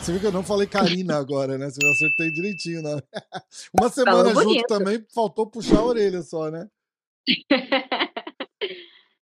Você 0.00 0.12
viu 0.12 0.20
que 0.20 0.26
eu 0.26 0.32
não 0.32 0.42
falei 0.42 0.66
Karina 0.66 1.16
agora, 1.16 1.56
né? 1.56 1.66
Eu 1.66 1.90
acertei 1.90 2.30
direitinho, 2.32 2.82
né? 2.82 3.00
Uma 3.72 3.88
semana 3.88 4.34
junto 4.34 4.62
também, 4.66 5.06
faltou 5.14 5.46
puxar 5.46 5.78
a 5.78 5.84
orelha 5.84 6.20
só, 6.22 6.50
né? 6.50 6.68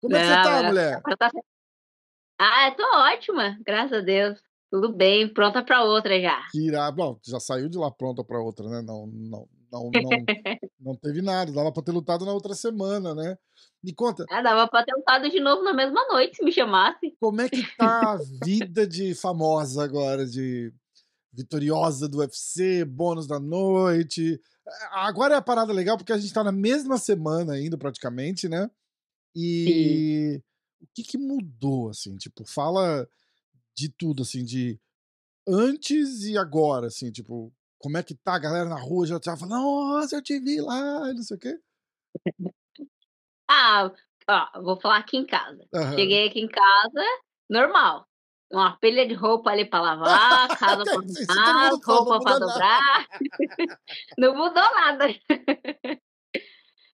Como 0.02 0.16
é 0.16 0.20
que 0.20 0.26
você 0.26 0.34
tá, 0.34 0.64
mulher? 0.64 1.02
Tá 1.18 1.32
ah, 2.38 2.68
eu 2.68 2.76
tô 2.76 2.84
ótima, 2.84 3.58
graças 3.66 4.00
a 4.00 4.02
Deus. 4.02 4.38
Tudo 4.72 4.92
bem, 4.92 5.32
pronta 5.32 5.64
para 5.64 5.84
outra 5.84 6.20
já. 6.20 6.48
Que 6.52 6.72
Bom, 6.96 7.20
já 7.24 7.40
saiu 7.40 7.70
de 7.70 7.78
lá 7.78 7.92
pronta 7.92 8.24
para 8.24 8.42
outra, 8.42 8.68
né? 8.68 8.82
Não, 8.82 9.08
não, 9.08 9.48
não, 9.72 9.92
não, 9.92 9.92
não 10.80 10.96
teve 10.96 11.22
nada. 11.22 11.52
Dava 11.52 11.72
para 11.72 11.84
ter 11.84 11.92
lutado 11.92 12.26
na 12.26 12.34
outra 12.34 12.54
semana, 12.54 13.14
né? 13.14 13.38
Me 13.84 13.94
conta. 13.94 14.26
Ah, 14.30 14.42
dava 14.42 14.68
pra 14.68 14.84
ter 14.84 14.96
lutado 14.96 15.30
de 15.30 15.40
novo 15.40 15.64
na 15.64 15.74
mesma 15.74 16.08
noite, 16.08 16.38
se 16.38 16.44
me 16.44 16.52
chamasse. 16.52 17.16
Como 17.20 17.42
é 17.42 17.50
que 17.50 17.64
tá 17.78 18.14
a 18.14 18.18
vida 18.44 18.88
de 18.88 19.14
famosa 19.14 19.84
agora, 19.84 20.26
de 20.26 20.74
vitoriosa 21.32 22.08
do 22.08 22.20
UFC, 22.20 22.84
bônus 22.86 23.28
da 23.28 23.40
noite? 23.40 24.42
Agora 24.92 25.36
é 25.36 25.38
a 25.38 25.42
parada 25.42 25.72
legal 25.72 25.98
porque 25.98 26.14
a 26.14 26.18
gente 26.18 26.34
tá 26.34 26.44
na 26.44 26.52
mesma 26.52 26.98
semana 26.98 27.54
ainda, 27.54 27.78
praticamente, 27.78 28.50
né? 28.50 28.70
E 29.36 30.42
Sim. 30.42 30.44
o 30.82 30.88
que 30.96 31.04
que 31.04 31.18
mudou, 31.18 31.90
assim? 31.90 32.18
Tipo, 32.18 32.44
fala 32.46 33.08
de 33.76 33.90
tudo, 33.90 34.24
assim, 34.24 34.44
de 34.44 34.80
antes 35.48 36.24
e 36.24 36.38
agora, 36.38 36.88
assim, 36.88 37.12
tipo, 37.12 37.54
como 37.78 37.98
é 37.98 38.04
que 38.04 38.16
tá 38.16 38.36
a 38.36 38.40
galera 38.40 38.68
na 38.68 38.80
rua 38.80 39.06
já 39.06 39.20
tá 39.20 39.38
falando, 39.38 39.62
nossa, 39.62 40.16
eu 40.16 40.24
te 40.24 40.40
vi 40.40 40.60
lá, 40.60 41.14
não 41.14 41.24
sei 41.24 41.38
o 41.38 41.40
quê. 41.40 41.60
Ah, 43.48 43.92
ó, 44.28 44.62
vou 44.64 44.82
falar 44.82 44.98
aqui 44.98 45.18
em 45.18 45.26
casa. 45.26 45.64
Uhum. 45.72 45.94
Cheguei 45.94 46.28
aqui 46.28 46.40
em 46.40 46.48
casa, 46.48 47.04
normal. 47.48 48.08
Uma 48.52 48.76
pilha 48.78 49.08
de 49.08 49.14
roupa 49.14 49.52
ali 49.52 49.66
para 49.66 49.82
lavar, 49.82 50.48
casa 50.58 50.84
para 50.84 50.96
arrumar, 50.96 51.70
roupa 51.86 52.20
para 52.22 52.40
dobrar. 52.40 53.08
não 54.18 54.36
mudou 54.36 54.64
nada. 54.64 55.06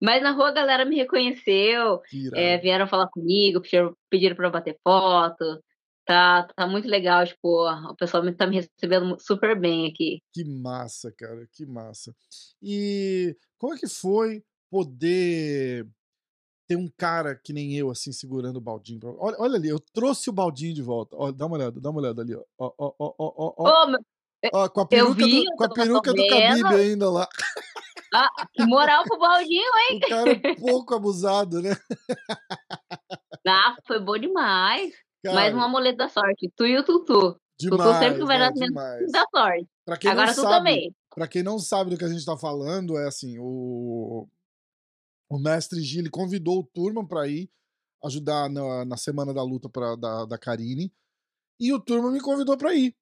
Mas 0.01 0.23
na 0.23 0.31
rua 0.31 0.51
a 0.51 0.53
galera 0.53 0.85
me 0.85 0.95
reconheceu, 0.95 2.01
é, 2.35 2.59
vieram 2.59 2.87
falar 2.87 3.09
comigo, 3.09 3.61
pediram 4.09 4.37
para 4.37 4.51
bater 4.51 4.79
foto. 4.85 5.61
Tá, 6.07 6.47
tá 6.55 6.69
muito 6.69 6.87
legal, 6.87 7.27
tipo, 7.27 7.69
o 7.69 7.97
pessoal 7.97 8.23
tá 8.37 8.47
me 8.47 8.57
recebendo 8.57 9.19
super 9.19 9.59
bem 9.59 9.89
aqui. 9.89 10.23
Que 10.33 10.45
massa, 10.45 11.12
cara, 11.12 11.49
que 11.53 11.67
massa. 11.67 12.15
E 12.62 13.37
como 13.59 13.75
é 13.75 13.77
que 13.77 13.89
foi 13.89 14.45
poder 14.71 15.84
ter 16.69 16.77
um 16.77 16.89
cara 16.97 17.34
que 17.34 17.53
nem 17.53 17.75
eu, 17.75 17.91
assim, 17.91 18.12
segurando 18.12 18.57
o 18.57 18.61
baldinho. 18.61 19.01
Pra... 19.01 19.11
Olha, 19.19 19.37
olha 19.39 19.57
ali, 19.57 19.69
eu 19.69 19.81
trouxe 19.81 20.31
o 20.31 20.33
baldinho 20.33 20.75
de 20.75 20.83
volta. 20.83 21.17
Olha, 21.17 21.33
dá 21.33 21.47
uma 21.47 21.57
olhada, 21.57 21.81
dá 21.81 21.91
uma 21.91 22.01
olhada 22.01 22.23
ali, 22.23 22.34
ó. 22.34 22.43
Ó, 22.59 22.73
ó, 22.79 22.93
ó, 22.99 23.15
ó, 23.19 23.55
ó. 23.59 23.87
meu... 23.87 24.01
ó 24.53 24.69
com 24.69 24.81
a 24.81 24.87
peruca, 24.87 25.15
vi, 25.15 25.45
do, 25.45 25.57
com 25.57 25.65
a 25.65 25.69
peruca 25.69 26.12
do 26.12 26.27
Khabib 26.27 26.67
ainda 26.75 27.11
lá. 27.11 27.29
Ah, 28.15 28.31
que 28.53 28.65
moral 28.65 29.05
pro 29.05 29.19
baldinho, 29.19 29.73
hein? 29.91 30.01
O 30.05 30.09
cara 30.09 30.31
é 30.31 30.55
pouco 30.55 30.95
abusado, 30.95 31.61
né? 31.61 31.71
Ah, 33.49 33.77
foi 33.87 34.01
bom 34.01 34.19
demais. 34.19 34.93
Cara, 35.27 35.35
Mais 35.35 35.55
um 35.55 35.61
amuleto 35.61 35.99
da 35.99 36.09
sorte. 36.09 36.53
Tu 36.57 36.67
e 36.67 36.79
o 36.79 36.85
Tutu. 36.85 37.37
Demais, 37.59 37.83
Tutu 37.83 37.99
sempre 37.99 38.25
vai 38.25 38.39
dar 38.39 38.53
da 38.53 39.25
sorte. 39.35 39.69
Pra 39.85 39.97
quem 39.97 40.11
Agora 40.11 40.33
tu 40.33 40.41
sabe, 40.43 40.55
também. 40.55 40.97
Pra 41.15 41.27
quem 41.27 41.43
não 41.43 41.59
sabe 41.59 41.91
do 41.91 41.99
que 41.99 42.05
a 42.05 42.09
gente 42.09 42.25
tá 42.25 42.37
falando, 42.37 42.97
é 42.97 43.09
assim, 43.09 43.37
o, 43.39 44.29
o 45.29 45.39
mestre 45.39 45.81
Gili 45.81 46.09
convidou 46.09 46.61
o 46.61 46.65
Turma 46.65 47.07
para 47.07 47.27
ir 47.27 47.51
ajudar 48.05 48.49
na, 48.49 48.84
na 48.84 48.97
semana 48.97 49.34
da 49.34 49.43
luta 49.43 49.69
pra, 49.69 49.97
da, 49.97 50.25
da 50.27 50.39
Karine. 50.39 50.93
E 51.59 51.73
o 51.73 51.81
Turma 51.81 52.11
me 52.11 52.21
convidou 52.21 52.56
para 52.56 52.75
ir. 52.75 52.95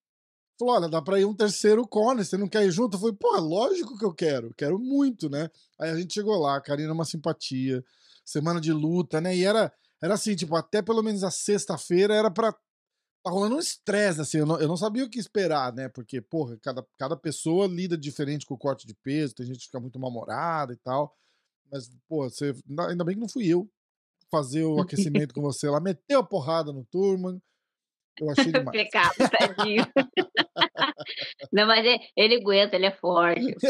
Falou: 0.59 0.77
olha, 0.77 0.89
dá 0.89 1.03
pra 1.03 1.21
ir 1.21 1.25
um 1.25 1.35
terceiro 1.35 1.87
Conor, 1.87 2.25
você 2.25 2.39
não 2.39 2.49
quer 2.49 2.65
ir 2.65 2.71
junto? 2.71 2.97
Eu 2.97 3.01
falei: 3.01 3.17
pô, 3.17 3.37
lógico 3.39 3.99
que 3.99 4.05
eu 4.05 4.15
quero, 4.15 4.55
quero 4.55 4.79
muito, 4.79 5.29
né? 5.29 5.51
Aí 5.79 5.91
a 5.91 5.97
gente 5.97 6.15
chegou 6.15 6.39
lá, 6.39 6.57
a 6.57 6.61
Karine 6.61 6.89
é 6.89 6.93
uma 6.93 7.05
simpatia, 7.05 7.85
semana 8.25 8.61
de 8.61 8.73
luta, 8.73 9.21
né? 9.21 9.37
E 9.37 9.45
era, 9.45 9.73
era 10.05 10.15
assim, 10.15 10.37
tipo, 10.37 10.55
até 10.55 10.83
pelo 10.83 11.03
menos 11.03 11.25
a 11.25 11.31
sexta-feira 11.31 12.15
era 12.15 12.31
pra. 12.31 12.53
Tá 12.53 13.31
rolando 13.31 13.57
um 13.57 13.59
estresse, 13.59 14.21
assim, 14.21 14.37
eu 14.37 14.45
não, 14.45 14.61
eu 14.61 14.69
não 14.69 14.77
sabia 14.77 15.03
o 15.03 15.09
que 15.09 15.19
esperar, 15.19 15.73
né? 15.73 15.89
Porque, 15.89 16.21
porra, 16.21 16.59
cada, 16.63 16.87
cada 16.99 17.17
pessoa 17.17 17.67
lida 17.67 17.97
diferente 17.97 18.45
com 18.45 18.53
o 18.53 18.59
corte 18.59 18.87
de 18.87 18.95
peso, 18.95 19.35
tem 19.35 19.47
gente 19.47 19.61
que 19.61 19.65
fica 19.65 19.81
muito 19.81 19.99
mal-humorada 19.99 20.75
e 20.75 20.77
tal. 20.77 21.17
Mas, 21.73 21.89
pô, 22.07 22.29
você, 22.29 22.55
ainda 22.87 23.03
bem 23.03 23.15
que 23.15 23.21
não 23.23 23.29
fui 23.29 23.47
eu 23.47 23.67
fazer 24.31 24.65
o 24.65 24.77
aquecimento 24.83 25.33
com 25.33 25.41
você 25.41 25.71
lá, 25.71 25.81
meteu 25.81 26.21
a 26.21 26.23
porrada 26.23 26.71
no 26.71 26.85
Turman. 26.85 27.41
Eu 28.21 28.29
achei 28.29 28.53
demais. 28.53 28.77
Pecado, 28.77 29.15
tadinho. 29.17 29.87
Não, 31.53 31.67
mas 31.67 31.85
ele, 31.85 31.99
ele, 32.17 32.37
aguenta, 32.37 32.77
ele 32.77 32.87
é 32.87 32.91
forte. 32.93 33.55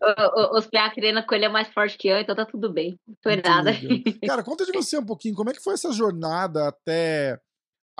É. 0.00 0.56
Os 0.56 0.66
PA 0.66 0.90
querendo 0.90 1.24
com 1.24 1.34
ele 1.34 1.44
é 1.44 1.48
mais 1.48 1.68
forte 1.68 1.96
que 1.98 2.08
eu, 2.08 2.18
então 2.18 2.34
tá 2.34 2.44
tudo 2.44 2.72
bem. 2.72 2.98
Não 3.06 3.16
foi 3.22 3.32
Muito 3.32 3.48
nada. 3.48 3.70
Cara, 4.26 4.42
conta 4.42 4.64
de 4.64 4.72
você 4.72 4.98
um 4.98 5.04
pouquinho, 5.04 5.34
como 5.34 5.50
é 5.50 5.52
que 5.52 5.62
foi 5.62 5.74
essa 5.74 5.92
jornada 5.92 6.68
até 6.68 7.38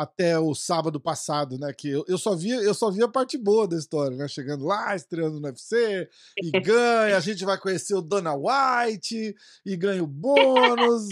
até 0.00 0.38
o 0.38 0.54
sábado 0.54 0.98
passado, 0.98 1.58
né? 1.58 1.72
Que 1.76 1.90
eu, 1.90 2.04
eu, 2.08 2.16
só 2.16 2.34
via, 2.34 2.56
eu 2.56 2.72
só 2.72 2.90
via 2.90 3.04
a 3.04 3.10
parte 3.10 3.36
boa 3.36 3.68
da 3.68 3.76
história, 3.76 4.16
né? 4.16 4.26
Chegando 4.28 4.64
lá, 4.64 4.96
estreando 4.96 5.38
no 5.38 5.46
UFC, 5.46 6.08
e 6.38 6.50
ganha, 6.60 7.16
a 7.16 7.20
gente 7.20 7.44
vai 7.44 7.58
conhecer 7.58 7.94
o 7.94 8.00
Dana 8.00 8.34
White, 8.34 9.34
e 9.64 9.76
ganha 9.76 10.02
o 10.02 10.06
bônus. 10.06 11.06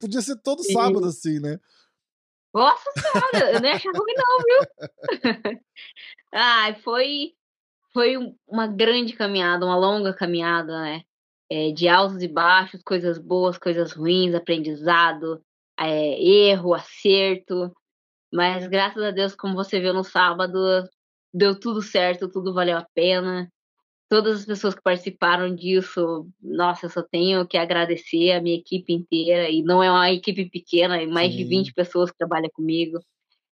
Podia 0.00 0.22
ser 0.22 0.36
todo 0.36 0.64
sábado 0.64 1.04
assim, 1.04 1.38
né? 1.38 1.58
Nossa 2.52 2.90
senhora, 2.92 3.52
eu 3.52 3.60
nem 3.60 3.72
achava 3.72 3.98
ruim 3.98 4.14
não, 4.16 4.38
viu? 4.38 4.60
Ai, 6.34 6.74
foi, 6.76 7.32
foi 7.92 8.16
uma 8.46 8.66
grande 8.66 9.12
caminhada, 9.14 9.64
uma 9.64 9.76
longa 9.76 10.12
caminhada, 10.14 10.80
né? 10.82 11.02
É, 11.50 11.72
de 11.72 11.88
altos 11.88 12.22
e 12.22 12.28
baixos, 12.28 12.82
coisas 12.82 13.18
boas, 13.18 13.58
coisas 13.58 13.92
ruins, 13.92 14.34
aprendizado, 14.34 15.42
é, 15.78 16.22
erro, 16.22 16.74
acerto. 16.74 17.72
Mas 18.32 18.66
graças 18.68 19.02
a 19.02 19.10
Deus, 19.10 19.34
como 19.34 19.54
você 19.54 19.80
viu 19.80 19.92
no 19.92 20.04
sábado, 20.04 20.58
deu 21.32 21.58
tudo 21.58 21.82
certo, 21.82 22.28
tudo 22.28 22.54
valeu 22.54 22.78
a 22.78 22.86
pena. 22.94 23.50
Todas 24.10 24.40
as 24.40 24.44
pessoas 24.44 24.74
que 24.74 24.82
participaram 24.82 25.54
disso, 25.54 26.28
nossa, 26.42 26.86
eu 26.86 26.90
só 26.90 27.00
tenho 27.00 27.46
que 27.46 27.56
agradecer 27.56 28.32
a 28.32 28.42
minha 28.42 28.58
equipe 28.58 28.92
inteira. 28.92 29.48
E 29.48 29.62
não 29.62 29.82
é 29.82 29.90
uma 29.90 30.10
equipe 30.10 30.50
pequena, 30.50 31.00
é 31.00 31.06
mais 31.06 31.30
Sim. 31.30 31.38
de 31.38 31.44
20 31.44 31.72
pessoas 31.72 32.10
que 32.10 32.18
trabalham 32.18 32.50
comigo. 32.52 32.98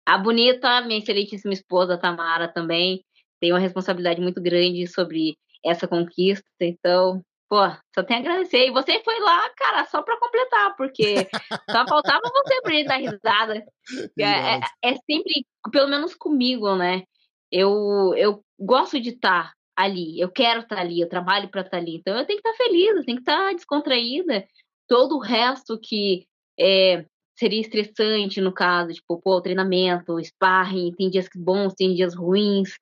A 0.07 0.17
Bonita, 0.17 0.81
minha 0.83 1.01
excelentíssima 1.01 1.53
esposa, 1.53 1.99
Tamara, 1.99 2.47
também 2.47 3.05
tem 3.41 3.53
uma 3.53 3.59
responsabilidade 3.59 4.21
muito 4.21 4.41
grande 4.41 4.87
sobre 4.87 5.37
essa 5.65 5.89
conquista. 5.89 6.47
Então, 6.61 7.21
Pô, 7.49 7.61
só 7.95 8.03
tem 8.03 8.17
a 8.17 8.21
agradecer. 8.21 8.67
E 8.67 8.71
você 8.73 9.01
foi 9.05 9.19
lá, 9.21 9.49
cara, 9.51 9.85
só 9.87 10.03
pra 10.03 10.19
completar, 10.19 10.75
porque 10.77 11.29
só 11.71 11.87
faltava 11.87 12.23
você 12.33 12.61
pra 12.63 12.75
ele 12.75 12.89
dar 12.89 12.97
risada. 12.97 13.65
É, 14.19 14.57
é, 14.57 14.61
é, 14.83 14.95
sempre, 15.09 15.47
pelo 15.71 15.89
menos 15.89 16.15
comigo, 16.15 16.75
né? 16.75 17.03
Eu, 17.51 18.15
eu 18.17 18.43
gosto 18.59 18.99
de 18.99 19.11
estar 19.11 19.51
tá 19.51 19.55
ali, 19.77 20.21
eu 20.21 20.31
quero 20.31 20.61
estar 20.61 20.77
tá 20.77 20.83
ali, 20.83 21.01
eu 21.01 21.09
trabalho 21.09 21.49
para 21.49 21.62
estar 21.62 21.73
tá 21.73 21.77
ali. 21.77 21.97
Então 21.97 22.17
eu 22.17 22.25
tenho 22.25 22.41
que 22.41 22.49
estar 22.49 22.59
tá 22.59 22.65
feliz, 22.65 22.97
eu 22.97 23.05
tenho 23.05 23.17
que 23.17 23.23
estar 23.23 23.55
descontraída. 23.55 24.47
Todo 24.87 25.17
o 25.17 25.21
resto 25.21 25.79
que 25.79 26.27
é, 26.59 27.05
seria 27.37 27.61
estressante, 27.61 28.41
no 28.41 28.53
caso, 28.53 28.93
tipo, 28.93 29.21
pô, 29.21 29.41
treinamento, 29.41 30.23
sparring, 30.23 30.93
tem 30.93 31.11
dias 31.11 31.29
bons, 31.35 31.75
tem 31.75 31.95
dias 31.95 32.15
ruins. 32.15 32.75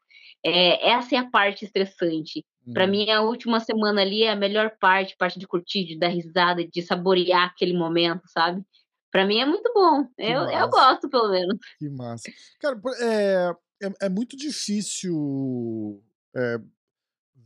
É, 0.44 0.90
essa 0.90 1.14
é 1.14 1.18
a 1.18 1.30
parte 1.30 1.64
estressante. 1.64 2.44
Hum. 2.66 2.72
Para 2.72 2.86
mim, 2.86 3.08
a 3.10 3.22
última 3.22 3.60
semana 3.60 4.02
ali 4.02 4.24
é 4.24 4.30
a 4.30 4.36
melhor 4.36 4.76
parte, 4.80 5.16
parte 5.16 5.38
de 5.38 5.46
curtir, 5.46 5.84
de 5.84 5.98
dar 5.98 6.08
risada, 6.08 6.66
de 6.66 6.82
saborear 6.82 7.46
aquele 7.46 7.72
momento, 7.72 8.22
sabe? 8.26 8.62
Para 9.10 9.26
mim 9.26 9.38
é 9.38 9.46
muito 9.46 9.70
bom. 9.74 10.06
Eu, 10.18 10.42
eu 10.50 10.68
gosto, 10.68 11.08
pelo 11.08 11.30
menos. 11.30 11.58
Que 11.78 11.88
massa. 11.90 12.30
Cara, 12.58 12.80
é, 13.00 13.54
é, 13.82 14.06
é 14.06 14.08
muito 14.08 14.36
difícil 14.36 16.02
é, 16.34 16.58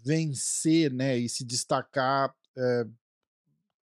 vencer, 0.06 0.92
né, 0.92 1.18
e 1.18 1.28
se 1.28 1.44
destacar 1.44 2.32
é, 2.56 2.86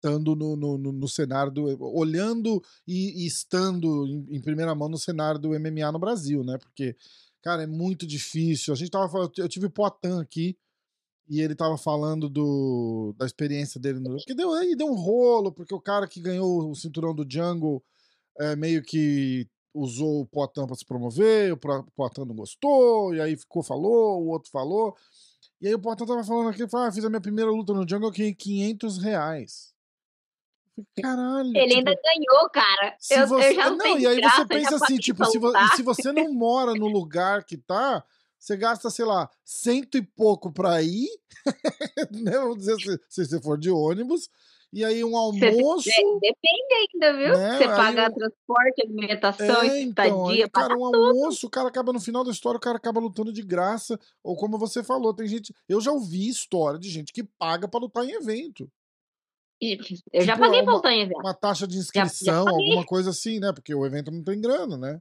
estando 0.02 0.34
no, 0.34 0.56
no, 0.56 0.78
no, 0.78 1.08
cenário 1.08 1.52
do. 1.52 1.64
olhando 1.80 2.62
e, 2.86 3.22
e 3.22 3.26
estando 3.26 4.06
em, 4.06 4.36
em, 4.36 4.40
primeira 4.40 4.74
mão 4.74 4.88
no 4.88 4.98
cenário 4.98 5.40
do 5.40 5.50
MMA 5.50 5.92
no 5.92 5.98
Brasil, 5.98 6.42
né? 6.42 6.58
Porque, 6.58 6.96
cara, 7.40 7.62
é 7.62 7.66
muito 7.66 8.04
difícil. 8.04 8.74
A 8.74 8.76
gente 8.76 8.90
tava 8.90 9.08
falando, 9.08 9.32
eu 9.38 9.48
tive 9.48 9.66
o 9.66 9.70
Poitin 9.70 10.20
aqui 10.20 10.58
e 11.28 11.40
ele 11.40 11.54
tava 11.54 11.78
falando 11.78 12.28
do, 12.28 13.14
da 13.16 13.24
experiência 13.24 13.80
dele 13.80 14.00
no. 14.00 14.16
Porque 14.16 14.34
deu, 14.34 14.52
aí 14.52 14.74
deu 14.74 14.88
um 14.88 14.96
rolo, 14.96 15.52
porque 15.52 15.74
o 15.74 15.80
cara 15.80 16.08
que 16.08 16.20
ganhou 16.20 16.68
o 16.68 16.74
cinturão 16.74 17.14
do 17.14 17.26
Jungle 17.28 17.82
é, 18.40 18.56
meio 18.56 18.82
que 18.82 19.48
usou 19.74 20.20
o 20.20 20.26
Poitin 20.26 20.66
para 20.66 20.76
se 20.76 20.84
promover, 20.84 21.52
o 21.52 21.56
Poitin 21.56 22.24
não 22.26 22.34
gostou, 22.34 23.14
e 23.14 23.20
aí 23.20 23.36
ficou, 23.36 23.62
falou, 23.62 24.22
o 24.22 24.28
outro 24.28 24.50
falou. 24.50 24.94
E 25.62 25.68
aí 25.68 25.74
o 25.74 25.78
Portão 25.78 26.04
tava 26.04 26.24
falando 26.24 26.48
aqui, 26.50 26.66
falou, 26.68 26.88
ah, 26.88 26.92
fiz 26.92 27.04
a 27.04 27.08
minha 27.08 27.20
primeira 27.20 27.48
luta 27.48 27.72
no 27.72 27.88
Jungle, 27.88 28.08
eu 28.08 28.12
ganhei 28.12 28.34
500 28.34 28.98
reais. 28.98 29.72
Caralho. 31.00 31.56
Ele 31.56 31.68
tipo, 31.76 31.78
ainda 31.78 31.94
ganhou, 32.02 32.50
cara. 32.50 32.96
Eu, 33.08 33.28
você, 33.28 33.50
eu 33.50 33.54
já 33.54 33.70
não, 33.70 33.76
não 33.76 33.98
e 33.98 34.06
aí 34.06 34.16
graça, 34.16 34.36
você 34.38 34.46
pensa 34.46 34.74
assim, 34.74 34.96
tipo, 34.96 35.24
se, 35.26 35.38
vo- 35.38 35.52
se 35.76 35.82
você 35.84 36.10
não 36.10 36.32
mora 36.34 36.74
no 36.74 36.88
lugar 36.88 37.44
que 37.44 37.56
tá, 37.56 38.04
você 38.36 38.56
gasta, 38.56 38.90
sei 38.90 39.04
lá, 39.04 39.30
cento 39.44 39.96
e 39.96 40.02
pouco 40.02 40.50
pra 40.52 40.82
ir, 40.82 41.08
né? 42.10 42.32
Vamos 42.32 42.58
dizer, 42.58 42.76
se, 42.80 43.00
se 43.08 43.26
você 43.26 43.40
for 43.40 43.56
de 43.56 43.70
ônibus, 43.70 44.28
e 44.72 44.84
aí 44.84 45.04
um 45.04 45.16
almoço. 45.16 45.84
depende 46.20 46.74
ainda, 46.74 47.12
viu? 47.18 47.38
Né, 47.38 47.58
Você 47.58 47.64
aí 47.64 47.68
paga 47.76 48.10
transporte, 48.12 48.82
alimentação, 48.82 49.62
É, 49.62 49.80
então, 49.80 50.28
aí, 50.28 50.40
estadia, 50.40 50.48
cara, 50.50 50.68
paga 50.68 50.80
um 50.80 50.84
almoço, 50.84 51.46
o 51.46 51.50
cara 51.50 51.68
acaba 51.68 51.92
no 51.92 52.00
final 52.00 52.24
da 52.24 52.30
história, 52.30 52.56
o 52.56 52.60
cara 52.60 52.76
acaba 52.78 53.00
lutando 53.00 53.32
de 53.32 53.42
graça, 53.42 53.98
ou 54.22 54.36
como 54.36 54.58
você 54.58 54.82
falou, 54.82 55.14
tem 55.14 55.26
gente, 55.28 55.54
eu 55.68 55.80
já 55.80 55.92
ouvi 55.92 56.28
história 56.28 56.78
de 56.78 56.88
gente 56.90 57.12
que 57.12 57.22
paga 57.24 57.68
pra 57.68 57.80
lutar 57.80 58.04
em 58.04 58.12
evento, 58.12 58.68
E 59.60 59.78
Eu 60.12 60.24
já 60.24 60.34
Tipo, 60.34 60.40
paguei 60.46 60.62
pra 60.62 60.74
lutar 60.74 60.92
em 60.92 61.02
evento. 61.02 61.20
uma 61.20 61.34
taxa 61.34 61.66
de 61.66 61.74
já 61.74 61.80
inscrição, 61.80 62.44
paguei. 62.44 62.64
alguma 62.66 62.84
coisa 62.86 63.10
assim, 63.10 63.38
né? 63.40 63.52
Porque 63.52 63.74
o 63.74 63.86
evento 63.86 64.10
não 64.10 64.22
tem 64.24 64.40
grana, 64.40 64.76
né? 64.76 64.98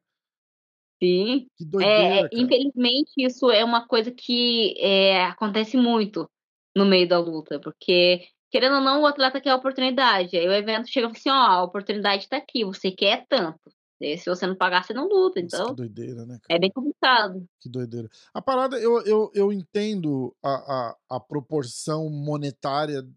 Sim. 1.02 1.48
Que 1.58 1.64
É, 1.64 1.68
doideira, 1.68 2.28
é, 2.28 2.30
cara. 2.30 2.30
infelizmente, 2.34 3.12
isso 3.18 3.50
é 3.50 3.64
uma 3.66 3.88
coisa 3.88 4.12
que 4.12 4.76
é, 4.80 5.24
acontece 5.26 5.76
muito 5.78 6.30
no 6.76 6.86
meio 6.86 7.08
da 7.08 7.20
luta, 7.20 7.60
porque, 7.60 8.28
querendo 8.52 8.76
ou 8.76 8.82
não, 8.82 9.02
o 9.02 9.06
atleta 9.08 9.40
quer 9.42 9.50
a 9.52 9.56
oportunidade. 9.56 10.36
Aí 10.38 10.48
o 10.48 10.54
evento 10.54 10.88
chega 10.90 11.08
e 11.08 11.10
fala 11.10 11.18
assim: 11.18 11.30
ó, 11.30 11.34
a 11.60 11.64
oportunidade 11.64 12.28
tá 12.30 12.38
aqui, 12.38 12.64
você 12.66 12.92
quer 12.92 13.26
tanto. 13.28 13.60
E 14.00 14.18
se 14.18 14.28
você 14.30 14.48
não 14.48 14.56
pagar, 14.56 14.84
você 14.84 14.94
não 14.94 15.08
luta. 15.08 15.40
Nossa, 15.42 15.56
Então, 15.58 15.68
que 15.70 15.76
doideira, 15.76 16.26
né, 16.26 16.40
cara? 16.42 16.58
é 16.58 16.60
bem 16.60 16.72
complicado. 16.72 17.48
Que 17.60 17.70
doideira. 17.70 18.10
A 18.34 18.42
parada, 18.42 18.78
eu, 18.80 19.00
eu, 19.04 19.32
eu 19.34 19.54
entendo 19.54 20.36
a, 20.44 20.50
a, 20.50 20.98
a 21.18 21.20
proporção 21.20 22.10
monetária 22.10 23.08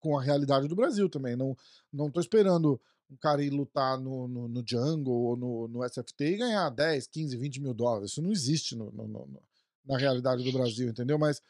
com 0.00 0.18
a 0.18 0.22
realidade 0.22 0.66
do 0.66 0.74
Brasil 0.76 1.08
também. 1.10 1.36
Não, 1.36 1.54
não 1.92 2.10
tô 2.10 2.20
esperando 2.20 2.80
um 3.10 3.16
cara 3.16 3.42
ir 3.42 3.50
lutar 3.50 3.98
no, 3.98 4.26
no, 4.26 4.48
no 4.48 4.64
Jungle 4.66 5.12
ou 5.14 5.36
no, 5.36 5.68
no 5.68 5.84
SFT 5.84 6.24
e 6.24 6.36
ganhar 6.38 6.70
10, 6.70 7.06
15, 7.06 7.36
20 7.36 7.60
mil 7.60 7.74
dólares. 7.74 8.10
Isso 8.12 8.22
não 8.22 8.32
existe 8.32 8.74
no, 8.74 8.90
no- 8.92 9.06
no- 9.06 9.42
na 9.84 9.98
realidade 9.98 10.42
do 10.42 10.52
Brasil, 10.56 10.88
entendeu? 10.88 11.18
Mas, 11.18 11.42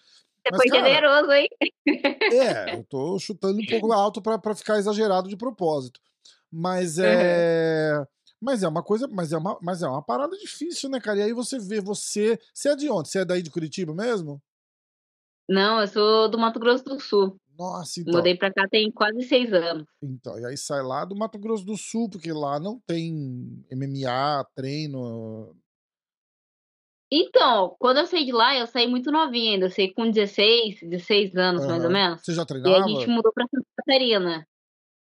mas 0.50 0.60
foi 0.60 0.70
cara, 0.70 0.84
generoso, 0.84 1.32
hein? 1.32 1.48
é, 1.86 2.74
eu 2.78 2.84
tô 2.84 3.18
chutando 3.18 3.60
um 3.60 3.66
pouco 3.66 3.92
alto 3.92 4.22
pra 4.22 4.38
pra 4.38 4.54
ficar 4.54 4.78
exagerado 4.78 5.28
de 5.28 5.36
propósito. 5.36 6.00
Mas 6.50 6.98
é. 6.98 8.04
Mas 8.40 8.62
é 8.62 8.68
uma 8.68 8.82
coisa, 8.82 9.08
mas 9.08 9.32
é 9.32 9.38
uma, 9.38 9.58
mas 9.62 9.82
é 9.82 9.88
uma 9.88 10.02
parada 10.02 10.36
difícil, 10.36 10.90
né, 10.90 11.00
cara? 11.00 11.18
E 11.18 11.22
aí 11.22 11.32
você 11.32 11.58
vê 11.58 11.80
você. 11.80 12.38
Você 12.52 12.68
é 12.68 12.76
de 12.76 12.90
onde? 12.90 13.08
Você 13.08 13.20
é 13.20 13.24
daí 13.24 13.42
de 13.42 13.50
Curitiba 13.50 13.94
mesmo? 13.94 14.40
Não, 15.48 15.80
eu 15.80 15.86
sou 15.86 16.28
do 16.28 16.38
Mato 16.38 16.60
Grosso 16.60 16.84
do 16.84 17.00
Sul. 17.00 17.36
Nossa, 17.58 18.00
então. 18.00 18.14
Mudei 18.14 18.36
pra 18.36 18.52
cá 18.52 18.66
tem 18.68 18.90
quase 18.90 19.22
seis 19.22 19.52
anos. 19.52 19.86
Então, 20.02 20.38
e 20.38 20.44
aí 20.44 20.56
sai 20.56 20.82
lá 20.82 21.04
do 21.04 21.16
Mato 21.16 21.38
Grosso 21.38 21.64
do 21.64 21.76
Sul, 21.76 22.08
porque 22.10 22.32
lá 22.32 22.58
não 22.58 22.80
tem 22.86 23.64
MMA, 23.72 24.44
treino. 24.54 25.54
Então, 27.16 27.76
quando 27.78 27.98
eu 27.98 28.06
saí 28.06 28.24
de 28.24 28.32
lá, 28.32 28.56
eu 28.56 28.66
saí 28.66 28.88
muito 28.88 29.12
novinha 29.12 29.52
ainda. 29.52 29.66
Eu 29.66 29.70
saí 29.70 29.94
com 29.94 30.10
16, 30.10 30.80
16 30.82 31.36
anos, 31.36 31.64
mais 31.64 31.84
ou 31.84 31.90
menos. 31.90 32.20
Você 32.20 32.34
já 32.34 32.42
E 32.42 32.44
aí 32.44 32.74
a 32.74 32.78
treinava? 32.78 32.88
gente 32.88 33.08
mudou 33.08 33.32
pra 33.32 33.46
Santa 33.48 33.66
Catarina. 33.76 34.48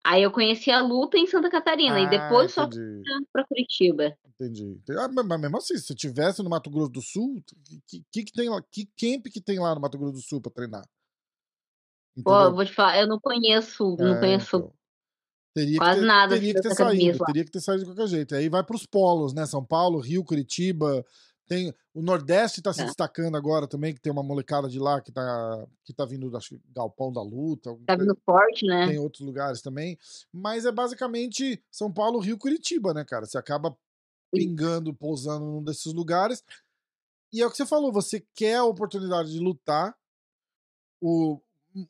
Aí 0.05 0.23
eu 0.25 0.33
conheci 0.33 0.73
a 0.73 0.83
luta 0.83 1.17
em 1.19 1.27
Santa 1.29 1.49
Catarina. 1.49 2.01
e 2.01 2.07
Ah, 2.07 2.11
depois 2.11 2.53
só 2.53 2.67
entendi, 2.67 3.03
fui 3.07 3.27
pra 3.33 3.45
Curitiba. 3.47 4.17
entendi. 4.27 4.81
Ah, 4.99 5.09
mas 5.09 5.41
mesmo 5.41 5.57
assim, 5.57 5.77
se 5.79 5.85
você 5.87 5.95
tivesse 5.95 6.43
no 6.43 6.51
Mato 6.51 6.69
Grosso 6.69 6.91
do 6.91 7.01
Sul, 7.03 7.41
que, 7.87 8.03
que, 8.11 8.25
que 8.25 8.33
tem 8.33 8.49
lá? 8.49 8.61
Que 8.61 8.87
camp 8.99 9.27
que 9.33 9.41
tem 9.41 9.61
lá 9.61 9.73
no 9.73 9.81
Mato 9.81 9.97
Grosso 9.97 10.15
do 10.15 10.23
Sul 10.23 10.41
pra 10.41 10.51
treinar? 10.51 10.85
Pô, 12.25 12.35
eu 12.41 12.53
vou 12.55 12.65
te 12.65 12.73
falar, 12.73 12.99
eu 12.99 13.07
não 13.07 13.21
conheço, 13.21 13.97
não 13.99 14.17
É, 14.17 14.21
conheço 14.21 14.57
então. 14.57 14.73
Teria 15.53 15.73
que 15.73 15.79
quase 15.79 16.01
ter, 16.01 16.07
nada 16.07 16.35
teria 16.35 16.55
que 16.55 16.61
ter 16.61 16.75
saído, 16.75 17.19
teria 17.25 17.45
que 17.45 17.51
ter 17.51 17.61
saído 17.61 17.81
de 17.85 17.91
qualquer 17.91 18.07
jeito. 18.07 18.35
Aí 18.35 18.49
vai 18.49 18.63
pros 18.63 18.87
polos, 18.87 19.33
né? 19.35 19.47
São 19.47 19.65
Paulo, 19.65 19.99
Rio, 19.99 20.25
Curitiba. 20.25 21.05
Tem, 21.51 21.75
o 21.93 22.01
Nordeste 22.01 22.63
tá 22.63 22.73
se 22.73 22.81
É. 22.81 22.85
destacando 22.85 23.37
agora 23.37 23.67
também, 23.67 23.93
que 23.93 24.01
tem 24.01 24.13
uma 24.13 24.23
molecada 24.23 24.69
de 24.69 24.79
lá 24.79 25.01
que 25.01 25.11
tá, 25.11 25.67
que 25.83 25.93
tá 25.93 26.05
vindo, 26.05 26.37
acho 26.37 26.51
que 26.51 26.61
Galpão 26.73 27.13
da 27.13 27.21
Luta. 27.21 27.71
Tá 27.87 27.97
coisa- 27.97 28.13
vindo 28.13 28.19
forte, 28.25 28.65
né? 28.65 28.87
Tem 28.87 28.99
outros 29.01 29.27
lugares 29.27 29.61
também. 29.61 29.99
Mas 30.33 30.65
é 30.65 30.71
basicamente 30.71 31.61
São 31.69 31.93
Paulo, 31.93 32.21
Rio, 32.21 32.39
Curitiba, 32.39 32.95
né, 32.95 33.05
cara? 33.05 33.27
Você 33.27 33.37
acaba 33.37 33.77
pingando, 34.33 34.95
pousando 34.95 35.45
num 35.45 35.61
desses 35.65 35.93
lugares. 35.93 36.45
E 37.33 37.43
é 37.43 37.47
o 37.47 37.51
que 37.51 37.57
você 37.57 37.67
falou, 37.67 37.91
você 37.93 38.25
quer 38.33 38.55
a 38.59 38.65
oportunidade 38.65 39.33
de 39.33 39.41
lutar. 39.41 39.93
O, 41.03 41.41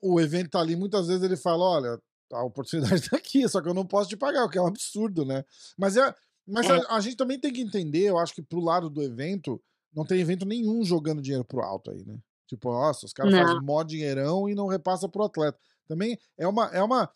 o 0.01 0.19
evento 0.23 0.53
tá 0.53 0.61
ali, 0.61 0.75
muitas 0.75 1.07
vezes 1.09 1.23
ele 1.23 1.37
fala: 1.37 1.65
olha, 1.65 2.03
a 2.33 2.43
oportunidade 2.43 3.03
tá 3.11 3.17
aqui, 3.19 3.47
só 3.47 3.61
que 3.61 3.69
eu 3.69 3.75
não 3.75 3.85
posso 3.85 4.09
te 4.09 4.17
pagar, 4.17 4.45
o 4.45 4.49
que 4.49 4.57
é 4.57 4.63
um 4.63 4.67
absurdo, 4.69 5.27
né? 5.27 5.45
Mas, 5.77 5.99
é, 5.99 6.15
mas 6.51 6.67
É. 6.69 6.73
a, 6.73 6.97
a 6.97 7.01
gente 7.01 7.17
também 7.17 7.39
tem 7.39 7.53
que 7.53 7.61
entender, 7.61 8.05
eu 8.05 8.19
acho 8.19 8.35
que 8.35 8.43
pro 8.43 8.61
lado 8.61 8.91
do 8.91 9.03
evento, 9.03 9.61
não 9.95 10.05
tem 10.05 10.21
evento 10.21 10.45
nenhum 10.45 10.85
jogando 10.85 11.23
dinheiro 11.23 11.45
pro 11.45 11.63
alto 11.63 11.91
aí, 11.91 12.05
né? 12.05 12.19
Tipo, 12.47 12.71
nossa, 12.73 13.07
os 13.07 13.13
caras 13.13 13.33
fazem 13.47 13.61
mó 13.63 13.83
dinheirão 13.83 14.49
e 14.49 14.55
não 14.55 14.67
repassa 14.67 15.09
pro 15.09 15.23
atleta. 15.25 15.59
Também 15.87 16.19
é 16.37 16.47
uma. 16.49 16.67
É 16.67 16.83
uma 16.83 17.11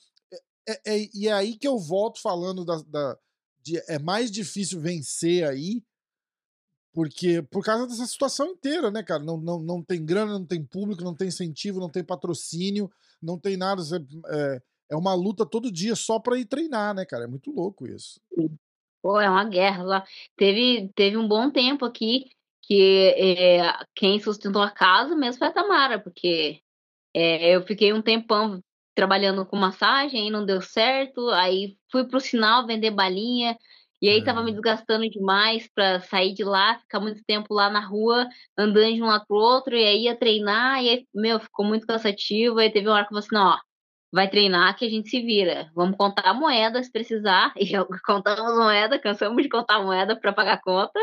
é- 0.67 0.81
é- 0.87 1.09
e 1.13 1.29
é 1.29 1.33
aí 1.33 1.57
que 1.57 1.67
eu 1.67 1.79
volto 1.79 2.21
falando 2.21 2.65
da, 2.65 2.81
da- 2.87 3.19
de, 3.63 3.79
é 3.89 3.99
mais 3.99 4.31
difícil 4.31 4.81
vencer 4.81 5.45
aí, 5.45 5.83
porque 6.93 7.43
por 7.43 7.65
causa 7.65 7.87
dessa 7.87 8.07
situação 8.07 8.47
inteira, 8.49 8.91
né, 8.91 9.03
cara? 9.03 9.23
Não, 9.23 9.37
não, 9.37 9.59
não 9.61 9.83
tem 9.83 10.05
grana, 10.05 10.33
não 10.39 10.47
tem 10.47 10.65
público, 10.65 11.03
não 11.03 11.15
tem 11.15 11.29
incentivo, 11.29 11.81
não 11.81 11.89
tem 11.91 12.05
patrocínio, 12.05 12.91
não 13.21 13.39
tem 13.39 13.57
nada. 13.57 13.83
é, 14.29 14.63
é 14.91 14.97
uma 14.97 15.15
luta 15.15 15.45
todo 15.45 15.73
dia 15.73 15.97
só 15.97 16.21
pra 16.21 16.39
ir 16.39 16.45
treinar, 16.45 16.95
né, 16.95 17.05
cara? 17.05 17.25
É 17.25 17.27
muito 17.29 17.51
louco 17.51 17.87
isso. 17.87 18.21
Pô, 19.05 19.21
é 19.21 19.29
uma 19.29 19.45
guerra 19.45 19.83
lá. 19.83 20.05
Teve, 20.35 20.91
teve 20.95 21.19
um 21.19 21.29
bom 21.29 21.51
tempo 21.51 21.85
aqui 21.85 22.25
que 22.63 23.13
é, 23.19 23.85
quem 23.95 24.19
sustentou 24.19 24.63
a 24.63 24.71
casa 24.71 25.15
mesmo 25.15 25.39
foi 25.41 25.49
a 25.49 25.53
Tamara, 25.53 26.01
porque 26.01 26.63
é, 27.15 27.57
eu 27.57 27.63
fiquei 27.67 27.93
um 27.93 28.03
tempão 28.03 28.63
trabalhando 28.95 29.45
com 29.47 29.57
massagem, 29.57 30.23
aí 30.23 30.31
não 30.31 30.47
deu 30.47 30.63
certo, 30.63 31.29
aí 31.31 31.77
fui 31.93 32.07
pro 32.09 32.21
sinal 32.21 32.67
vender 32.67 32.93
balinha, 32.93 33.59
e 34.01 34.09
aí 34.09 34.25
tava 34.25 34.43
me 34.43 34.51
É. 34.53 34.55
desgastando 34.55 35.11
demais 35.11 35.69
pra 35.75 36.01
sair 36.01 36.35
de 36.35 36.45
lá, 36.45 36.79
ficar 36.79 37.01
muito 37.01 37.23
tempo 37.27 37.55
lá 37.55 37.71
na 37.71 37.81
rua, 37.87 38.29
andando 38.57 38.95
de 38.95 39.03
um 39.03 39.07
lado 39.07 39.27
pro 39.27 39.37
outro, 39.37 39.77
e 39.77 39.85
aí 39.85 40.05
ia 40.05 40.17
treinar, 40.17 40.83
e 40.85 40.91
aí, 40.91 41.09
meu, 41.15 41.41
ficou 41.41 41.67
muito 41.67 41.87
cansativo, 41.87 42.59
aí 42.59 42.71
teve 42.73 42.89
uma 42.89 42.97
hora 42.97 43.07
que 43.09 43.15
eu 43.15 43.23
falei 43.23 43.43
assim, 43.43 43.59
ó, 43.59 43.61
vai 44.15 44.31
treinar 44.31 44.77
que 44.79 44.85
a 44.85 44.89
gente 44.89 45.11
se 45.11 45.21
vira, 45.21 45.69
vamos 45.75 45.97
contar 45.97 46.33
moeda 46.33 46.81
se 46.81 46.91
precisar, 46.93 47.53
e 47.57 47.65
eu, 47.75 47.85
contamos 48.07 48.55
moeda, 48.57 48.97
cansamos 48.99 49.43
de 49.43 49.49
contar 49.49 49.83
moeda 49.83 50.15
pra 50.19 50.33
pagar 50.33 50.53
a 50.55 50.63
conta, 50.63 51.01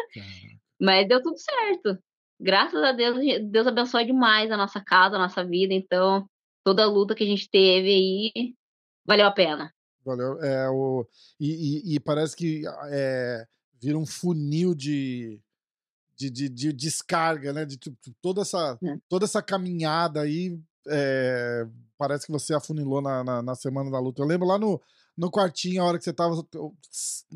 mas 0.80 1.06
deu 1.10 1.22
tudo 1.22 1.38
certo. 1.38 2.00
Graças 2.40 2.82
a 2.82 2.94
Deus, 2.94 3.18
Deus 3.52 3.68
abençoe 3.68 4.06
demais 4.06 4.50
a 4.50 4.56
nossa 4.58 4.80
casa, 4.82 5.18
a 5.18 5.20
nossa 5.20 5.44
vida. 5.46 5.74
Então, 5.74 6.26
toda 6.64 6.84
a 6.84 6.88
luta 6.88 7.14
que 7.14 7.24
a 7.24 7.28
gente 7.28 7.50
teve 7.50 7.90
aí 7.90 8.56
valeu 9.06 9.28
a 9.28 9.32
pena. 9.32 9.72
Valeu. 10.06 10.42
É, 10.42 10.68
o, 10.70 11.06
e, 11.40 11.92
e- 11.92 11.96
e 11.96 12.00
parece 12.00 12.36
que 12.36 12.64
é, 12.92 13.46
vira 13.80 13.98
um 13.98 14.06
funil 14.08 14.74
de, 14.74 15.40
de, 16.18 16.30
de- 16.32 16.50
de 16.50 16.74
descarga, 16.74 17.54
né? 17.54 17.66
De 17.66 17.78
tu- 17.78 17.96
toda, 18.22 18.42
essa, 18.42 18.80
É. 18.84 18.96
toda 19.08 19.26
essa 19.26 19.42
caminhada 19.44 20.22
aí. 20.22 20.58
É, 20.88 21.66
parece 21.98 22.26
que 22.26 22.32
você 22.32 22.54
afunilou 22.54 23.02
na, 23.02 23.24
na, 23.24 23.42
na 23.42 23.56
semana 23.56 23.90
da 23.92 24.00
luta. 24.00 24.22
Eu 24.22 24.28
lembro 24.28 24.48
lá 24.48 24.58
no, 24.58 24.82
no 25.18 25.30
quartinho, 25.32 25.82
a 25.82 25.86
hora 25.86 25.98
que 25.98 26.04
você 26.04 26.14
tava. 26.14 26.46
eu- 26.54 26.74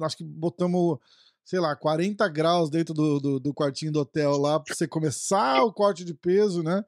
Acho 0.02 0.18
que 0.18 0.24
botamos, 0.24 0.98
sei 1.44 1.60
lá, 1.60 1.75
40 1.75 2.28
graus 2.28 2.70
dentro 2.70 2.94
do, 2.94 3.20
do, 3.20 3.40
do 3.40 3.54
quartinho 3.54 3.92
do 3.92 4.00
hotel 4.00 4.38
lá 4.38 4.60
pra 4.60 4.74
você 4.74 4.88
começar 4.88 5.64
o 5.64 5.72
corte 5.74 6.04
de 6.04 6.14
peso, 6.14 6.62
né? 6.64 6.84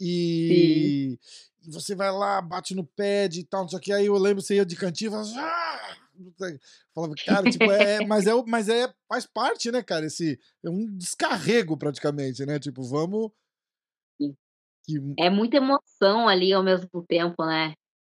E, 0.00 1.18
e 1.66 1.70
você 1.70 1.94
vai 1.94 2.10
lá, 2.12 2.40
bate 2.40 2.74
no 2.74 2.84
pad 2.84 3.36
e 3.38 3.44
tal, 3.44 3.62
não 3.62 3.68
sei 3.68 3.78
o 3.78 3.82
que. 3.82 3.92
Aí 3.92 4.06
eu 4.06 4.16
lembro 4.16 4.42
você 4.42 4.56
ia 4.56 4.64
de 4.66 4.76
cantinho 4.76 5.08
e 5.08 5.10
falava, 5.10 5.30
"Ah!" 5.40 5.96
falava, 6.94 7.14
cara, 7.24 7.46
tipo, 7.48 7.70
é, 7.70 8.00
mas 8.06 8.26
é, 8.26 8.32
mas 8.46 8.68
é, 8.68 8.92
faz 9.08 9.26
parte, 9.26 9.70
né, 9.70 9.82
cara? 9.82 10.06
Esse 10.06 10.38
é 10.64 10.70
um 10.70 10.86
descarrego 10.96 11.76
praticamente, 11.76 12.44
né? 12.46 12.58
Tipo, 12.58 12.82
vamos. 12.82 13.30
Que, 14.88 14.96
É 15.18 15.28
muita 15.28 15.58
emoção 15.58 16.26
ali 16.26 16.52
ao 16.52 16.62
mesmo 16.62 17.04
tempo, 17.06 17.44
né? 17.44 17.74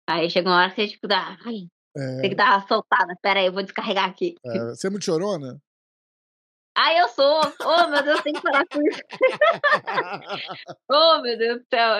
Aí 0.07 0.29
chega 0.29 0.49
uma 0.49 0.57
hora 0.57 0.69
que 0.69 0.81
você 0.81 0.87
tipo, 0.87 1.07
dá, 1.07 1.35
ai, 1.43 1.67
é, 1.97 2.21
tem 2.21 2.29
que 2.29 2.35
dar 2.35 2.57
uma 2.57 2.67
soltada. 2.67 3.15
Pera 3.21 3.39
aí, 3.39 3.47
eu 3.47 3.53
vou 3.53 3.63
descarregar 3.63 4.05
aqui. 4.07 4.35
é, 4.45 4.59
você 4.65 4.87
é 4.87 4.89
muito 4.89 5.05
chorona? 5.05 5.59
Ai, 6.77 7.01
eu 7.01 7.09
sou! 7.09 7.41
Oh, 7.61 7.87
meu 7.89 8.03
Deus, 8.03 8.21
tem 8.21 8.33
que 8.33 8.41
parar 8.41 8.65
com 8.71 8.81
isso. 8.81 9.01
Oh, 10.91 11.21
meu 11.21 11.37
Deus 11.37 11.59
do 11.59 11.65
céu. 11.69 11.97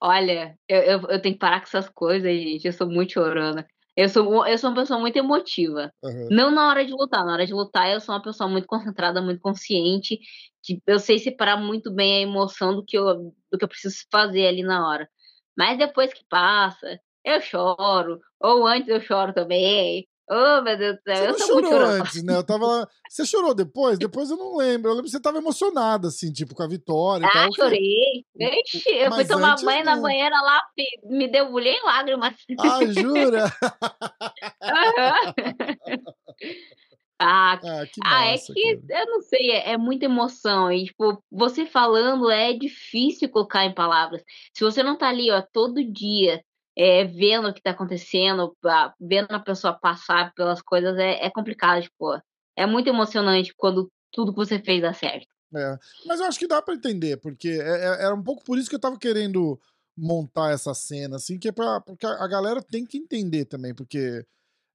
Olha, 0.00 0.56
eu, 0.68 0.78
eu, 0.82 1.00
eu 1.10 1.20
tenho 1.20 1.34
que 1.34 1.38
parar 1.40 1.60
com 1.60 1.66
essas 1.66 1.88
coisas, 1.88 2.30
gente. 2.30 2.66
Eu 2.66 2.72
sou 2.72 2.88
muito 2.88 3.12
chorona. 3.12 3.66
Eu 3.96 4.08
sou, 4.08 4.46
eu 4.46 4.58
sou 4.58 4.70
uma 4.70 4.80
pessoa 4.80 4.98
muito 5.00 5.16
emotiva. 5.16 5.92
Aham. 6.04 6.28
Não 6.30 6.50
na 6.50 6.68
hora 6.68 6.84
de 6.84 6.92
lutar. 6.92 7.24
Na 7.24 7.32
hora 7.32 7.46
de 7.46 7.52
lutar, 7.52 7.90
eu 7.90 8.00
sou 8.00 8.14
uma 8.14 8.22
pessoa 8.22 8.48
muito 8.48 8.66
concentrada, 8.66 9.20
muito 9.20 9.40
consciente, 9.40 10.18
tipo, 10.64 10.82
eu 10.86 10.98
sei 10.98 11.18
separar 11.18 11.56
muito 11.56 11.92
bem 11.92 12.16
a 12.16 12.22
emoção 12.22 12.74
do 12.74 12.84
que 12.84 12.96
eu, 12.96 13.34
do 13.52 13.58
que 13.58 13.64
eu 13.64 13.68
preciso 13.68 13.96
fazer 14.10 14.46
ali 14.46 14.62
na 14.62 14.88
hora. 14.88 15.08
Mas 15.56 15.78
depois 15.78 16.12
que 16.12 16.24
passa, 16.28 16.98
eu 17.24 17.40
choro, 17.40 18.20
ou 18.40 18.66
antes 18.66 18.88
eu 18.88 19.00
choro 19.00 19.32
também, 19.32 20.08
Oh, 20.30 20.62
meu 20.62 20.78
Deus 20.78 20.96
do 20.96 21.02
céu. 21.02 21.34
Você 21.34 21.38
não 21.38 21.60
chorou 21.60 21.80
antes, 21.80 22.22
né? 22.22 22.34
Eu 22.34 22.42
tava. 22.42 22.88
Você 23.10 23.26
chorou 23.26 23.54
depois? 23.54 23.98
Depois 23.98 24.30
eu 24.30 24.38
não 24.38 24.56
lembro. 24.56 24.88
Eu 24.88 24.94
lembro 24.94 25.04
que 25.04 25.10
você 25.10 25.20
tava 25.20 25.36
emocionada, 25.36 26.08
assim, 26.08 26.32
tipo, 26.32 26.54
com 26.54 26.62
a 26.62 26.68
vitória 26.68 27.26
ah, 27.26 27.28
e 27.28 27.32
tal. 27.32 27.52
chorei. 27.52 28.24
Ixi, 28.34 28.88
eu 28.88 29.12
fui 29.12 29.26
tomar 29.26 29.56
banho 29.56 29.84
não. 29.84 29.96
na 29.96 30.00
banheira 30.00 30.40
lá, 30.40 30.62
me 31.04 31.28
debulhei 31.28 31.74
em 31.74 31.84
lágrimas. 31.84 32.34
Ah, 32.58 32.86
jura? 32.86 33.52
Ah, 37.18 37.54
ah, 37.54 37.86
que 37.86 38.00
massa, 38.02 38.16
ah, 38.16 38.26
é 38.26 38.38
que 38.38 38.76
cara. 38.76 39.00
eu 39.00 39.06
não 39.06 39.22
sei, 39.22 39.50
é, 39.52 39.70
é, 39.70 39.78
muita 39.78 40.06
emoção. 40.06 40.70
E, 40.72 40.86
tipo, 40.86 41.22
você 41.30 41.64
falando 41.64 42.30
é 42.30 42.52
difícil 42.52 43.28
colocar 43.28 43.64
em 43.64 43.74
palavras. 43.74 44.22
Se 44.52 44.64
você 44.64 44.82
não 44.82 44.96
tá 44.96 45.08
ali, 45.08 45.30
ó, 45.30 45.42
todo 45.52 45.84
dia 45.84 46.42
é, 46.76 47.04
vendo 47.04 47.48
o 47.48 47.52
que 47.52 47.60
está 47.60 47.70
acontecendo, 47.70 48.56
vendo 49.00 49.30
a 49.30 49.38
pessoa 49.38 49.78
passar 49.78 50.32
pelas 50.34 50.60
coisas, 50.60 50.98
é, 50.98 51.24
é 51.24 51.30
complicado, 51.30 51.82
tipo, 51.82 52.20
é 52.56 52.66
muito 52.66 52.88
emocionante 52.88 53.54
quando 53.56 53.90
tudo 54.10 54.32
que 54.32 54.38
você 54.38 54.58
fez 54.58 54.82
dá 54.82 54.92
certo. 54.92 55.28
É, 55.54 55.78
mas 56.06 56.18
eu 56.18 56.26
acho 56.26 56.38
que 56.38 56.48
dá 56.48 56.60
para 56.60 56.74
entender, 56.74 57.16
porque 57.18 57.48
é, 57.48 57.86
é, 57.86 58.04
era 58.06 58.14
um 58.14 58.22
pouco 58.22 58.42
por 58.42 58.58
isso 58.58 58.68
que 58.68 58.74
eu 58.74 58.80
tava 58.80 58.98
querendo 58.98 59.60
montar 59.96 60.50
essa 60.50 60.74
cena, 60.74 61.16
assim, 61.16 61.38
que 61.38 61.48
é 61.48 61.52
pra, 61.52 61.80
porque 61.80 62.04
a 62.04 62.26
galera 62.26 62.60
tem 62.60 62.84
que 62.84 62.98
entender 62.98 63.44
também, 63.44 63.72
porque 63.72 64.26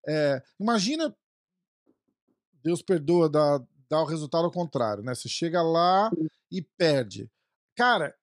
é, 0.08 0.42
imagina, 0.58 1.14
Deus 2.64 2.82
perdoa, 2.82 3.30
dá, 3.30 3.62
dá 3.90 4.02
o 4.02 4.06
resultado 4.06 4.46
ao 4.46 4.52
contrário, 4.52 5.04
né? 5.04 5.16
Você 5.16 5.30
chega 5.30 5.62
lá 5.62 6.12
e 6.52 6.62
perde. 6.62 7.30
Cara, 7.76 8.14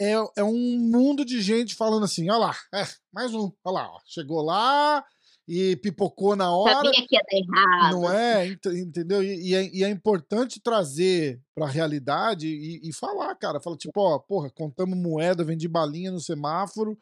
é, 0.00 0.12
é 0.36 0.44
um 0.44 0.78
mundo 0.78 1.24
de 1.24 1.40
gente 1.40 1.74
falando 1.74 2.04
assim: 2.04 2.28
olha 2.30 2.38
lá, 2.38 2.56
é, 2.74 2.86
mais 3.12 3.34
um, 3.34 3.52
olha 3.64 3.74
lá, 3.74 3.90
ó, 3.90 4.00
chegou 4.04 4.42
lá 4.42 5.04
e 5.48 5.76
pipocou 5.76 6.34
na 6.34 6.50
hora. 6.50 6.74
Sabia 6.74 7.06
que 7.06 7.14
ia 7.14 7.20
dar 7.20 7.38
errado. 7.38 7.92
Não 7.92 8.10
é, 8.10 8.46
entendeu? 8.48 9.22
E, 9.22 9.50
e, 9.50 9.54
é, 9.54 9.76
e 9.76 9.84
é, 9.84 9.88
importante 9.88 10.60
trazer 10.60 11.40
para 11.54 11.66
a 11.66 11.70
realidade 11.70 12.48
e, 12.48 12.88
e, 12.88 12.92
falar, 12.92 13.34
cara. 13.36 13.60
Fala 13.60 13.76
tipo, 13.76 14.00
ó, 14.00 14.18
porra, 14.18 14.50
contamos 14.50 14.98
moeda, 14.98 15.44
vendi 15.44 15.68
balinha 15.68 16.10
no 16.10 16.20
semáforo 16.20 16.98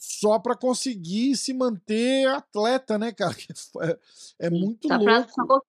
só 0.00 0.38
para 0.38 0.56
conseguir 0.56 1.36
se 1.36 1.52
manter 1.52 2.26
atleta, 2.28 2.96
né, 2.96 3.12
cara? 3.12 3.34
É, 4.40 4.46
é 4.46 4.50
muito 4.50 4.88
só 4.88 4.96
louco. 4.96 5.66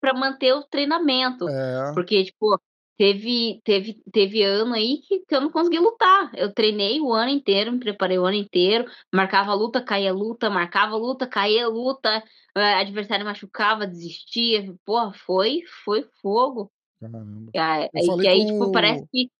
Para 0.00 0.14
manter 0.14 0.52
o 0.52 0.62
treinamento. 0.62 1.48
É. 1.48 1.92
Porque, 1.92 2.24
tipo, 2.24 2.56
teve, 2.96 3.60
teve, 3.64 4.02
teve 4.12 4.42
ano 4.42 4.74
aí 4.74 4.98
que, 4.98 5.20
que 5.20 5.34
eu 5.34 5.40
não 5.40 5.50
consegui 5.50 5.80
lutar. 5.80 6.30
Eu 6.34 6.52
treinei 6.52 7.00
o 7.00 7.12
ano 7.12 7.30
inteiro, 7.30 7.72
me 7.72 7.80
preparei 7.80 8.18
o 8.18 8.24
ano 8.24 8.36
inteiro, 8.36 8.84
marcava 9.12 9.52
luta, 9.52 9.82
caía 9.82 10.12
luta, 10.12 10.48
marcava 10.48 10.96
luta, 10.96 11.26
caía 11.26 11.66
luta, 11.66 12.22
adversário 12.54 13.24
machucava, 13.24 13.86
desistia. 13.86 14.72
Porra, 14.84 15.12
foi, 15.12 15.62
foi 15.84 16.08
fogo. 16.22 16.70
Caramba. 17.00 17.50
E 17.52 17.58
aí, 17.58 17.88
e 18.22 18.28
aí 18.28 18.46
tipo, 18.46 18.70
parece 18.70 19.04
que. 19.10 19.30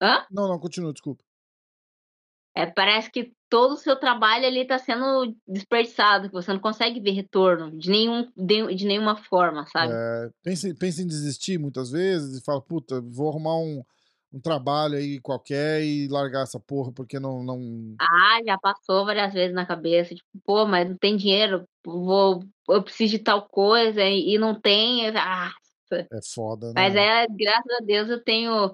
Hã? 0.00 0.24
Não, 0.30 0.46
não, 0.46 0.60
continua, 0.60 0.92
desculpa. 0.92 1.24
É, 2.58 2.66
parece 2.66 3.08
que 3.08 3.32
todo 3.48 3.74
o 3.74 3.76
seu 3.76 3.94
trabalho 3.94 4.44
ali 4.44 4.62
está 4.62 4.80
sendo 4.80 5.32
desperdiçado, 5.46 6.26
que 6.26 6.34
você 6.34 6.52
não 6.52 6.58
consegue 6.58 6.98
ver 6.98 7.12
retorno 7.12 7.70
de, 7.78 7.88
nenhum, 7.88 8.28
de, 8.36 8.74
de 8.74 8.84
nenhuma 8.84 9.14
forma, 9.14 9.64
sabe? 9.66 9.92
É, 9.92 10.30
pensa, 10.42 10.74
pensa 10.74 11.00
em 11.00 11.06
desistir 11.06 11.56
muitas 11.56 11.92
vezes 11.92 12.36
e 12.36 12.44
fala, 12.44 12.60
puta, 12.60 13.00
vou 13.00 13.28
arrumar 13.28 13.56
um, 13.58 13.84
um 14.32 14.40
trabalho 14.40 14.96
aí 14.96 15.20
qualquer 15.20 15.84
e 15.84 16.08
largar 16.08 16.42
essa 16.42 16.58
porra 16.58 16.90
porque 16.90 17.20
não, 17.20 17.44
não. 17.44 17.94
Ah, 18.00 18.40
já 18.44 18.58
passou 18.58 19.06
várias 19.06 19.32
vezes 19.32 19.54
na 19.54 19.64
cabeça, 19.64 20.16
tipo, 20.16 20.28
pô, 20.44 20.66
mas 20.66 20.88
não 20.88 20.96
tem 20.96 21.16
dinheiro, 21.16 21.64
vou, 21.86 22.42
eu 22.68 22.82
preciso 22.82 23.12
de 23.12 23.18
tal 23.20 23.48
coisa 23.48 24.02
e, 24.02 24.36
não 24.36 24.60
tem. 24.60 25.06
Ah, 25.16 25.52
é 25.92 26.20
foda, 26.34 26.66
né? 26.66 26.72
Mas 26.74 26.96
é, 26.96 27.24
graças 27.28 27.72
a 27.80 27.84
Deus 27.84 28.08
eu 28.08 28.20
tenho 28.20 28.72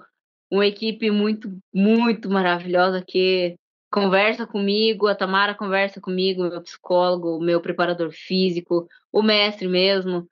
uma 0.51 0.65
equipe 0.65 1.11
muito, 1.11 1.55
muito 1.71 2.31
maravilhosa 2.31 3.03
que 3.05 3.55
conversa 3.91 4.45
comigo, 4.45 5.07
a 5.07 5.15
Tamara 5.15 5.55
conversa 5.55 6.01
comigo, 6.01 6.43
meu 6.43 6.61
psicólogo, 6.61 7.39
meu 7.39 7.61
preparador 7.61 8.11
físico, 8.11 8.87
o 9.11 9.21
mestre 9.21 9.67
mesmo. 9.67 10.27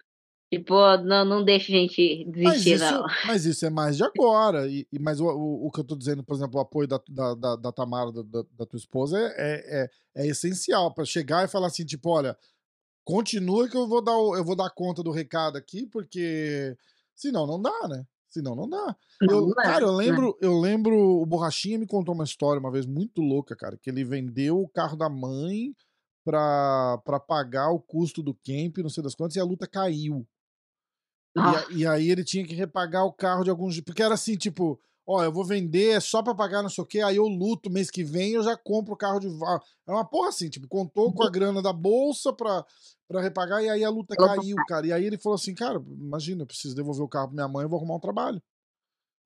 Tipo, 0.53 0.97
não, 0.97 1.25
não 1.25 1.43
deixa 1.43 1.71
a 1.71 1.75
gente 1.75 2.25
desistir, 2.25 2.43
mas 2.43 2.65
isso, 2.81 2.91
não. 2.91 3.07
Mas 3.25 3.45
isso 3.45 3.65
é 3.65 3.71
mais 3.71 3.97
de 3.97 4.03
agora. 4.03 4.67
E, 4.67 4.87
e 4.91 4.99
mas 4.99 5.19
o, 5.19 5.25
o, 5.25 5.65
o, 5.65 5.71
que 5.71 5.79
eu 5.79 5.83
tô 5.83 5.95
dizendo, 5.95 6.23
por 6.23 6.35
exemplo, 6.35 6.59
o 6.59 6.61
apoio 6.61 6.87
da, 6.87 7.01
da, 7.09 7.33
da, 7.33 7.55
da 7.55 7.71
Tamara, 7.71 8.11
da, 8.11 8.21
da, 8.51 8.65
tua 8.65 8.77
esposa, 8.77 9.17
é, 9.17 9.31
é, 9.35 9.89
é, 10.15 10.23
é 10.23 10.27
essencial 10.27 10.93
para 10.93 11.05
chegar 11.05 11.43
e 11.43 11.47
falar 11.47 11.67
assim, 11.67 11.83
tipo, 11.83 12.07
olha, 12.07 12.37
continua 13.03 13.67
que 13.67 13.75
eu 13.75 13.87
vou 13.87 14.03
dar, 14.03 14.11
eu 14.11 14.45
vou 14.45 14.55
dar 14.55 14.69
conta 14.69 15.01
do 15.01 15.09
recado 15.09 15.57
aqui, 15.57 15.87
porque 15.87 16.77
senão 17.15 17.47
não 17.47 17.59
dá, 17.59 17.87
né? 17.87 18.05
Senão 18.33 18.55
não 18.55 18.67
dá. 18.67 18.95
Eu, 19.21 19.47
não 19.47 19.53
cara, 19.53 19.85
eu 19.85 19.91
lembro, 19.91 20.35
eu 20.41 20.59
lembro, 20.59 21.21
o 21.21 21.25
Borrachinha 21.25 21.77
me 21.77 21.85
contou 21.85 22.15
uma 22.15 22.23
história 22.23 22.59
uma 22.59 22.71
vez 22.71 22.87
muito 22.87 23.21
louca, 23.21 23.55
cara, 23.55 23.77
que 23.77 23.91
ele 23.91 24.03
vendeu 24.03 24.59
o 24.59 24.67
carro 24.67 24.97
da 24.97 25.07
mãe 25.07 25.75
pra, 26.25 26.99
pra 27.05 27.19
pagar 27.19 27.69
o 27.69 27.79
custo 27.79 28.23
do 28.23 28.33
camp, 28.33 28.79
não 28.79 28.89
sei 28.89 29.03
das 29.03 29.13
quantas, 29.13 29.35
e 29.35 29.39
a 29.39 29.43
luta 29.43 29.67
caiu. 29.67 30.27
Ah. 31.37 31.63
E, 31.69 31.81
e, 31.81 31.87
aí 31.87 32.09
ele 32.09 32.23
tinha 32.23 32.43
que 32.43 32.55
repagar 32.55 33.05
o 33.05 33.13
carro 33.13 33.43
de 33.43 33.51
alguns. 33.51 33.79
Porque 33.81 34.01
era 34.01 34.15
assim, 34.15 34.35
tipo, 34.35 34.81
ó, 35.05 35.23
eu 35.23 35.31
vou 35.31 35.45
vender, 35.45 35.97
é 35.97 35.99
só 35.99 36.21
pra 36.21 36.33
pagar 36.33 36.61
não 36.61 36.69
sei 36.69 36.83
o 36.83 36.87
quê, 36.87 37.01
aí 37.01 37.17
eu 37.17 37.27
luto 37.27 37.69
mês 37.69 37.91
que 37.91 38.03
vem 38.03 38.33
eu 38.33 38.43
já 38.43 38.55
compro 38.55 38.93
o 38.93 38.97
carro 38.97 39.19
de. 39.19 39.27
É 39.27 39.91
uma 39.91 40.05
porra 40.05 40.29
assim, 40.29 40.49
tipo, 40.49 40.67
contou 40.67 41.13
com 41.13 41.23
a 41.23 41.29
grana 41.29 41.61
da 41.61 41.73
bolsa 41.73 42.31
pra, 42.31 42.65
para 43.07 43.21
repagar, 43.21 43.63
e 43.63 43.69
aí 43.69 43.83
a 43.83 43.89
luta 43.89 44.15
caiu, 44.15 44.55
cara. 44.67 44.87
E 44.87 44.93
aí 44.93 45.05
ele 45.05 45.17
falou 45.17 45.35
assim, 45.35 45.53
cara, 45.53 45.81
imagina, 45.87 46.43
eu 46.43 46.47
preciso 46.47 46.75
devolver 46.75 47.03
o 47.03 47.09
carro 47.09 47.27
pra 47.27 47.35
minha 47.35 47.47
mãe, 47.47 47.63
eu 47.63 47.69
vou 47.69 47.77
arrumar 47.77 47.95
um 47.95 47.99
trabalho. 47.99 48.41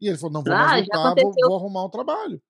E 0.02 0.08
ele 0.08 0.18
falou, 0.18 0.34
não 0.34 0.44
vou 0.44 0.54
ah, 0.54 0.58
mais 0.58 0.84
lutar, 0.84 1.16
vou, 1.16 1.34
vou 1.34 1.56
arrumar 1.56 1.86
um 1.86 1.90
trabalho. 1.90 2.42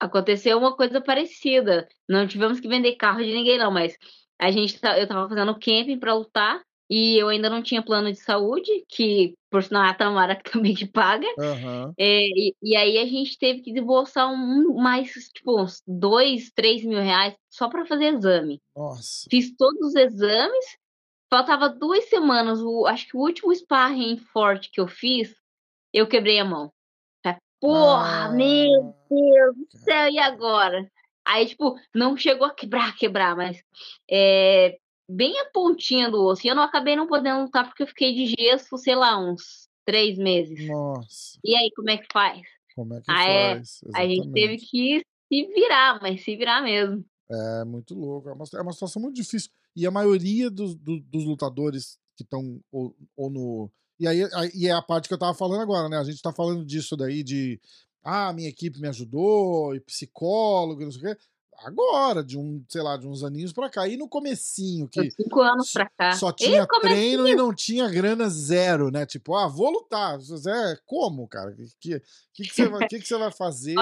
Aconteceu 0.00 0.58
uma 0.58 0.76
coisa 0.76 1.00
parecida. 1.00 1.88
Não 2.08 2.28
tivemos 2.28 2.60
que 2.60 2.68
vender 2.68 2.94
carro 2.96 3.18
de 3.18 3.32
ninguém, 3.32 3.58
não, 3.58 3.70
mas 3.70 3.96
a 4.38 4.50
gente 4.50 4.78
tá, 4.80 4.98
eu 4.98 5.08
tava 5.08 5.28
fazendo 5.28 5.54
camping 5.54 5.98
para 5.98 6.14
lutar 6.14 6.62
e 6.90 7.18
eu 7.18 7.28
ainda 7.28 7.50
não 7.50 7.62
tinha 7.62 7.82
plano 7.82 8.10
de 8.10 8.18
saúde, 8.18 8.84
que 8.88 9.34
por 9.50 9.62
sinal 9.62 9.84
é 9.84 9.90
a 9.90 9.94
Tamara 9.94 10.36
que 10.36 10.44
também 10.50 10.74
que 10.74 10.86
paga. 10.86 11.26
Uhum. 11.38 11.92
É, 11.98 12.26
e, 12.28 12.54
e, 12.62 12.76
aí 12.76 12.98
a 12.98 13.06
gente 13.06 13.38
teve 13.38 13.60
que 13.60 13.72
desembolsar 13.72 14.30
um, 14.30 14.74
mais, 14.74 15.12
tipo, 15.34 15.60
uns 15.60 15.82
dois, 15.86 16.50
três 16.54 16.82
mil 16.84 17.00
reais 17.00 17.34
só 17.50 17.68
para 17.68 17.86
fazer 17.86 18.14
exame. 18.14 18.60
Nossa. 18.74 19.28
Fiz 19.30 19.54
todos 19.56 19.80
os 19.88 19.94
exames, 19.94 20.78
faltava 21.30 21.68
duas 21.68 22.04
semanas. 22.08 22.60
O, 22.60 22.86
acho 22.86 23.06
que 23.08 23.16
o 23.16 23.20
último 23.20 23.54
sparring 23.54 24.16
forte 24.32 24.70
que 24.70 24.80
eu 24.80 24.88
fiz, 24.88 25.34
eu 25.92 26.06
quebrei 26.06 26.38
a 26.38 26.44
mão. 26.44 26.72
Porra, 27.60 28.26
ah, 28.26 28.28
meu 28.30 28.94
Deus 29.10 29.56
do 29.56 29.78
céu, 29.78 30.08
e 30.08 30.18
agora? 30.18 30.88
Aí, 31.24 31.44
tipo, 31.44 31.74
não 31.92 32.16
chegou 32.16 32.46
a 32.46 32.54
quebrar, 32.54 32.96
quebrar, 32.96 33.36
mas 33.36 33.60
é, 34.08 34.78
bem 35.08 35.38
a 35.40 35.46
pontinha 35.46 36.10
do 36.10 36.22
osso. 36.24 36.46
E 36.46 36.50
eu 36.50 36.54
não 36.54 36.62
acabei 36.62 36.94
não 36.94 37.06
podendo 37.06 37.42
lutar 37.42 37.66
porque 37.66 37.82
eu 37.82 37.86
fiquei 37.86 38.14
de 38.14 38.26
gesso, 38.26 38.76
sei 38.76 38.94
lá, 38.94 39.18
uns 39.18 39.68
três 39.84 40.18
meses. 40.18 40.68
Nossa. 40.68 41.38
E 41.42 41.56
aí, 41.56 41.70
como 41.74 41.90
é 41.90 41.96
que 41.96 42.06
faz? 42.12 42.42
Como 42.74 42.94
é 42.94 43.00
que 43.00 43.10
aí, 43.10 43.54
faz? 43.54 43.80
A 43.94 44.06
gente 44.06 44.30
teve 44.32 44.56
que 44.58 45.02
se 45.32 45.46
virar, 45.54 45.98
mas 46.02 46.22
se 46.22 46.36
virar 46.36 46.62
mesmo. 46.62 47.04
É 47.30 47.64
muito 47.64 47.94
louco. 47.94 48.28
É 48.28 48.32
uma, 48.32 48.44
é 48.54 48.60
uma 48.60 48.72
situação 48.72 49.00
muito 49.00 49.16
difícil. 49.16 49.50
E 49.74 49.86
a 49.86 49.90
maioria 49.90 50.50
dos, 50.50 50.74
do, 50.74 51.00
dos 51.00 51.24
lutadores 51.24 51.98
que 52.16 52.22
estão 52.22 52.60
ou, 52.70 52.94
ou, 53.16 53.30
no. 53.30 53.70
E 53.98 54.06
aí, 54.06 54.20
e 54.54 54.66
é 54.66 54.72
a 54.72 54.82
parte 54.82 55.08
que 55.08 55.14
eu 55.14 55.18
tava 55.18 55.34
falando 55.34 55.62
agora, 55.62 55.88
né? 55.88 55.98
A 55.98 56.04
gente 56.04 56.20
tá 56.20 56.32
falando 56.32 56.64
disso 56.64 56.96
daí 56.96 57.22
de. 57.22 57.60
Ah, 58.02 58.32
minha 58.32 58.48
equipe 58.48 58.80
me 58.80 58.88
ajudou, 58.88 59.74
e 59.74 59.80
psicólogo, 59.80 60.82
não 60.82 60.90
sei 60.90 61.00
o 61.00 61.14
quê 61.14 61.22
agora, 61.58 62.22
de 62.22 62.38
um, 62.38 62.64
sei 62.68 62.82
lá, 62.82 62.96
de 62.96 63.06
uns 63.06 63.22
aninhos 63.22 63.52
pra 63.52 63.68
cá. 63.68 63.88
E 63.88 63.96
no 63.96 64.08
comecinho, 64.08 64.88
que. 64.88 65.10
Cinco 65.10 65.40
anos 65.40 65.72
pra 65.72 65.88
cá. 65.88 66.12
Só 66.12 66.32
tinha 66.32 66.66
treino 66.80 67.28
e 67.28 67.34
não 67.34 67.54
tinha 67.54 67.88
grana 67.88 68.28
zero, 68.28 68.90
né? 68.90 69.04
Tipo, 69.04 69.34
ah, 69.34 69.48
vou 69.48 69.70
lutar. 69.70 70.18
Zé, 70.20 70.78
como, 70.86 71.26
cara? 71.28 71.50
O 71.50 71.54
que, 71.54 71.66
que, 71.80 72.00
que, 72.34 72.54
você, 72.54 72.68
vai, 72.68 72.88
que, 72.88 72.98
que 73.00 73.06
você 73.06 73.18
vai 73.18 73.30
fazer? 73.32 73.74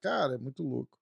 cara, 0.00 0.34
é 0.34 0.38
muito 0.38 0.62
louco. 0.62 0.98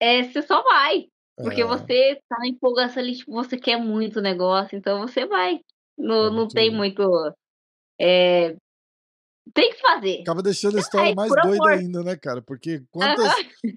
É, 0.00 0.22
você 0.24 0.42
só 0.42 0.62
vai. 0.62 1.08
Porque 1.36 1.62
é. 1.62 1.64
você 1.64 2.20
tá 2.28 2.38
na 2.38 2.48
empolgação 2.48 3.02
ali, 3.02 3.16
tipo, 3.16 3.32
você 3.32 3.56
quer 3.56 3.76
muito 3.76 4.20
negócio, 4.20 4.76
então 4.76 5.00
você 5.06 5.24
vai. 5.26 5.60
Não, 5.96 6.26
é 6.26 6.30
não 6.30 6.48
tem 6.48 6.70
muito. 6.70 7.02
É, 8.00 8.56
tem 9.52 9.72
que 9.72 9.80
fazer. 9.80 10.20
Acaba 10.22 10.42
deixando 10.42 10.76
a 10.76 10.80
história 10.80 11.14
mais 11.14 11.30
doida 11.30 11.64
amor. 11.64 11.70
ainda, 11.70 12.02
né, 12.02 12.16
cara? 12.16 12.42
Porque 12.42 12.82
quantas, 12.90 13.32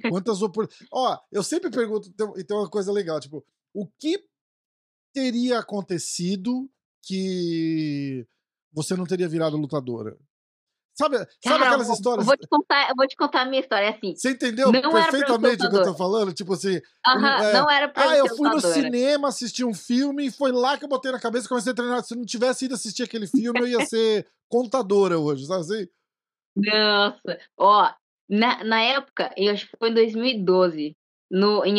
quantas 0.10 0.42
oportunidades. 0.42 0.88
Ó, 0.92 1.18
eu 1.32 1.44
sempre 1.44 1.70
pergunto, 1.70 2.10
então, 2.10 2.34
então 2.38 2.58
uma 2.60 2.70
coisa 2.70 2.92
legal, 2.92 3.20
tipo, 3.20 3.46
o 3.74 3.88
que 3.88 4.24
teria 5.14 5.60
acontecido 5.60 6.70
que 7.02 8.26
você 8.72 8.96
não 8.96 9.06
teria 9.06 9.28
virado 9.28 9.58
lutadora? 9.58 10.18
Sabe, 11.02 11.18
Cara, 11.18 11.28
sabe 11.44 11.64
aquelas 11.64 11.90
histórias? 11.90 12.20
Eu 12.20 12.26
vou 12.26 12.38
te 12.38 12.48
contar, 12.48 12.90
eu 12.90 12.96
vou 12.96 13.08
te 13.08 13.16
contar 13.16 13.42
a 13.42 13.46
minha 13.46 13.60
história 13.60 13.90
assim. 13.90 14.16
Você 14.16 14.32
entendeu 14.32 14.72
Não 14.72 14.92
perfeitamente 14.92 15.66
o 15.66 15.70
que 15.70 15.76
eu 15.76 15.84
tô 15.84 15.96
falando? 15.96 16.34
Tipo 16.34 16.54
assim, 16.54 16.80
Aham, 17.08 17.44
é, 17.44 17.54
não 17.54 17.70
era 17.70 17.90
pra 17.90 18.12
ah, 18.12 18.18
eu 18.18 18.28
fui 18.36 18.50
no 18.50 18.62
cinema 18.62 19.28
assistir 19.30 19.66
um 19.66 19.74
filme 19.74 20.28
e 20.28 20.32
foi 20.32 20.52
lá 20.52 20.78
que 20.78 20.86
eu 20.86 20.90
botei 20.90 21.12
na 21.12 21.20
cabeça 21.20 21.46
e 21.46 21.50
comecei 21.50 21.72
a 21.72 21.76
treinar. 21.76 22.04
Se 22.04 22.14
eu 22.14 22.18
não 22.18 22.26
tivesse 22.26 22.66
ido 22.66 22.76
assistir 22.76 23.04
aquele 23.04 23.28
filme, 23.28 23.62
eu 23.62 23.68
ia 23.68 23.86
ser 23.86 24.28
contadora 24.48 25.18
hoje, 25.18 25.46
sabe 25.46 25.62
assim? 25.62 25.88
Nossa, 26.56 27.40
ó, 27.58 27.92
na, 28.30 28.64
na 28.64 28.82
época, 28.82 29.34
eu 29.38 29.52
acho 29.52 29.70
que 29.70 29.78
foi 29.78 29.90
em 29.90 29.94
2012, 29.94 30.96
no, 31.30 31.66
em, 31.66 31.76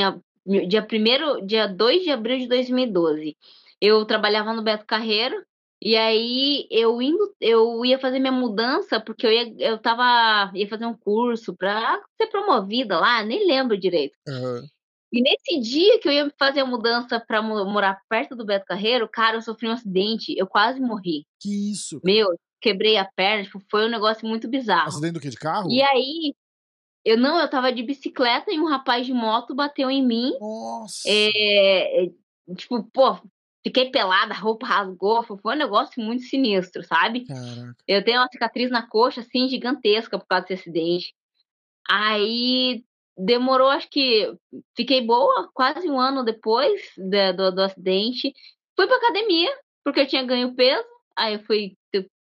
dia 0.67 0.83
primeiro, 0.83 1.45
dia 1.47 1.67
2 1.67 2.03
de 2.03 2.11
abril 2.11 2.39
de 2.39 2.49
2012, 2.49 3.37
eu 3.81 4.05
trabalhava 4.05 4.53
no 4.53 4.63
Beto 4.63 4.87
Carreiro, 4.87 5.45
e 5.85 5.97
aí 5.97 6.67
eu 6.71 7.03
indo, 7.03 7.35
eu 7.41 7.85
ia 7.85 7.99
fazer 7.99 8.19
minha 8.21 8.33
mudança, 8.33 9.01
porque 9.01 9.27
eu 9.27 9.33
ia, 9.33 9.55
eu 9.59 9.79
tava, 9.79 10.51
ia 10.55 10.69
fazer 10.69 10.87
um 10.87 10.97
curso 10.97 11.57
pra 11.57 12.01
ser 12.17 12.29
promovida 12.29 13.01
lá, 13.01 13.23
nem 13.25 13.47
lembro 13.47 13.77
direito. 13.77 14.15
Aham. 14.29 14.63
E 15.13 15.21
nesse 15.21 15.61
dia 15.61 15.99
que 15.99 16.09
eu 16.09 16.13
ia 16.13 16.33
fazer 16.39 16.61
a 16.61 16.65
mudança 16.67 17.21
pra 17.21 17.43
mo- 17.43 17.65
morar 17.67 18.01
perto 18.09 18.35
do 18.35 18.47
Beto 18.47 18.65
Carreiro, 18.65 19.07
cara, 19.07 19.37
eu 19.37 19.43
sofri 19.43 19.69
um 19.69 19.73
acidente, 19.73 20.35
eu 20.39 20.47
quase 20.47 20.81
morri. 20.81 21.27
Que 21.39 21.71
isso? 21.73 22.01
cara? 22.01 22.15
Meu, 22.15 22.29
quebrei 22.61 22.97
a 22.97 23.05
perna, 23.05 23.45
tipo, 23.45 23.61
foi 23.71 23.85
um 23.85 23.91
negócio 23.91 24.27
muito 24.27 24.49
bizarro. 24.49 24.89
Acidente 24.89 25.13
do 25.15 25.21
quê? 25.21 25.29
De 25.29 25.37
carro? 25.37 25.71
E 25.71 25.83
aí, 25.83 26.35
eu 27.05 27.19
não, 27.19 27.39
eu 27.39 27.51
tava 27.51 27.71
de 27.73 27.83
bicicleta 27.83 28.51
e 28.51 28.59
um 28.59 28.67
rapaz 28.67 29.05
de 29.05 29.13
moto 29.13 29.55
bateu 29.55 29.91
em 29.91 30.07
mim. 30.07 30.33
Nossa. 30.41 31.03
É, 31.07 32.05
é, 32.07 32.09
tipo, 32.57 32.83
pô, 32.85 33.19
fiquei 33.65 33.91
pelada, 33.91 34.33
a 34.35 34.37
roupa 34.37 34.67
rasgou. 34.67 35.23
Foi 35.23 35.55
um 35.55 35.59
negócio 35.59 36.03
muito 36.03 36.23
sinistro, 36.25 36.83
sabe? 36.85 37.25
Caraca. 37.27 37.77
Eu 37.87 38.05
tenho 38.05 38.21
uma 38.21 38.29
cicatriz 38.31 38.71
na 38.71 38.87
coxa, 38.87 39.21
assim, 39.21 39.49
gigantesca 39.49 40.19
por 40.19 40.27
causa 40.27 40.47
desse 40.47 40.63
acidente. 40.69 41.15
Aí 41.89 42.85
demorou, 43.17 43.69
acho 43.69 43.89
que 43.91 44.33
fiquei 44.77 45.01
boa 45.01 45.51
quase 45.53 45.89
um 45.91 46.01
ano 46.01 46.25
depois 46.25 46.81
da- 46.97 47.33
do, 47.33 47.51
do 47.53 47.63
acidente. 47.63 48.33
Fui 48.77 48.87
pra 48.87 48.97
academia, 48.97 49.51
porque 49.85 50.01
eu 50.01 50.07
tinha 50.07 50.23
ganho 50.25 50.55
peso. 50.55 50.85
Aí 51.17 51.35
eu 51.35 51.41
fui 51.41 51.77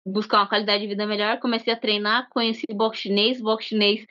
buscar 0.06 0.38
uma 0.38 0.48
qualidade 0.48 0.82
de 0.82 0.88
vida 0.88 1.06
melhor, 1.06 1.38
comecei 1.40 1.72
a 1.72 1.76
treinar, 1.76 2.28
conheci 2.30 2.64
boxe 2.72 3.02
chinês, 3.02 3.40
boxe 3.40 3.68
chinês. 3.68 4.06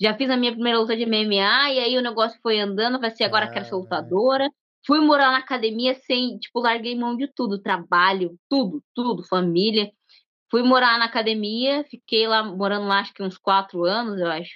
Já 0.00 0.14
fiz 0.14 0.30
a 0.30 0.36
minha 0.36 0.52
primeira 0.52 0.78
luta 0.78 0.96
de 0.96 1.02
MMA, 1.04 1.70
e 1.72 1.78
aí 1.80 1.98
o 1.98 2.02
negócio 2.02 2.38
foi 2.42 2.58
andando, 2.60 3.00
vai 3.00 3.10
ser 3.10 3.24
agora 3.24 3.46
quero 3.52 3.64
ser 3.64 3.74
lutadora. 3.74 4.48
Fui 4.86 5.00
morar 5.00 5.30
na 5.30 5.38
academia 5.38 5.94
sem, 5.94 6.38
tipo, 6.38 6.60
larguei 6.60 6.96
mão 6.96 7.16
de 7.16 7.28
tudo, 7.28 7.60
trabalho, 7.60 8.36
tudo, 8.48 8.82
tudo, 8.94 9.22
família. 9.22 9.90
Fui 10.50 10.62
morar 10.62 10.98
na 10.98 11.06
academia, 11.06 11.84
fiquei 11.84 12.26
lá 12.26 12.42
morando 12.42 12.86
lá 12.86 13.00
acho 13.00 13.14
que 13.14 13.22
uns 13.22 13.38
quatro 13.38 13.84
anos, 13.84 14.20
eu 14.20 14.26
acho. 14.28 14.52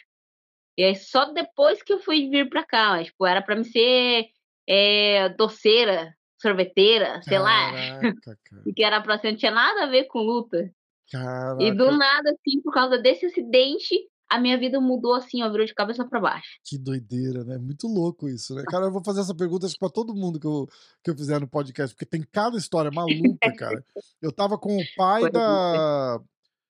E 0.76 0.84
aí 0.84 0.94
só 0.94 1.32
depois 1.32 1.82
que 1.82 1.92
eu 1.92 2.00
fui 2.00 2.28
vir 2.28 2.48
pra 2.48 2.64
cá, 2.64 2.90
mas, 2.90 3.06
tipo, 3.06 3.24
era 3.24 3.40
pra 3.40 3.56
me 3.56 3.64
ser 3.64 4.26
é, 4.68 5.28
doceira, 5.30 6.14
sorveteira, 6.40 7.22
sei 7.22 7.38
lá. 7.38 7.72
Caraca, 7.72 8.38
cara. 8.44 8.62
E 8.66 8.72
que 8.74 8.82
era 8.82 9.00
pra 9.00 9.18
ser, 9.18 9.30
não 9.30 9.38
tinha 9.38 9.52
nada 9.52 9.84
a 9.84 9.86
ver 9.86 10.04
com 10.04 10.18
luta. 10.18 10.70
Caraca. 11.10 11.62
E 11.62 11.70
do 11.70 11.90
nada, 11.92 12.30
assim, 12.30 12.60
por 12.60 12.72
causa 12.74 12.98
desse 12.98 13.26
acidente, 13.26 13.94
a 14.28 14.40
minha 14.40 14.58
vida 14.58 14.80
mudou 14.80 15.14
assim, 15.14 15.42
ó, 15.42 15.50
virou 15.50 15.66
de 15.66 15.74
cabeça 15.74 16.04
pra 16.04 16.20
baixo. 16.20 16.58
Que 16.64 16.76
doideira, 16.76 17.44
né? 17.44 17.58
Muito 17.58 17.86
louco 17.86 18.28
isso, 18.28 18.54
né? 18.54 18.64
Cara, 18.66 18.86
eu 18.86 18.92
vou 18.92 19.02
fazer 19.04 19.20
essa 19.20 19.34
pergunta 19.34 19.66
acho 19.66 19.78
pra 19.78 19.88
todo 19.88 20.14
mundo 20.14 20.40
que 20.40 20.46
eu, 20.46 20.68
que 21.02 21.10
eu 21.10 21.16
fizer 21.16 21.40
no 21.40 21.48
podcast, 21.48 21.94
porque 21.94 22.06
tem 22.06 22.22
cada 22.32 22.56
história 22.56 22.90
maluca, 22.90 23.52
cara. 23.56 23.84
Eu 24.20 24.32
tava 24.32 24.58
com 24.58 24.76
o 24.76 24.84
pai 24.96 25.24
é. 25.24 25.30
da. 25.30 26.20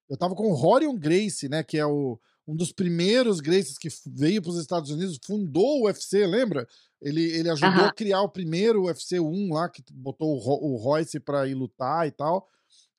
Eu 0.09 0.17
tava 0.17 0.35
com 0.35 0.49
o 0.49 0.55
Rorion 0.55 0.97
Grace, 0.97 1.49
né? 1.49 1.63
Que 1.63 1.79
é 1.79 1.87
o, 1.87 2.19
um 2.47 2.55
dos 2.55 2.73
primeiros 2.73 3.41
Graces 3.41 3.77
que 3.77 3.89
veio 4.07 4.41
pros 4.41 4.59
Estados 4.59 4.91
Unidos, 4.91 5.19
fundou 5.25 5.81
o 5.81 5.87
UFC, 5.87 6.27
lembra? 6.27 6.67
Ele, 7.03 7.23
ele 7.23 7.51
ajudou 7.51 7.81
Aham. 7.81 7.87
a 7.89 7.93
criar 7.93 8.23
o 8.23 8.29
primeiro 8.29 8.85
UFC 8.85 9.19
1 9.19 9.53
lá, 9.53 9.69
que 9.69 9.83
botou 9.93 10.29
o, 10.29 10.73
o 10.73 10.77
Royce 10.77 11.19
pra 11.19 11.47
ir 11.47 11.55
lutar 11.55 12.07
e 12.07 12.11
tal. 12.11 12.49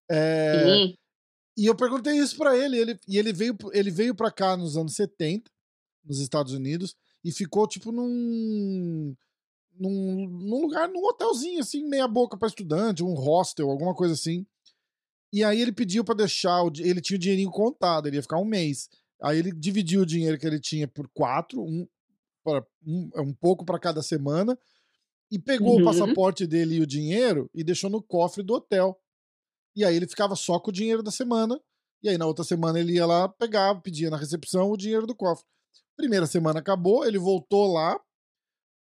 É, 0.09 0.63
Sim. 0.65 0.97
E 1.57 1.65
eu 1.65 1.75
perguntei 1.75 2.13
isso 2.17 2.37
pra 2.37 2.55
ele, 2.57 2.77
ele 2.77 2.99
e 3.07 3.17
ele 3.17 3.33
veio, 3.33 3.57
ele 3.73 3.89
veio 3.91 4.13
pra 4.15 4.31
cá 4.31 4.55
nos 4.55 4.77
anos 4.77 4.93
70, 4.95 5.51
nos 6.05 6.19
Estados 6.19 6.53
Unidos, 6.53 6.95
e 7.23 7.31
ficou 7.31 7.67
tipo 7.67 7.91
num, 7.91 9.15
num, 9.79 10.27
num 10.29 10.61
lugar, 10.61 10.87
num 10.87 11.03
hotelzinho 11.05 11.59
assim, 11.59 11.83
meia 11.87 12.07
boca 12.07 12.37
pra 12.37 12.47
estudante, 12.47 13.03
um 13.03 13.13
hostel, 13.13 13.69
alguma 13.69 13.93
coisa 13.95 14.13
assim. 14.13 14.45
E 15.33 15.43
aí 15.43 15.61
ele 15.61 15.71
pediu 15.73 16.03
pra 16.05 16.15
deixar, 16.15 16.63
o, 16.63 16.71
ele 16.79 17.01
tinha 17.01 17.17
o 17.17 17.19
dinheirinho 17.19 17.51
contado, 17.51 18.07
ele 18.07 18.15
ia 18.17 18.21
ficar 18.21 18.37
um 18.39 18.45
mês. 18.45 18.89
Aí 19.21 19.39
ele 19.39 19.51
dividiu 19.51 20.01
o 20.01 20.05
dinheiro 20.05 20.37
que 20.37 20.47
ele 20.47 20.59
tinha 20.59 20.87
por 20.87 21.09
quatro, 21.13 21.61
um, 21.61 21.85
para- 22.43 22.65
um, 22.85 23.09
um 23.17 23.33
pouco 23.33 23.65
pra 23.65 23.79
cada 23.79 24.01
semana, 24.01 24.57
e 25.29 25.37
pegou 25.37 25.73
o 25.73 25.77
Uhum. 25.79 25.83
passaporte 25.85 26.47
dele 26.47 26.75
e 26.75 26.81
o 26.81 26.87
dinheiro 26.87 27.49
e 27.53 27.63
deixou 27.63 27.89
no 27.89 28.01
cofre 28.01 28.41
do 28.41 28.53
hotel. 28.53 28.97
E 29.77 29.85
aí 29.85 29.95
ele 29.95 30.07
ficava 30.07 30.35
só 30.35 30.59
com 30.59 30.71
o 30.71 30.73
dinheiro 30.73 31.03
da 31.03 31.11
semana. 31.11 31.61
E 32.01 32.09
aí 32.09 32.17
na 32.17 32.25
outra 32.25 32.43
semana 32.43 32.79
ele 32.79 32.93
ia 32.93 33.05
lá, 33.05 33.29
pegava, 33.29 33.79
pedia 33.79 34.09
na 34.09 34.17
recepção 34.17 34.71
o 34.71 34.75
dinheiro 34.75 35.05
do 35.05 35.15
cofre. 35.15 35.45
Primeira 35.95 36.25
semana 36.25 36.59
acabou, 36.59 37.05
ele 37.05 37.19
voltou 37.19 37.71
lá, 37.71 37.99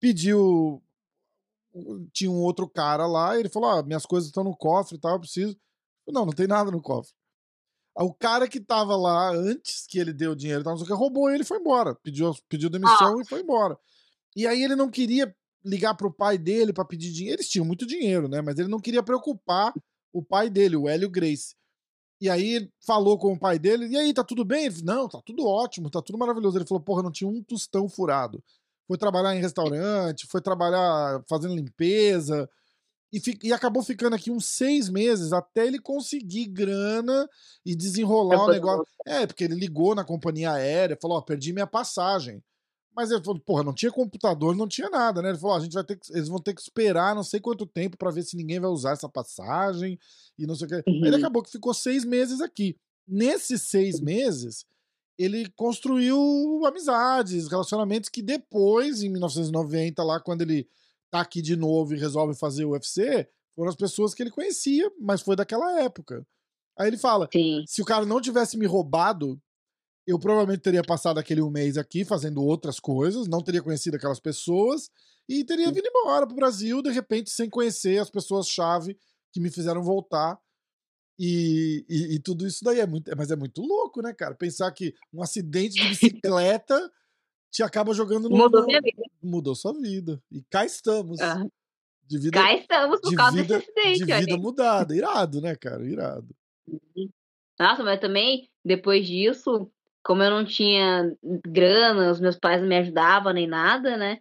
pediu. 0.00 0.80
Tinha 2.12 2.30
um 2.30 2.40
outro 2.40 2.68
cara 2.68 3.08
lá, 3.08 3.36
ele 3.36 3.48
falou: 3.48 3.70
Ah, 3.70 3.82
minhas 3.82 4.06
coisas 4.06 4.28
estão 4.28 4.44
no 4.44 4.56
cofre 4.56 4.96
e 4.96 5.00
tal, 5.00 5.14
eu 5.14 5.20
preciso. 5.20 5.58
Eu, 6.06 6.12
Não, 6.12 6.24
não 6.24 6.32
tem 6.32 6.46
nada 6.46 6.70
no 6.70 6.80
cofre. 6.80 7.12
O 7.96 8.14
cara 8.14 8.46
que 8.46 8.60
tava 8.60 8.96
lá 8.96 9.30
antes 9.30 9.84
que 9.84 9.98
ele 9.98 10.12
deu 10.12 10.30
o 10.30 10.36
dinheiro, 10.36 10.62
tal, 10.62 10.74
não 10.74 10.78
sei 10.78 10.84
o 10.84 10.86
que, 10.86 10.94
roubou 10.94 11.28
ele 11.28 11.42
e 11.42 11.46
foi 11.46 11.58
embora. 11.58 11.96
Pediu, 11.96 12.32
pediu 12.48 12.70
demissão 12.70 13.20
e 13.20 13.24
foi 13.24 13.40
embora. 13.40 13.76
E 14.36 14.46
aí 14.46 14.62
ele 14.62 14.76
não 14.76 14.88
queria 14.88 15.34
ligar 15.64 15.94
pro 15.94 16.12
pai 16.12 16.38
dele 16.38 16.72
pra 16.72 16.84
pedir 16.84 17.12
dinheiro. 17.12 17.40
Eles 17.40 17.48
tinham 17.50 17.66
muito 17.66 17.84
dinheiro, 17.84 18.28
né? 18.28 18.40
Mas 18.40 18.56
ele 18.60 18.68
não 18.68 18.78
queria 18.78 19.02
preocupar 19.02 19.74
o 20.18 20.22
pai 20.22 20.50
dele, 20.50 20.76
o 20.76 20.88
Hélio 20.88 21.10
Grace. 21.10 21.56
E 22.20 22.28
aí 22.28 22.54
ele 22.54 22.72
falou 22.84 23.16
com 23.16 23.32
o 23.32 23.38
pai 23.38 23.58
dele, 23.58 23.86
e 23.86 23.96
aí, 23.96 24.12
tá 24.12 24.24
tudo 24.24 24.44
bem? 24.44 24.66
Ele 24.66 24.82
não, 24.82 25.08
tá 25.08 25.20
tudo 25.24 25.46
ótimo, 25.46 25.88
tá 25.88 26.02
tudo 26.02 26.18
maravilhoso. 26.18 26.58
Ele 26.58 26.66
falou, 26.66 26.82
porra, 26.82 27.02
não 27.02 27.12
tinha 27.12 27.30
um 27.30 27.42
tostão 27.42 27.88
furado. 27.88 28.42
Foi 28.86 28.98
trabalhar 28.98 29.36
em 29.36 29.40
restaurante, 29.40 30.26
foi 30.26 30.40
trabalhar 30.40 31.22
fazendo 31.28 31.54
limpeza, 31.54 32.48
e, 33.12 33.20
e 33.44 33.52
acabou 33.52 33.82
ficando 33.82 34.14
aqui 34.14 34.30
uns 34.30 34.46
seis 34.46 34.88
meses 34.88 35.32
até 35.32 35.66
ele 35.66 35.78
conseguir 35.78 36.46
grana 36.46 37.28
e 37.64 37.74
desenrolar 37.74 38.36
Pra 38.36 38.46
o 38.46 38.52
negócio. 38.52 38.86
É, 39.06 39.26
porque 39.26 39.44
ele 39.44 39.54
ligou 39.54 39.94
na 39.94 40.04
companhia 40.04 40.52
aérea, 40.52 40.98
falou, 41.00 41.16
ó, 41.16 41.20
perdi 41.22 41.52
minha 41.52 41.66
passagem. 41.66 42.42
Mas 42.98 43.12
ele 43.12 43.22
falou, 43.22 43.38
porra, 43.40 43.62
não 43.62 43.72
tinha 43.72 43.92
computador, 43.92 44.56
não 44.56 44.66
tinha 44.66 44.90
nada, 44.90 45.22
né? 45.22 45.28
Ele 45.28 45.38
falou, 45.38 45.54
a 45.56 45.60
gente 45.60 45.72
vai 45.72 45.84
ter 45.84 45.94
que, 45.96 46.12
eles 46.12 46.26
vão 46.28 46.40
ter 46.40 46.52
que 46.52 46.60
esperar 46.60 47.14
não 47.14 47.22
sei 47.22 47.38
quanto 47.38 47.64
tempo 47.64 47.96
pra 47.96 48.10
ver 48.10 48.24
se 48.24 48.36
ninguém 48.36 48.58
vai 48.58 48.68
usar 48.68 48.90
essa 48.90 49.08
passagem 49.08 49.96
e 50.36 50.44
não 50.48 50.56
sei 50.56 50.66
o 50.66 50.68
que. 50.68 50.74
Aí 50.74 50.82
ele 50.86 51.10
Uhum. 51.10 51.16
acabou 51.18 51.40
que 51.44 51.50
ficou 51.52 51.72
seis 51.72 52.04
meses 52.04 52.40
aqui. 52.40 52.76
Nesses 53.06 53.62
seis 53.62 54.00
meses, 54.00 54.66
ele 55.16 55.48
construiu 55.54 56.18
amizades, 56.66 57.46
relacionamentos 57.46 58.08
que 58.08 58.20
depois, 58.20 59.00
em 59.00 59.08
1990, 59.08 60.02
lá, 60.02 60.18
quando 60.18 60.42
ele 60.42 60.68
tá 61.08 61.20
aqui 61.20 61.40
de 61.40 61.54
novo 61.54 61.94
e 61.94 61.98
resolve 61.98 62.34
fazer 62.34 62.64
o 62.64 62.70
UFC, 62.70 63.28
foram 63.54 63.70
as 63.70 63.76
pessoas 63.76 64.12
que 64.12 64.24
ele 64.24 64.30
conhecia, 64.32 64.90
mas 65.00 65.22
foi 65.22 65.36
daquela 65.36 65.80
época. 65.82 66.26
Aí 66.76 66.88
ele 66.88 66.98
fala: 66.98 67.28
Sim. 67.32 67.62
se 67.64 67.80
o 67.80 67.84
cara 67.84 68.04
não 68.04 68.20
tivesse 68.20 68.56
me 68.58 68.66
roubado, 68.66 69.40
eu 70.08 70.18
provavelmente 70.18 70.62
teria 70.62 70.82
passado 70.82 71.18
aquele 71.18 71.42
um 71.42 71.50
mês 71.50 71.76
aqui 71.76 72.04
fazendo 72.04 72.42
outras 72.42 72.80
coisas, 72.80 73.28
não 73.28 73.42
teria 73.42 73.62
conhecido 73.62 73.96
aquelas 73.96 74.18
pessoas 74.18 74.90
e 75.28 75.44
teria 75.44 75.70
vindo 75.70 75.86
embora 75.86 76.26
pro 76.26 76.34
Brasil, 76.34 76.80
de 76.80 76.90
repente, 76.90 77.28
sem 77.30 77.50
conhecer 77.50 77.98
as 77.98 78.08
pessoas-chave 78.10 78.96
que 79.30 79.38
me 79.38 79.50
fizeram 79.50 79.82
voltar. 79.82 80.38
E, 81.18 81.84
e, 81.88 82.14
e 82.14 82.18
tudo 82.20 82.46
isso 82.46 82.64
daí 82.64 82.80
é 82.80 82.86
muito. 82.86 83.10
Mas 83.16 83.30
é 83.30 83.36
muito 83.36 83.60
louco, 83.60 84.00
né, 84.00 84.14
cara? 84.14 84.34
Pensar 84.34 84.70
que 84.72 84.94
um 85.12 85.22
acidente 85.22 85.74
de 85.74 85.88
bicicleta 85.88 86.90
te 87.52 87.62
acaba 87.62 87.92
jogando 87.92 88.30
no. 88.30 88.36
Mudou 88.36 88.64
minha 88.64 88.80
vida. 88.80 89.02
Mudou 89.22 89.54
sua 89.54 89.72
vida. 89.78 90.22
E 90.30 90.40
cá 90.48 90.64
estamos. 90.64 91.20
Ah, 91.20 91.44
De 92.06 92.18
vida, 92.18 92.40
Cá 92.40 92.54
estamos 92.54 93.00
por 93.00 93.10
de 93.10 93.16
causa 93.16 93.36
vida, 93.42 93.58
desse 93.58 93.70
acidente, 93.70 94.06
de 94.06 94.12
olha 94.12 94.20
vida 94.20 94.34
aí. 94.36 94.40
mudada. 94.40 94.96
Irado, 94.96 95.40
né, 95.42 95.54
cara? 95.56 95.84
Irado. 95.84 96.34
Nossa, 97.58 97.82
mas 97.82 98.00
também, 98.00 98.48
depois 98.64 99.06
disso, 99.06 99.70
como 100.08 100.22
eu 100.22 100.30
não 100.30 100.42
tinha 100.42 101.14
grana, 101.46 102.10
os 102.10 102.18
meus 102.18 102.38
pais 102.38 102.62
não 102.62 102.66
me 102.66 102.78
ajudavam 102.78 103.30
nem 103.30 103.46
nada, 103.46 103.94
né? 103.98 104.18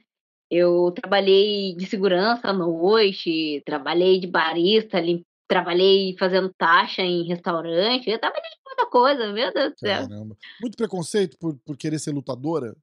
Eu 0.52 0.92
trabalhei 0.92 1.74
de 1.78 1.86
segurança 1.86 2.50
à 2.50 2.54
noite, 2.54 3.64
trabalhei 3.66 4.20
de 4.20 4.28
barista, 4.28 5.00
lim- 5.00 5.24
trabalhei 5.48 6.14
fazendo 6.20 6.54
taxa 6.58 7.02
em 7.02 7.26
restaurante, 7.26 8.10
eu 8.10 8.20
trabalhei 8.20 8.50
de 8.50 8.58
muita 8.68 8.86
coisa, 8.86 9.32
meu 9.32 9.54
Deus 9.54 9.72
do 9.72 9.80
céu. 9.80 10.10
Caramba. 10.10 10.36
Muito 10.60 10.76
preconceito 10.76 11.38
por, 11.40 11.58
por 11.66 11.78
querer 11.78 12.00
ser 12.00 12.12
lutadora? 12.12 12.76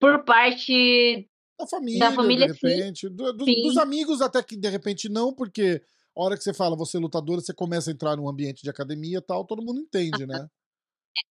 Por 0.00 0.24
parte 0.24 1.28
Da 1.58 1.66
família, 1.66 2.12
família, 2.12 2.46
de 2.46 2.52
repente. 2.52 3.10
do- 3.10 3.34
do- 3.34 3.44
dos 3.44 3.76
amigos, 3.76 4.22
até 4.22 4.42
que 4.42 4.56
de 4.56 4.70
repente 4.70 5.06
não, 5.10 5.34
porque, 5.34 5.82
hora 6.22 6.36
que 6.36 6.42
você 6.42 6.52
fala 6.52 6.76
você 6.76 6.96
é 6.96 7.00
lutadora, 7.00 7.40
você 7.40 7.54
começa 7.54 7.90
a 7.90 7.92
entrar 7.92 8.16
num 8.16 8.28
ambiente 8.28 8.62
de 8.62 8.70
academia 8.70 9.22
tal, 9.22 9.44
todo 9.44 9.62
mundo 9.62 9.80
entende, 9.80 10.26
né? 10.26 10.46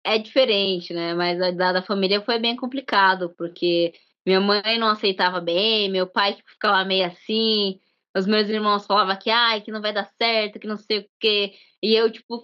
É 0.05 0.19
diferente, 0.19 0.93
né? 0.93 1.15
Mas 1.15 1.41
a 1.41 1.51
da, 1.51 1.73
da 1.73 1.83
família 1.83 2.23
foi 2.23 2.39
bem 2.39 2.57
complicado, 2.57 3.35
porque 3.37 3.93
minha 4.25 4.41
mãe 4.41 4.79
não 4.79 4.89
aceitava 4.89 5.41
bem, 5.41 5.91
meu 5.91 6.07
pai 6.07 6.37
ficava 6.47 6.85
meio 6.85 7.07
assim, 7.07 7.79
os 8.17 8.27
meus 8.27 8.49
irmãos 8.49 8.87
falavam 8.87 9.17
que, 9.19 9.31
ai, 9.31 9.61
que 9.61 9.73
não 9.73 9.83
vai 9.83 9.93
dar 9.93 10.09
certo, 10.17 10.59
que 10.59 10.67
não 10.67 10.77
sei 10.77 11.01
o 11.01 11.07
quê. 11.19 11.55
E 11.83 11.95
eu, 11.95 12.11
tipo, 12.11 12.43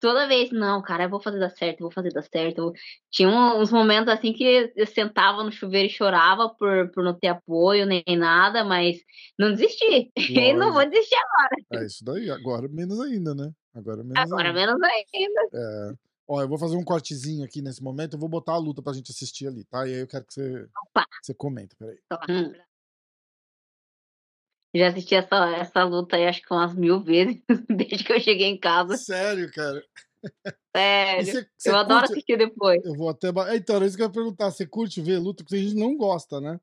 toda 0.00 0.26
vez, 0.26 0.50
não, 0.50 0.82
cara, 0.82 1.04
eu 1.04 1.10
vou 1.10 1.20
fazer 1.20 1.38
dar 1.38 1.50
certo, 1.50 1.80
eu 1.80 1.86
vou 1.86 1.92
fazer 1.92 2.10
dar 2.10 2.22
certo. 2.22 2.72
Tinha 3.10 3.28
uns 3.28 3.70
momentos 3.70 4.12
assim 4.12 4.32
que 4.32 4.72
eu 4.74 4.86
sentava 4.86 5.42
no 5.42 5.52
chuveiro 5.52 5.88
e 5.88 5.90
chorava 5.90 6.48
por, 6.48 6.90
por 6.90 7.04
não 7.04 7.14
ter 7.14 7.28
apoio 7.28 7.86
nem 7.86 8.04
nada, 8.16 8.64
mas 8.64 8.98
não 9.38 9.52
desisti. 9.52 10.10
E 10.48 10.52
não 10.52 10.72
vou 10.72 10.88
desistir 10.88 11.16
agora. 11.16 11.82
É 11.82 11.86
isso 11.86 12.04
daí, 12.04 12.30
agora 12.30 12.68
menos 12.68 13.00
ainda, 13.00 13.34
né? 13.34 13.50
Agora 13.74 14.02
menos 14.02 14.32
agora 14.32 14.48
ainda. 14.48 14.60
menos 14.60 14.80
ainda. 14.82 15.40
É. 15.52 15.94
Ó, 16.28 16.42
eu 16.42 16.48
vou 16.48 16.58
fazer 16.58 16.76
um 16.76 16.84
cortezinho 16.84 17.44
aqui 17.44 17.62
nesse 17.62 17.82
momento, 17.82 18.14
eu 18.14 18.20
vou 18.20 18.28
botar 18.28 18.52
a 18.52 18.58
luta 18.58 18.82
pra 18.82 18.92
gente 18.92 19.10
assistir 19.10 19.46
ali, 19.46 19.64
tá? 19.64 19.86
E 19.88 19.94
aí 19.94 20.00
eu 20.00 20.06
quero 20.06 20.26
que 20.26 20.34
você, 20.34 20.68
Opa. 20.86 21.06
você 21.22 21.32
comenta, 21.32 21.74
peraí. 21.78 21.98
Hum. 22.28 22.52
Já 24.78 24.88
assisti 24.88 25.14
essa, 25.14 25.50
essa 25.56 25.84
luta 25.84 26.16
aí 26.16 26.26
acho 26.26 26.40
que 26.40 26.52
umas 26.52 26.74
mil 26.74 27.00
vezes, 27.00 27.42
desde 27.68 28.04
que 28.04 28.12
eu 28.12 28.20
cheguei 28.20 28.46
em 28.46 28.58
casa. 28.58 28.96
Sério, 28.96 29.50
cara? 29.52 29.82
Sério. 30.76 31.24
Cê, 31.26 31.50
cê 31.58 31.70
eu 31.70 31.76
adoro 31.76 32.00
curte... 32.00 32.12
assistir 32.12 32.36
depois. 32.36 32.84
Eu 32.84 32.94
vou 32.94 33.08
até. 33.08 33.28
Então, 33.56 33.76
era 33.76 33.86
isso 33.86 33.96
que 33.96 34.02
eu 34.02 34.06
ia 34.06 34.12
perguntar. 34.12 34.50
Você 34.50 34.66
curte 34.66 35.00
ver 35.00 35.18
luta? 35.18 35.42
Porque 35.42 35.56
a 35.56 35.58
gente 35.58 35.74
não 35.74 35.96
gosta, 35.96 36.40
né? 36.40 36.60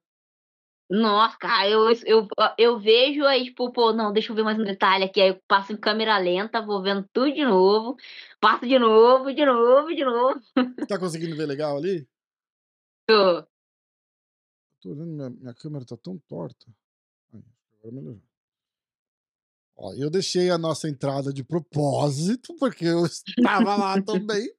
Nossa, 0.87 1.35
cara, 1.39 1.67
eu, 1.67 1.91
eu, 2.05 2.27
eu 2.59 2.79
vejo 2.79 3.25
aí, 3.25 3.45
tipo, 3.45 3.71
pô, 3.71 3.91
não, 3.91 4.13
deixa 4.13 4.31
eu 4.31 4.35
ver 4.35 4.43
mais 4.43 4.59
um 4.59 4.63
detalhe 4.63 5.03
aqui. 5.03 5.19
Aí 5.19 5.29
eu 5.29 5.41
passo 5.47 5.73
em 5.73 5.77
câmera 5.77 6.17
lenta, 6.19 6.61
vou 6.61 6.81
vendo 6.81 7.09
tudo 7.11 7.33
de 7.33 7.43
novo, 7.43 7.97
passo 8.39 8.67
de 8.67 8.77
novo, 8.77 9.33
de 9.33 9.43
novo, 9.45 9.95
de 9.95 10.05
novo. 10.05 10.39
Tá 10.87 10.99
conseguindo 10.99 11.35
ver 11.35 11.47
legal 11.47 11.75
ali? 11.77 12.07
Tô. 13.07 13.41
Tô 14.79 14.89
olhando, 14.91 15.07
minha, 15.07 15.29
minha 15.31 15.53
câmera 15.55 15.83
tá 15.85 15.97
tão 15.97 16.19
torta. 16.27 16.67
Aí, 17.85 17.89
agora 17.89 17.91
melhorou. 17.91 18.21
Ó, 19.77 19.93
eu 19.93 20.09
deixei 20.09 20.49
a 20.49 20.57
nossa 20.57 20.87
entrada 20.87 21.33
de 21.33 21.43
propósito, 21.43 22.55
porque 22.57 22.85
eu 22.85 23.05
estava 23.05 23.75
lá 23.75 24.01
também. 24.01 24.49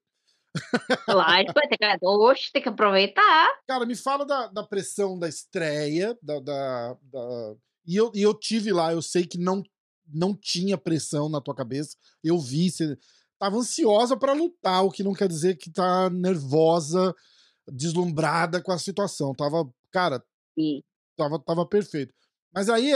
Lógico, 1.08 1.60
tem 1.68 1.78
que, 1.78 2.06
oxe, 2.06 2.52
tem 2.52 2.62
que 2.62 2.68
aproveitar. 2.68 3.48
Cara, 3.66 3.84
me 3.84 3.96
fala 3.96 4.24
da, 4.24 4.46
da 4.46 4.62
pressão 4.62 5.18
da 5.18 5.28
estreia, 5.28 6.16
da, 6.22 6.40
da, 6.40 6.96
da... 7.02 7.54
E, 7.86 7.96
eu, 7.96 8.10
e 8.14 8.22
eu 8.22 8.34
tive 8.34 8.72
lá, 8.72 8.92
eu 8.92 9.02
sei 9.02 9.26
que 9.26 9.38
não, 9.38 9.62
não 10.06 10.34
tinha 10.34 10.78
pressão 10.78 11.28
na 11.28 11.40
tua 11.40 11.54
cabeça. 11.54 11.96
Eu 12.22 12.38
vi, 12.38 12.70
você 12.70 12.96
tava 13.38 13.56
ansiosa 13.56 14.16
para 14.16 14.32
lutar, 14.32 14.84
o 14.84 14.90
que 14.90 15.02
não 15.02 15.14
quer 15.14 15.28
dizer 15.28 15.56
que 15.56 15.70
tá 15.70 16.10
nervosa, 16.10 17.14
deslumbrada 17.68 18.62
com 18.62 18.72
a 18.72 18.78
situação. 18.78 19.34
Tava, 19.34 19.68
cara, 19.90 20.22
Sim. 20.58 20.82
tava, 21.16 21.38
tava 21.38 21.66
perfeito. 21.66 22.14
Mas 22.56 22.70
aí, 22.70 22.92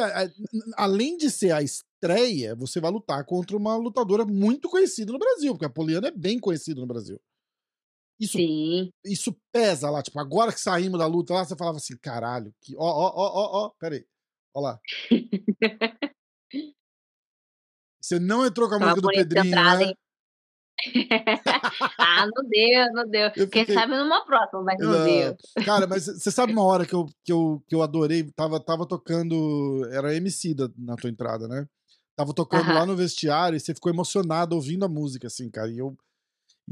além 0.74 1.18
de 1.18 1.30
ser 1.30 1.52
a 1.52 1.60
estreia, 1.60 2.54
você 2.56 2.80
vai 2.80 2.90
lutar 2.90 3.22
contra 3.26 3.54
uma 3.54 3.76
lutadora 3.76 4.24
muito 4.24 4.70
conhecida 4.70 5.12
no 5.12 5.18
Brasil, 5.18 5.52
porque 5.52 5.66
a 5.66 5.70
Poliana 5.70 6.08
é 6.08 6.10
bem 6.10 6.38
conhecida 6.40 6.80
no 6.80 6.86
Brasil. 6.86 7.20
Isso, 8.18 8.38
Sim. 8.38 8.90
isso 9.04 9.36
pesa 9.52 9.90
lá, 9.90 10.02
tipo, 10.02 10.18
agora 10.18 10.50
que 10.50 10.60
saímos 10.60 10.98
da 10.98 11.06
luta 11.06 11.34
lá, 11.34 11.44
você 11.44 11.54
falava 11.54 11.76
assim, 11.76 11.94
caralho, 11.98 12.54
que. 12.62 12.74
Ó, 12.74 12.80
ó, 12.80 13.12
ó, 13.14 13.32
ó, 13.34 13.66
ó, 13.66 13.70
peraí. 13.78 14.02
Ó 14.54 14.60
lá. 14.60 14.80
Você 18.02 18.18
não 18.18 18.46
entrou 18.46 18.66
com 18.66 18.76
a 18.76 18.78
música 18.78 19.00
do 19.02 19.08
Pedrinho, 19.08 19.54
né? 19.54 19.92
ah, 21.98 22.26
não 22.26 22.48
deu, 22.48 22.92
não 22.92 23.08
deu. 23.08 23.30
Fiquei... 23.30 23.64
Quem 23.64 23.74
sabe 23.74 23.96
numa 23.96 24.24
próxima, 24.24 24.62
mas 24.62 24.78
não, 24.78 24.92
não, 24.92 25.04
deu. 25.04 25.36
Cara, 25.64 25.86
mas 25.86 26.06
você 26.06 26.30
sabe 26.30 26.52
uma 26.52 26.64
hora 26.64 26.86
que 26.86 26.94
eu, 26.94 27.06
que 27.24 27.32
eu, 27.32 27.62
que 27.68 27.74
eu 27.74 27.82
adorei? 27.82 28.24
Tava, 28.34 28.58
tava 28.60 28.86
tocando. 28.86 29.86
Era 29.92 30.14
MC 30.14 30.54
da, 30.54 30.68
na 30.76 30.96
tua 30.96 31.10
entrada, 31.10 31.46
né? 31.46 31.66
Tava 32.16 32.34
tocando 32.34 32.66
uh 32.66 32.70
-huh. 32.70 32.74
lá 32.74 32.86
no 32.86 32.96
vestiário 32.96 33.56
e 33.56 33.60
você 33.60 33.74
ficou 33.74 33.90
emocionado 33.90 34.54
ouvindo 34.54 34.84
a 34.84 34.88
música, 34.88 35.26
assim, 35.26 35.50
cara. 35.50 35.70
E 35.70 35.78
eu. 35.78 35.96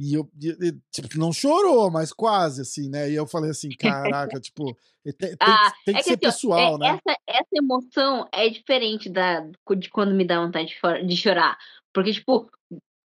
E 0.01 0.14
eu, 0.14 0.31
e, 0.40 0.73
tipo, 0.92 1.18
não 1.18 1.33
chorou, 1.33 1.90
mas 1.90 2.12
quase, 2.12 2.61
assim, 2.61 2.88
né? 2.88 3.11
E 3.11 3.16
eu 3.16 3.27
falei 3.27 3.51
assim, 3.51 3.68
caraca, 3.71 4.38
tipo, 4.38 4.79
tem, 5.18 5.35
ah, 5.40 5.73
tem 5.85 5.94
que 5.94 6.01
é 6.01 6.03
ser 6.05 6.11
assim, 6.11 6.18
pessoal, 6.18 6.77
é, 6.77 6.79
né? 6.79 7.01
Essa, 7.05 7.18
essa 7.27 7.49
emoção 7.53 8.29
é 8.33 8.49
diferente 8.49 9.11
da, 9.11 9.40
de 9.77 9.90
quando 9.90 10.14
me 10.14 10.25
dá 10.25 10.40
vontade 10.40 10.68
de, 10.68 11.07
de 11.07 11.16
chorar. 11.16 11.59
Porque, 11.92 12.12
tipo, 12.12 12.49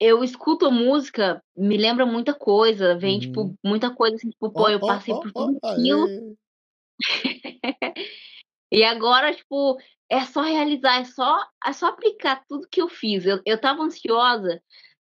eu 0.04 0.24
escuto 0.24 0.66
a 0.66 0.72
música, 0.72 1.42
me 1.56 1.78
lembra 1.78 2.06
muita 2.06 2.34
coisa, 2.34 2.98
vem, 2.98 3.16
Uhum. 3.16 3.20
tipo, 3.22 3.56
muita 3.64 3.90
coisa 3.90 4.18
assim, 4.18 4.30
tipo, 4.30 4.52
pô, 4.52 4.64
Ó, 4.64 4.70
eu 4.70 4.80
passei 4.80 5.14
ó, 5.14 5.20
por 5.20 5.32
tudo 5.32 5.60
aquilo. 5.64 6.06
aê. 6.08 6.36
E 8.76 8.84
agora, 8.84 9.32
tipo, 9.32 9.78
é 10.10 10.22
só 10.26 10.42
realizar, 10.42 11.00
é 11.00 11.06
só, 11.06 11.46
é 11.64 11.72
só 11.72 11.90
aplicar 11.90 12.44
tudo 12.50 12.68
que 12.68 12.82
eu 12.82 12.90
fiz. 12.90 13.24
Eu, 13.24 13.40
eu 13.46 13.62
tava 13.62 13.84
ansiosa, 13.84 14.60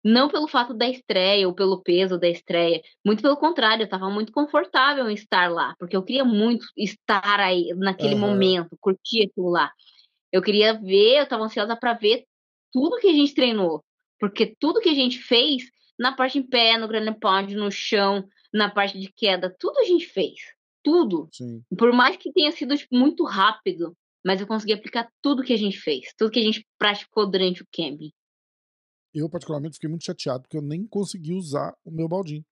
não 0.03 0.29
pelo 0.29 0.47
fato 0.47 0.71
da 0.71 0.87
estreia 0.87 1.47
ou 1.47 1.53
pelo 1.55 1.81
peso 1.81 2.19
da 2.19 2.29
estreia, 2.29 2.79
muito 3.03 3.23
pelo 3.23 3.35
contrário, 3.35 3.81
eu 3.83 3.89
tava 3.89 4.07
muito 4.07 4.31
confortável 4.31 5.09
em 5.09 5.15
estar 5.15 5.49
lá, 5.51 5.75
porque 5.79 5.97
eu 5.97 6.03
queria 6.03 6.23
muito 6.23 6.63
estar 6.77 7.39
aí 7.39 7.73
naquele 7.75 8.13
Aham. 8.13 8.21
momento, 8.21 8.77
curtir 8.79 9.23
aquilo 9.23 9.49
lá. 9.49 9.71
Eu 10.31 10.43
queria 10.43 10.79
ver, 10.79 11.21
eu 11.21 11.27
tava 11.27 11.45
ansiosa 11.45 11.75
para 11.75 11.93
ver 11.93 12.23
tudo 12.71 12.99
que 12.99 13.07
a 13.07 13.13
gente 13.13 13.33
treinou, 13.33 13.83
porque 14.25 14.55
tudo 14.59 14.81
que 14.81 14.89
a 14.89 14.93
gente 14.95 15.19
fez 15.19 15.69
na 15.99 16.15
parte 16.15 16.39
em 16.39 16.43
pé, 16.43 16.79
no 16.79 16.87
grande 16.87 17.15
pound, 17.19 17.55
no 17.55 17.69
chão, 17.69 18.27
na 18.51 18.71
parte 18.71 18.99
de 18.99 19.13
queda, 19.13 19.55
tudo 19.59 19.77
a 19.79 19.83
gente 19.83 20.07
fez. 20.07 20.33
Tudo. 20.83 21.29
Sim. 21.31 21.63
Por 21.77 21.93
mais 21.93 22.17
que 22.17 22.33
tenha 22.33 22.51
sido 22.51 22.75
tipo, 22.75 22.95
muito 22.95 23.23
rápido, 23.23 23.95
mas 24.25 24.41
eu 24.41 24.47
consegui 24.47 24.73
aplicar 24.73 25.07
tudo 25.21 25.43
que 25.43 25.53
a 25.53 25.57
gente 25.57 25.79
fez, 25.79 26.07
tudo 26.17 26.31
que 26.31 26.39
a 26.39 26.43
gente 26.43 26.65
praticou 26.75 27.29
durante 27.29 27.61
o 27.61 27.67
camping. 27.71 28.11
Eu, 29.13 29.29
particularmente, 29.29 29.75
fiquei 29.75 29.89
muito 29.89 30.05
chateado 30.05 30.41
porque 30.41 30.57
eu 30.57 30.61
nem 30.63 30.87
consegui 30.87 31.33
usar 31.33 31.71
o 31.85 31.91
meu 31.91 32.07
baldinho. 32.07 32.43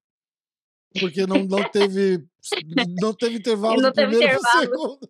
Porque 0.99 1.25
não, 1.27 1.43
não 1.43 1.67
teve. 1.71 2.23
Não 3.01 3.15
teve 3.15 3.37
intervalo 3.37 3.81
Não 3.81 3.89
do 3.89 3.93
teve 3.93 4.09
primeiro 4.09 4.37
intervalo. 4.37 4.59
segundo. 4.61 5.09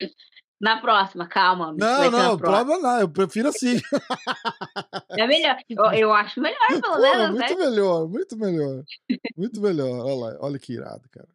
na 0.62 0.80
próxima, 0.80 1.26
calma. 1.26 1.70
amigo, 1.70 1.84
Não, 1.84 2.10
não, 2.10 2.38
prova 2.38 2.78
não, 2.78 3.00
eu 3.00 3.08
prefiro 3.08 3.48
assim. 3.48 3.80
É 5.18 5.26
melhor. 5.26 5.58
Eu, 5.68 5.84
eu 5.92 6.12
acho 6.12 6.40
melhor, 6.40 6.58
pelo 6.80 7.00
menos, 7.00 7.30
muito 7.30 7.58
né? 7.58 7.66
melhor, 7.66 8.08
muito 8.08 8.36
melhor. 8.38 8.84
Muito 9.36 9.60
melhor. 9.60 9.90
Olha 10.06 10.14
lá, 10.14 10.36
olha 10.40 10.58
que 10.58 10.72
irado, 10.72 11.06
cara. 11.10 11.28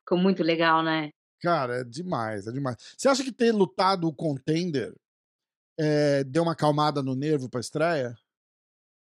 Ficou 0.00 0.18
muito 0.18 0.42
legal, 0.42 0.82
né? 0.82 1.10
Cara, 1.40 1.80
é 1.80 1.84
demais, 1.84 2.46
é 2.46 2.52
demais. 2.52 2.76
Você 2.96 3.08
acha 3.08 3.22
que 3.22 3.30
ter 3.30 3.52
lutado 3.52 4.08
o 4.08 4.12
contender 4.14 4.92
é, 5.78 6.24
deu 6.24 6.42
uma 6.42 6.52
acalmada 6.52 7.02
no 7.02 7.14
nervo 7.14 7.48
pra 7.48 7.60
estreia? 7.60 8.16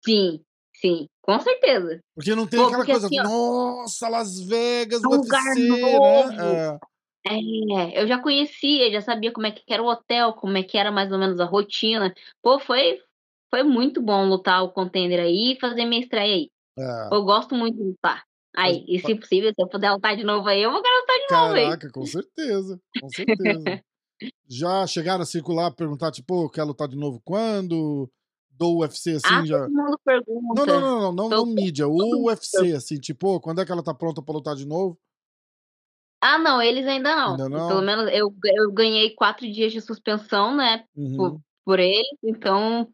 Sim, 0.05 0.41
sim, 0.77 1.07
com 1.23 1.41
certeza. 1.41 1.99
Porque 2.15 2.35
não 2.35 2.47
tem 2.47 2.61
Pô, 2.61 2.67
aquela 2.67 2.85
coisa, 2.87 3.07
assim, 3.07 3.17
nossa, 3.23 4.09
Las 4.09 4.39
Vegas, 4.41 5.03
É 5.03 5.07
um 5.09 5.11
lugar 5.17 5.43
UFC, 5.57 5.69
novo. 5.69 6.29
né? 6.31 6.55
É, 6.55 6.79
eu 7.95 8.07
já 8.07 8.19
conhecia, 8.19 8.91
já 8.91 9.01
sabia 9.01 9.33
como 9.33 9.47
é 9.47 9.51
que 9.51 9.63
era 9.73 9.83
o 9.83 9.87
hotel, 9.87 10.33
como 10.35 10.57
é 10.57 10.63
que 10.63 10.79
era 10.79 10.93
mais 10.93 11.11
ou 11.11 11.19
menos 11.19 11.41
a 11.41 11.45
rotina. 11.45 12.15
Pô, 12.43 12.59
foi, 12.59 13.01
foi 13.51 13.63
muito 13.63 14.01
bom 14.01 14.29
lutar 14.29 14.63
o 14.63 14.71
contender 14.71 15.21
aí 15.21 15.53
e 15.53 15.61
fazer 15.61 15.85
minha 15.85 16.01
estreia 16.01 16.35
aí. 16.37 16.51
É, 16.79 16.83
é. 16.83 17.09
Eu 17.13 17.25
gosto 17.25 17.55
muito 17.55 17.77
de 17.77 17.83
lutar. 17.85 18.25
Aí, 18.55 18.85
e 18.89 18.99
se 18.99 19.15
possível, 19.15 19.51
se 19.51 19.63
eu 19.63 19.69
puder 19.69 19.93
lutar 19.93 20.17
de 20.17 20.25
novo 20.25 20.49
aí, 20.49 20.63
eu 20.63 20.71
vou 20.71 20.81
querer 20.81 20.99
lutar 21.01 21.17
de 21.17 21.35
novo 21.35 21.55
aí. 21.55 21.65
Caraca, 21.65 21.91
com 21.93 22.07
certeza, 22.07 22.81
com 22.99 23.09
certeza. 23.11 23.83
já 24.49 24.87
chegaram 24.87 25.23
a 25.23 25.27
circular, 25.27 25.71
perguntar, 25.73 26.11
tipo, 26.11 26.49
quer 26.49 26.63
lutar 26.65 26.89
de 26.89 26.97
novo 26.97 27.21
quando? 27.25 28.11
Do 28.51 28.79
UFC, 28.79 29.17
assim, 29.17 29.27
Ah, 29.31 29.45
já... 29.45 29.59
todo 29.59 29.71
mundo 29.71 29.89
Não, 29.91 29.99
pergunta. 30.03 30.55
não, 30.55 30.67
não, 30.67 30.81
não, 30.81 31.01
não, 31.01 31.13
não 31.13 31.29
Todo- 31.29 31.47
mídia, 31.47 31.85
todo 31.85 32.19
o 32.19 32.27
UFC, 32.29 32.73
assim, 32.73 32.99
tipo, 32.99 33.39
quando 33.41 33.61
é 33.61 33.67
que 33.67 33.73
ela 33.73 33.83
tá 33.83 33.93
pronta 33.93 34.23
pra 34.23 34.33
lutar 34.35 34.57
de 34.57 34.65
novo? 34.65 34.99
Ah, 36.29 36.39
não, 36.39 36.61
eles 36.61 36.87
ainda 36.87 37.15
não. 37.15 37.31
Ainda 37.33 37.49
não? 37.49 37.69
Pelo 37.69 37.83
menos 37.83 38.11
eu, 38.13 38.35
eu 38.45 38.73
ganhei 38.73 39.11
quatro 39.15 39.51
dias 39.51 39.73
de 39.73 39.81
suspensão, 39.81 40.57
né, 40.57 40.85
Uhum, 40.97 41.17
por, 41.17 41.41
por 41.65 41.79
eles, 41.79 42.19
então 42.25 42.89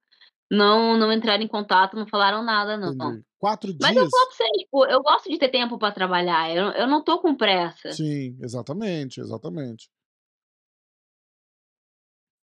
não, 0.50 0.98
não 0.98 1.10
entraram 1.12 1.42
em 1.42 1.48
contato, 1.48 1.96
não 1.96 2.06
falaram 2.06 2.42
nada, 2.42 2.76
não. 2.76 2.92
entendi. 2.92 3.22
Quatro 3.38 3.72
Mas 3.80 3.96
eu 3.96 4.02
dias? 4.02 4.10
falo 4.10 4.26
pra 4.26 4.36
vocês, 4.36 4.50
tipo, 4.58 4.86
eu 4.86 5.02
gosto 5.02 5.30
de 5.30 5.38
ter 5.38 5.48
tempo 5.48 5.78
pra 5.78 5.90
trabalhar, 5.90 6.54
eu, 6.54 6.66
eu 6.72 6.86
não 6.86 7.02
tô 7.02 7.18
com 7.20 7.34
pressa. 7.34 7.90
Sim, 7.90 8.36
exatamente, 8.40 9.18
exatamente. 9.20 9.88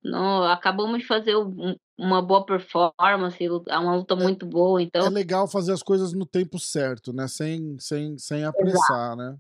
Não, 0.03 0.45
acabamos 0.45 1.01
de 1.01 1.07
fazer 1.07 1.37
um- 1.37 1.75
uma 1.99 2.23
boa 2.23 2.47
performance, 2.47 3.45
é 3.69 3.79
uma 3.79 3.97
luta 3.97 4.15
muito 4.15 4.47
boa, 4.47 4.81
É 4.81 4.85
então, 4.85 5.09
legal 5.09 5.49
fazer 5.49 5.73
as 5.73 5.83
coisas 5.83 6.13
no 6.13 6.25
tempo 6.25 6.59
certo, 6.59 7.13
né? 7.13 7.27
Sem, 7.27 7.77
sem, 7.81 8.17
sem 8.19 8.45
apressar, 8.45 9.17
né? 9.17 9.37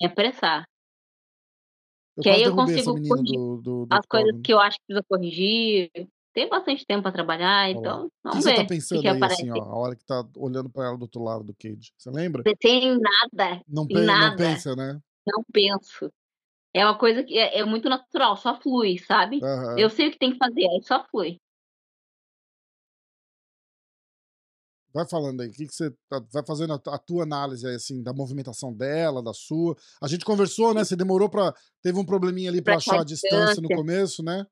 É 0.00 0.06
apressar. 0.06 0.64
Eu 2.16 2.22
que 2.22 2.30
aí 2.30 2.42
eu 2.42 2.54
consigo 2.54 2.92
corrigir 2.94 3.34
do, 3.36 3.56
do, 3.62 3.86
do 3.86 3.94
as 3.94 4.06
coisas 4.06 4.40
que 4.42 4.52
eu 4.52 4.58
acho 4.60 4.78
que 4.78 4.84
precisa 4.86 5.06
corrigir. 5.08 5.90
Tem 6.32 6.48
bastante 6.48 6.86
tempo 6.86 7.02
pra 7.02 7.12
trabalhar, 7.12 7.68
Olha 7.68 7.74
lá. 7.74 7.78
então 7.78 8.04
O 8.06 8.08
que 8.08 8.14
vamos 8.22 8.44
você 8.44 8.50
ver 8.50 8.56
tá 8.56 8.62
o 8.62 8.64
que, 8.64 8.68
pensando 8.74 9.00
que 9.02 9.08
aí, 9.08 9.16
aparece. 9.16 9.42
assim, 9.42 9.50
ó, 9.50 9.62
a 9.62 9.76
hora 9.76 9.96
que 9.96 10.04
tá 10.04 10.24
olhando 10.36 10.70
pra 10.70 10.86
ela 10.86 10.96
do 10.96 11.02
outro 11.02 11.22
lado 11.22 11.44
do 11.44 11.54
Cage? 11.54 11.92
Você 11.96 12.10
lembra? 12.10 12.42
Tem 12.60 12.98
nada, 12.98 13.62
Não, 13.68 13.86
pe- 13.86 13.94
não 13.94 14.06
nada, 14.06 14.36
pensa, 14.36 14.76
né? 14.76 15.00
não 15.26 15.44
penso. 15.52 16.12
É 16.72 16.84
uma 16.84 16.96
coisa 16.96 17.24
que 17.24 17.36
é, 17.36 17.58
é 17.58 17.64
muito 17.64 17.88
natural, 17.88 18.36
só 18.36 18.60
flui, 18.60 18.98
sabe? 18.98 19.40
Aham. 19.42 19.78
Eu 19.78 19.90
sei 19.90 20.08
o 20.08 20.10
que 20.12 20.18
tem 20.18 20.32
que 20.32 20.38
fazer, 20.38 20.62
aí 20.68 20.80
só 20.82 21.04
flui. 21.10 21.38
Vai 24.92 25.06
falando 25.08 25.40
aí, 25.40 25.48
o 25.48 25.52
que, 25.52 25.66
que 25.66 25.74
você 25.74 25.90
tá- 26.08 26.20
vai 26.32 26.44
fazendo 26.44 26.72
a, 26.72 26.80
a 26.94 26.98
tua 26.98 27.22
análise 27.22 27.66
aí, 27.66 27.74
assim, 27.76 28.02
da 28.02 28.12
movimentação 28.12 28.72
dela, 28.72 29.22
da 29.22 29.32
sua. 29.32 29.76
A 30.02 30.08
gente 30.08 30.24
conversou, 30.24 30.74
né? 30.74 30.82
Você 30.84 30.96
demorou 30.96 31.28
pra. 31.28 31.54
Teve 31.82 31.98
um 31.98 32.04
probleminha 32.04 32.50
ali 32.50 32.60
pra 32.60 32.72
Pra 32.74 32.78
achar 32.78 33.00
a 33.00 33.04
distância 33.04 33.62
no 33.62 33.68
começo, 33.68 34.22
né? 34.22 34.44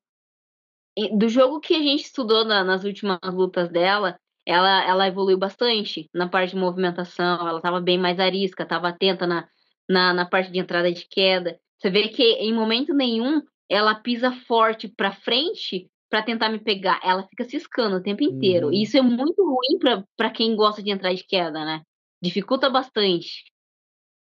Do 1.17 1.29
jogo 1.29 1.61
que 1.61 1.75
a 1.75 1.79
gente 1.83 2.05
estudou 2.05 2.45
na- 2.45 2.65
nas 2.65 2.85
últimas 2.85 3.19
lutas 3.33 3.69
dela, 3.71 4.19
ela, 4.45 4.85
ela 4.85 5.07
evoluiu 5.07 5.39
bastante 5.39 6.09
na 6.13 6.29
parte 6.29 6.51
de 6.55 6.57
movimentação, 6.57 7.47
ela 7.47 7.59
estava 7.59 7.81
bem 7.81 7.99
mais 7.99 8.19
arisca, 8.19 8.65
estava 8.65 8.89
atenta 8.89 9.27
na, 9.27 9.47
na, 9.89 10.13
na 10.13 10.27
parte 10.27 10.51
de 10.51 10.59
entrada 10.59 10.89
e 10.89 10.95
de 10.95 11.07
queda. 11.09 11.59
Você 11.79 11.91
vê 11.91 12.09
que 12.09 12.23
em 12.23 12.53
momento 12.53 12.93
nenhum 12.93 13.41
ela 13.69 13.95
pisa 13.95 14.33
forte 14.33 14.89
pra 14.89 15.13
frente 15.13 15.89
pra 16.09 16.23
tentar 16.23 16.49
me 16.49 16.59
pegar, 16.59 17.01
ela 17.05 17.27
fica 17.29 17.45
ciscando 17.45 17.97
o 17.97 18.03
tempo 18.03 18.23
inteiro. 18.23 18.67
Uhum. 18.69 18.73
E 18.73 18.83
isso 18.83 18.97
é 18.97 19.03
muito 19.03 19.43
ruim 19.45 20.05
pra 20.17 20.31
quem 20.31 20.57
gosta 20.57 20.83
de 20.83 20.91
entrar 20.91 21.13
de 21.15 21.25
queda, 21.25 21.65
né? 21.65 21.83
Dificulta 22.23 22.69
bastante. 22.71 23.45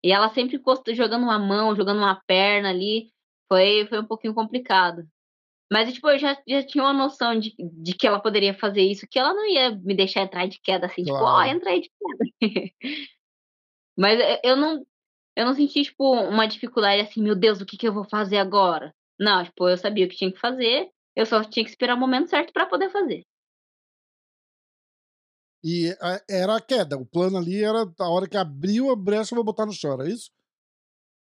E 0.04 0.12
ela 0.12 0.30
sempre 0.30 0.62
jogando 0.93 1.24
uma 1.24 1.39
mão, 1.39 1.76
jogando 1.76 1.98
uma 1.98 2.22
perna 2.28 2.69
ali, 2.69 3.12
foi, 3.48 3.86
foi 3.88 4.00
um 4.00 4.06
pouquinho 4.06 4.34
complicado. 4.34 5.04
Mas, 5.72 5.91
tipo, 5.93 6.10
eu 6.10 6.19
já, 6.19 6.38
já 6.48 6.62
tinha 6.63 6.84
uma 6.84 6.93
noção 6.93 7.39
de, 7.39 7.54
de 7.58 7.93
que 7.96 8.06
ela 8.06 8.19
poderia 8.19 8.54
fazer 8.54 8.82
isso, 8.82 9.08
que 9.10 9.17
ela 9.17 9.34
não 9.34 9.48
ia 9.48 9.72
me 9.72 9.96
deixar 9.96 10.22
entrar 10.22 10.46
de 10.46 10.60
queda 10.62 10.86
assim, 10.86 11.04
tipo, 11.04 11.15
ó, 11.15 11.19
Claro. 11.19 11.50
entra 11.50 11.69
aí 11.72 11.82
de 11.82 11.89
queda. 11.89 12.34
Mas 13.98 14.19
eu- 14.19 14.39
eu 14.52 14.56
não, 14.56 14.86
eu 15.36 15.46
não 15.46 15.54
senti, 15.54 15.84
tipo, 15.84 16.13
uma 16.13 16.48
dificuldade 16.48 17.02
assim, 17.02 17.22
meu 17.22 17.36
Deus, 17.36 17.62
o 17.62 17.65
que 17.65 17.78
que 17.78 17.88
eu 17.88 17.93
vou 17.93 18.04
fazer 18.04 18.38
agora? 18.38 18.93
Não, 19.19 19.43
tipo, 19.43 19.67
eu 19.69 19.78
sabia 19.78 20.06
o 20.06 20.10
que 20.10 20.15
tinha 20.17 20.32
que 20.32 20.39
fazer, 20.39 20.89
eu 21.15 21.26
só 21.26 21.43
tinha 21.43 21.63
que 21.63 21.69
esperar 21.71 21.95
o 21.95 21.99
momento 21.99 22.30
certo 22.30 22.52
pra 22.54 22.65
poder 22.65 22.89
fazer. 22.89 23.23
E 25.63 25.91
a- 26.02 26.21
era 26.30 26.56
a 26.58 26.62
queda. 26.62 26.97
O 26.97 27.06
plano 27.06 27.38
ali 27.38 27.63
era 27.63 27.84
a 27.99 28.10
hora 28.10 28.28
que 28.28 28.36
abriu 28.38 28.91
a 28.91 28.95
brecha, 28.95 29.34
eu 29.34 29.38
vou 29.38 29.45
botar 29.45 29.65
no 29.65 29.71
chão, 29.71 29.93
era 29.93 30.10
isso? 30.10 30.30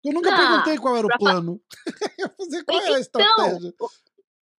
Eu 0.05 0.13
nunca 0.13 0.31
Não, 0.31 0.37
perguntei 0.37 0.79
qual 0.79 0.97
era 0.97 1.07
o 1.07 1.19
plano. 1.19 1.63
Eu 2.19 2.29
fazer 2.37 2.65
qual 2.65 2.79
é 2.79 2.83
a 2.83 2.87
Então, 2.89 2.99
estratégia. 3.01 3.73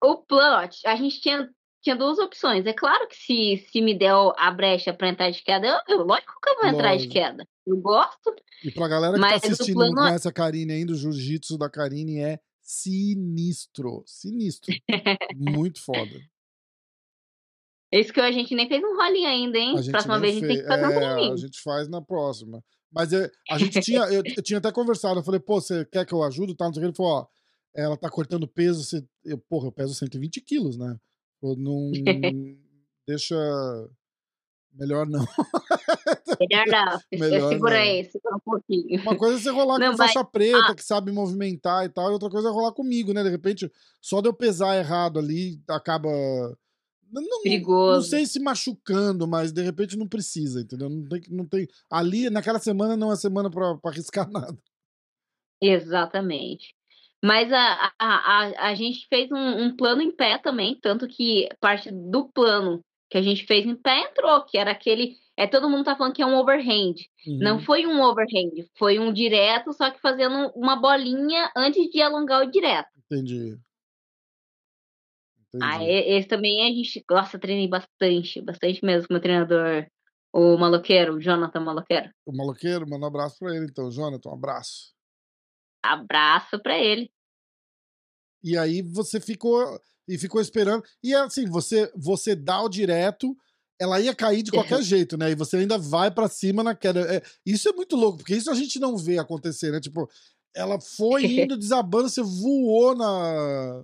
o, 0.02 0.08
o 0.12 0.18
plano, 0.26 0.56
ó, 0.66 0.90
a 0.90 0.96
gente 0.96 1.22
tinha, 1.22 1.48
tinha 1.84 1.96
duas 1.96 2.18
opções. 2.18 2.66
É 2.66 2.74
claro 2.74 3.08
que 3.08 3.16
se, 3.16 3.68
se 3.72 3.82
me 3.82 3.96
der 3.98 4.14
a 4.38 4.52
brecha 4.52 4.92
pra 4.94 5.10
entrar 5.10 5.30
de 5.30 5.44
queda, 5.44 5.68
eu, 5.88 5.98
eu- 6.00 6.04
lógico 6.06 6.34
que 6.42 6.50
eu 6.50 6.56
vou 6.56 6.66
entrar 6.68 6.90
de 6.96 7.04
Lógico. 7.04 7.14
queda. 7.14 7.46
Eu 7.68 7.78
gosto, 7.78 8.34
E 8.64 8.72
pra 8.72 8.88
galera 8.88 9.14
que 9.16 9.20
tá 9.22 9.36
assistindo 9.36 9.76
não 9.80 9.92
plano- 9.92 10.08
conhece 10.08 10.28
a 10.28 10.32
Karine 10.32 10.72
ainda, 10.74 10.94
o 10.94 10.96
jiu-jitsu 10.96 11.58
da 11.58 11.70
Karine 11.70 12.22
é 12.22 12.40
sinistro. 12.65 14.04
Sinistro. 14.06 14.73
Muito 15.38 15.82
foda. 15.82 16.19
Isso 17.91 18.12
que 18.12 18.19
a 18.19 18.32
gente 18.32 18.54
nem 18.56 18.67
fez 18.67 18.84
um 18.84 18.97
rolinho 18.97 19.28
ainda, 19.30 19.58
hein? 19.58 19.75
A 19.78 19.91
Próxima 19.91 20.19
vez 20.19 20.36
a 20.36 20.39
gente 20.39 20.47
tem 20.47 20.58
que 20.58 20.63
fez. 20.63 20.67
fazer 20.82 20.88
um 20.88 20.99
É, 20.99 21.06
a 21.06 21.15
rolinho. 21.15 21.38
gente 21.38 21.62
faz 21.62 21.88
na 21.88 22.01
próxima. 22.01 22.63
Mas 22.91 23.13
é, 23.13 23.30
a 23.49 23.58
gente 23.58 23.80
tinha, 23.82 24.01
eu, 24.06 24.21
eu 24.38 24.41
tinha 24.43 24.58
até 24.60 24.71
conversado, 24.71 25.19
eu 25.19 25.23
falei, 25.23 25.39
pô, 25.39 25.62
você 25.62 25.86
quer 25.86 26.06
que 26.06 26.13
eu 26.13 26.23
ajude? 26.23 26.56
Tá, 26.56 26.65
não 26.65 26.73
sei 26.73 26.82
o 26.82 26.84
que. 26.84 26.88
Ele 26.89 26.95
falou, 26.97 27.12
ó, 27.13 27.28
ela 27.73 27.95
tá 27.95 28.10
cortando 28.10 28.47
peso, 28.47 28.84
você, 28.84 29.06
eu, 29.23 29.38
porra, 29.38 29.67
eu 29.67 29.71
peso 29.71 29.93
120 29.93 30.41
quilos, 30.41 30.78
né? 30.78 30.97
Eu 31.41 31.56
não. 31.56 31.91
deixa. 33.08 33.36
Melhor 34.78 35.08
não. 35.08 35.26
Melhor 36.40 36.66
não. 36.68 37.00
Melhor 37.12 37.50
segura 37.50 37.78
aí, 37.78 38.04
segura 38.12 38.36
um 38.36 38.40
pouquinho. 38.40 39.02
Uma 39.02 39.18
coisa 39.18 39.36
é 39.38 39.40
você 39.40 39.50
rolar 39.50 39.80
Não, 39.80 39.92
com 39.92 39.98
mas- 39.98 40.12
faixa 40.14 40.24
preta, 40.26 40.72
ah. 40.72 40.76
que 40.76 40.84
sabe 40.84 41.12
movimentar 41.12 41.86
e 41.86 41.90
tal, 41.90 42.10
e 42.10 42.14
outra 42.14 42.30
coisa 42.30 42.50
é 42.50 42.52
rolar 42.52 42.74
comigo, 42.74 43.14
né? 43.14 43.24
De 43.24 43.30
repente, 43.30 43.72
só 44.02 44.20
de 44.22 44.28
eu 44.28 44.34
pesar 44.34 44.78
errado 44.78 45.18
ali, 45.20 45.62
acaba. 45.70 46.10
Não, 47.12 47.22
não- 47.22 47.30
não 47.30 47.42
Perigoso. 47.44 48.10
sei 48.10 48.26
se 48.26 48.40
machucando, 48.40 49.26
mas 49.28 49.52
de 49.54 49.62
repente 49.62 49.98
não 49.98 50.08
precisa, 50.08 50.62
entendeu? 50.62 50.90
Não 50.90 51.08
tem, 51.08 51.22
não 51.30 51.46
tem... 51.46 51.68
Ali, 51.90 52.30
naquela 52.30 52.60
semana, 52.60 52.98
não 52.98 53.12
é 53.12 53.16
semana 53.16 53.50
pra 53.50 53.78
arriscar 53.86 54.28
nada. 54.32 54.58
Exatamente. 55.62 56.74
Mas 57.24 57.52
a, 57.52 57.92
a, 57.98 58.08
a, 58.08 58.70
a 58.70 58.76
gente 58.76 59.08
fez 59.08 59.32
um, 59.32 59.64
um 59.66 59.76
plano 59.76 60.02
em 60.02 60.12
pé 60.12 60.38
também, 60.38 60.78
tanto 60.82 61.08
que 61.08 61.48
parte 61.60 61.90
do 61.92 62.28
plano 62.30 62.84
que 63.10 63.18
a 63.18 63.22
gente 63.22 63.46
fez 63.46 63.65
em 63.65 63.76
pé 63.76 64.00
entrou, 64.02 64.44
que 64.46 64.58
era 64.58 64.72
aquele. 64.72 65.15
É, 65.38 65.46
todo 65.48 65.70
mundo 65.70 65.84
tá 65.84 65.96
falando 65.96 66.13
que 66.13 66.22
é 66.22 66.26
um 66.26 66.38
overhand. 66.38 66.96
Não 67.28 67.58
Uhum, 67.58 67.63
foi 67.63 67.86
um 67.86 68.02
overhand, 68.02 68.52
foi 68.78 69.00
um 69.00 69.12
direto, 69.12 69.74
só 69.74 69.91
que 69.91 70.00
fazendo 70.00 70.52
uma 70.56 70.76
bolinha 70.76 71.52
antes 71.56 71.89
de 71.89 72.02
alongar 72.02 72.44
o 72.44 72.52
direto. 72.52 72.89
Entendi. 73.06 73.58
Entendi. 75.54 75.63
Ah, 75.63 75.84
esse 75.84 76.28
também 76.28 76.63
a 76.63 76.68
gente, 76.68 77.04
nossa, 77.10 77.39
treinei 77.39 77.68
bastante, 77.68 78.41
bastante 78.41 78.84
mesmo 78.84 79.08
com 79.08 79.13
o 79.13 79.15
meu 79.15 79.22
treinador, 79.22 79.88
o 80.34 80.58
maloqueiro, 80.58 81.15
o 81.15 81.22
Jonathan 81.22 81.62
Maloqueiro. 81.62 82.10
O 82.26 82.36
maloqueiro, 82.36 82.88
manda 82.89 83.06
um 83.06 83.08
abraço 83.08 83.38
pra 83.39 83.56
ele, 83.56 83.65
então. 83.65 83.89
Jonathan, 83.89 84.30
um 84.30 84.34
abraço. 84.34 84.94
Abraço 85.82 86.60
pra 86.62 86.78
ele. 86.78 87.10
E 88.44 88.58
aí 88.58 88.82
você 88.82 89.20
ficou 89.22 89.80
e 90.08 90.18
ficou 90.18 90.39
esperando. 90.41 90.84
E 91.04 91.13
assim, 91.13 91.46
você 91.48 91.91
você 91.96 92.36
dá 92.36 92.62
o 92.62 92.70
direto, 92.70 93.36
ela 93.80 94.00
ia 94.00 94.15
cair 94.15 94.41
de 94.44 94.52
qualquer 94.52 94.82
jeito, 94.82 95.18
né? 95.18 95.32
E 95.32 95.36
você 95.36 95.58
ainda 95.58 95.78
vai 95.78 96.10
pra 96.12 96.28
cima 96.30 96.63
na 96.63 96.74
queda. 96.76 97.02
É, 97.15 97.22
isso 97.46 97.68
é 97.68 97.74
muito 97.74 97.96
louco, 97.96 98.20
porque 98.20 98.36
isso 98.36 98.50
a 98.52 98.56
gente 98.56 98.80
não 98.80 98.96
vê 98.98 99.18
acontecer, 99.18 99.72
né? 99.72 99.80
Tipo, 99.80 100.10
ela 100.56 100.80
foi 100.80 101.24
indo 101.52 101.58
desabando, 101.58 102.08
você 102.10 102.22
voou 102.22 102.96
na 102.96 103.84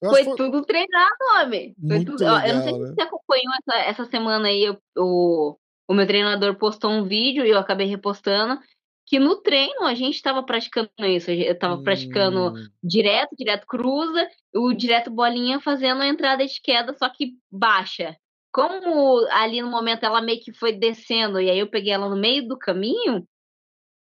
Foi 0.00 0.24
foi- 0.24 0.36
tudo 0.36 0.62
treinado, 0.64 1.14
homem. 1.40 1.74
Foi 1.80 1.96
Muito 1.96 2.12
tudo- 2.12 2.24
ó, 2.26 2.40
Eu 2.40 2.54
não 2.56 2.62
sei 2.62 2.72
legal, 2.72 2.74
se 2.74 2.80
né? 2.90 2.94
você 2.94 3.00
acompanhou 3.02 3.52
essa, 3.66 3.78
essa 3.88 4.04
semana 4.10 4.48
aí, 4.48 4.64
eu- 4.64 4.78
o, 4.98 5.56
o 5.88 5.94
meu 5.94 6.06
treinador 6.06 6.56
postou 6.56 6.90
um 6.90 7.04
vídeo 7.04 7.46
e 7.46 7.50
eu 7.50 7.58
acabei 7.58 7.86
repostando, 7.86 8.60
que 9.06 9.18
no 9.18 9.40
treino 9.42 9.84
a 9.84 9.94
gente 9.94 10.14
estava 10.16 10.42
praticando 10.42 10.90
isso. 11.00 11.30
Eu 11.30 11.52
estava 11.52 11.78
praticando 11.82 12.52
Hum, 12.52 12.70
direto, 12.82 13.34
direto 13.36 13.66
cruza, 13.66 14.28
o 14.54 14.72
direto 14.72 15.10
bolinha 15.10 15.60
fazendo 15.60 16.02
a 16.02 16.06
entrada 16.08 16.46
de 16.46 16.60
queda, 16.60 16.94
só 16.98 17.08
que 17.08 17.34
baixa. 17.50 18.16
Como 18.52 19.26
ali 19.30 19.60
no 19.62 19.70
momento 19.70 20.04
ela 20.04 20.22
meio 20.22 20.40
que 20.40 20.52
foi 20.52 20.72
descendo, 20.72 21.40
e 21.40 21.50
aí 21.50 21.58
eu 21.58 21.68
peguei 21.70 21.92
ela 21.92 22.08
no 22.08 22.16
meio 22.16 22.46
do 22.46 22.56
caminho, 22.58 23.26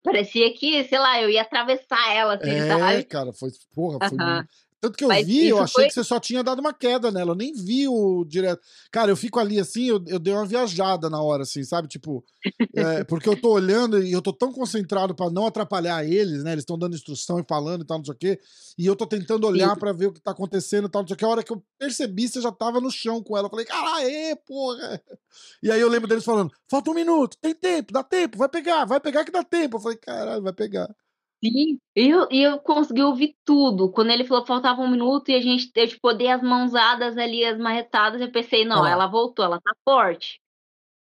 parecia 0.04 0.54
que, 0.54 0.84
sei 0.86 1.00
lá, 1.00 1.22
eu 1.22 1.30
ia 1.30 1.42
atravessar 1.44 2.14
ela, 2.16 2.36
assim, 2.36 2.62
É, 2.64 2.64
sabe? 2.64 3.08
cara, 3.10 3.32
foi. 3.34 3.52
Porra, 3.74 4.00
foi 4.02 4.18
Aham. 4.18 4.18
muito. 4.18 4.54
Tanto 4.82 4.98
que 4.98 5.04
eu 5.04 5.10
Mas 5.10 5.28
vi, 5.28 5.50
eu 5.50 5.60
achei 5.60 5.74
foi- 5.74 5.88
que 5.88 5.94
você 5.94 6.04
só 6.04 6.20
tinha 6.20 6.44
dado 6.44 6.58
uma 6.60 6.74
queda 6.74 7.12
nela. 7.12 7.32
Eu 7.34 7.36
nem 7.36 7.54
vi 7.54 7.88
o 7.88 8.26
direto. 8.26 8.60
Cara, 8.91 9.12
eu 9.12 9.15
fico 9.15 9.39
ali 9.39 9.60
assim, 9.60 9.84
eu, 9.84 10.04
eu 10.08 10.17
dei 10.17 10.34
uma 10.34 10.44
viajada 10.44 11.08
na 11.08 11.22
hora, 11.22 11.44
assim, 11.44 11.63
sabe? 11.63 11.88
Tipo, 11.88 12.26
é, 12.76 13.04
porque 13.06 13.30
eu 13.30 13.39
tô 13.39 13.52
olhando 13.52 14.04
e 14.04 14.12
eu 14.12 14.24
tô 14.24 14.34
tão 14.34 14.52
concentrado 14.52 15.13
pra 15.13 15.30
não 15.30 15.46
atrapalhar 15.46 16.04
eles, 16.04 16.44
né? 16.44 16.54
Eles 16.54 16.63
estão 16.63 16.80
dando 16.80 16.96
instrução 16.96 17.39
e 17.39 17.46
falando 17.48 17.84
e 17.84 17.86
tal, 17.86 18.00
não 18.00 18.06
sei 18.06 18.13
o 18.15 18.17
quê. 18.17 18.39
E 18.76 18.88
eu 18.88 18.96
tô 18.96 19.06
tentando 19.06 19.46
olhar 19.46 19.76
pra 19.78 19.94
ver 19.94 20.08
o 20.08 20.12
que 20.13 20.20
tá 20.20 20.32
acontecendo 20.32 20.88
e 20.88 20.89
tal, 20.89 21.04
não 21.04 21.08
sei 21.08 21.13
o 21.13 21.17
quê. 21.17 21.26
A 21.26 21.30
hora 21.30 21.44
que 21.44 21.54
eu 21.54 21.63
percebi, 21.78 22.28
você 22.28 22.41
já 22.41 22.52
tava 22.52 22.82
no 22.82 22.89
chão 22.89 23.22
com 23.22 23.38
ela. 23.38 23.46
Eu 23.46 23.52
falei, 23.52 23.65
caralho, 23.65 24.10
porra. 24.48 25.00
E 25.62 25.70
aí 25.70 25.80
eu 25.80 25.89
lembro 25.89 26.08
deles 26.08 26.26
falando: 26.26 26.52
falta 26.67 26.89
um 26.89 26.96
minuto, 26.96 27.38
tem 27.39 27.54
tempo, 27.54 27.94
dá 27.94 28.04
tempo, 28.04 28.36
vai 28.36 28.50
pegar, 28.50 28.86
vai 28.86 29.00
pegar 29.00 29.24
que 29.24 29.32
dá 29.32 29.44
tempo. 29.44 29.78
Eu 29.78 29.82
falei, 29.82 29.98
caralho, 30.00 30.41
vai 30.41 30.54
pegar. 30.54 30.89
Sim, 31.43 31.80
e 31.95 32.10
eu, 32.10 32.27
e 32.30 32.41
eu 32.43 32.60
consegui 32.60 33.01
ouvir 33.01 33.36
tudo. 33.43 33.91
Quando 33.91 34.12
ele 34.12 34.23
falou 34.23 34.43
que 34.43 34.47
faltava 34.47 34.82
um 34.82 34.89
minuto 34.89 35.30
e 35.30 35.36
a 35.36 35.41
gente, 35.41 35.71
eu, 35.75 35.88
tipo, 35.88 36.13
dei 36.13 36.27
as 36.27 36.41
mãozadas 36.41 37.17
ali, 37.17 37.43
as 37.43 37.58
marretadas, 37.58 38.21
eu 38.21 38.32
pensei, 38.32 38.63
não, 38.63 38.82
lá. 38.84 38.91
ela 38.91 39.08
voltou, 39.08 39.43
ela 39.43 39.60
tá 39.60 39.71
forte. 39.84 40.39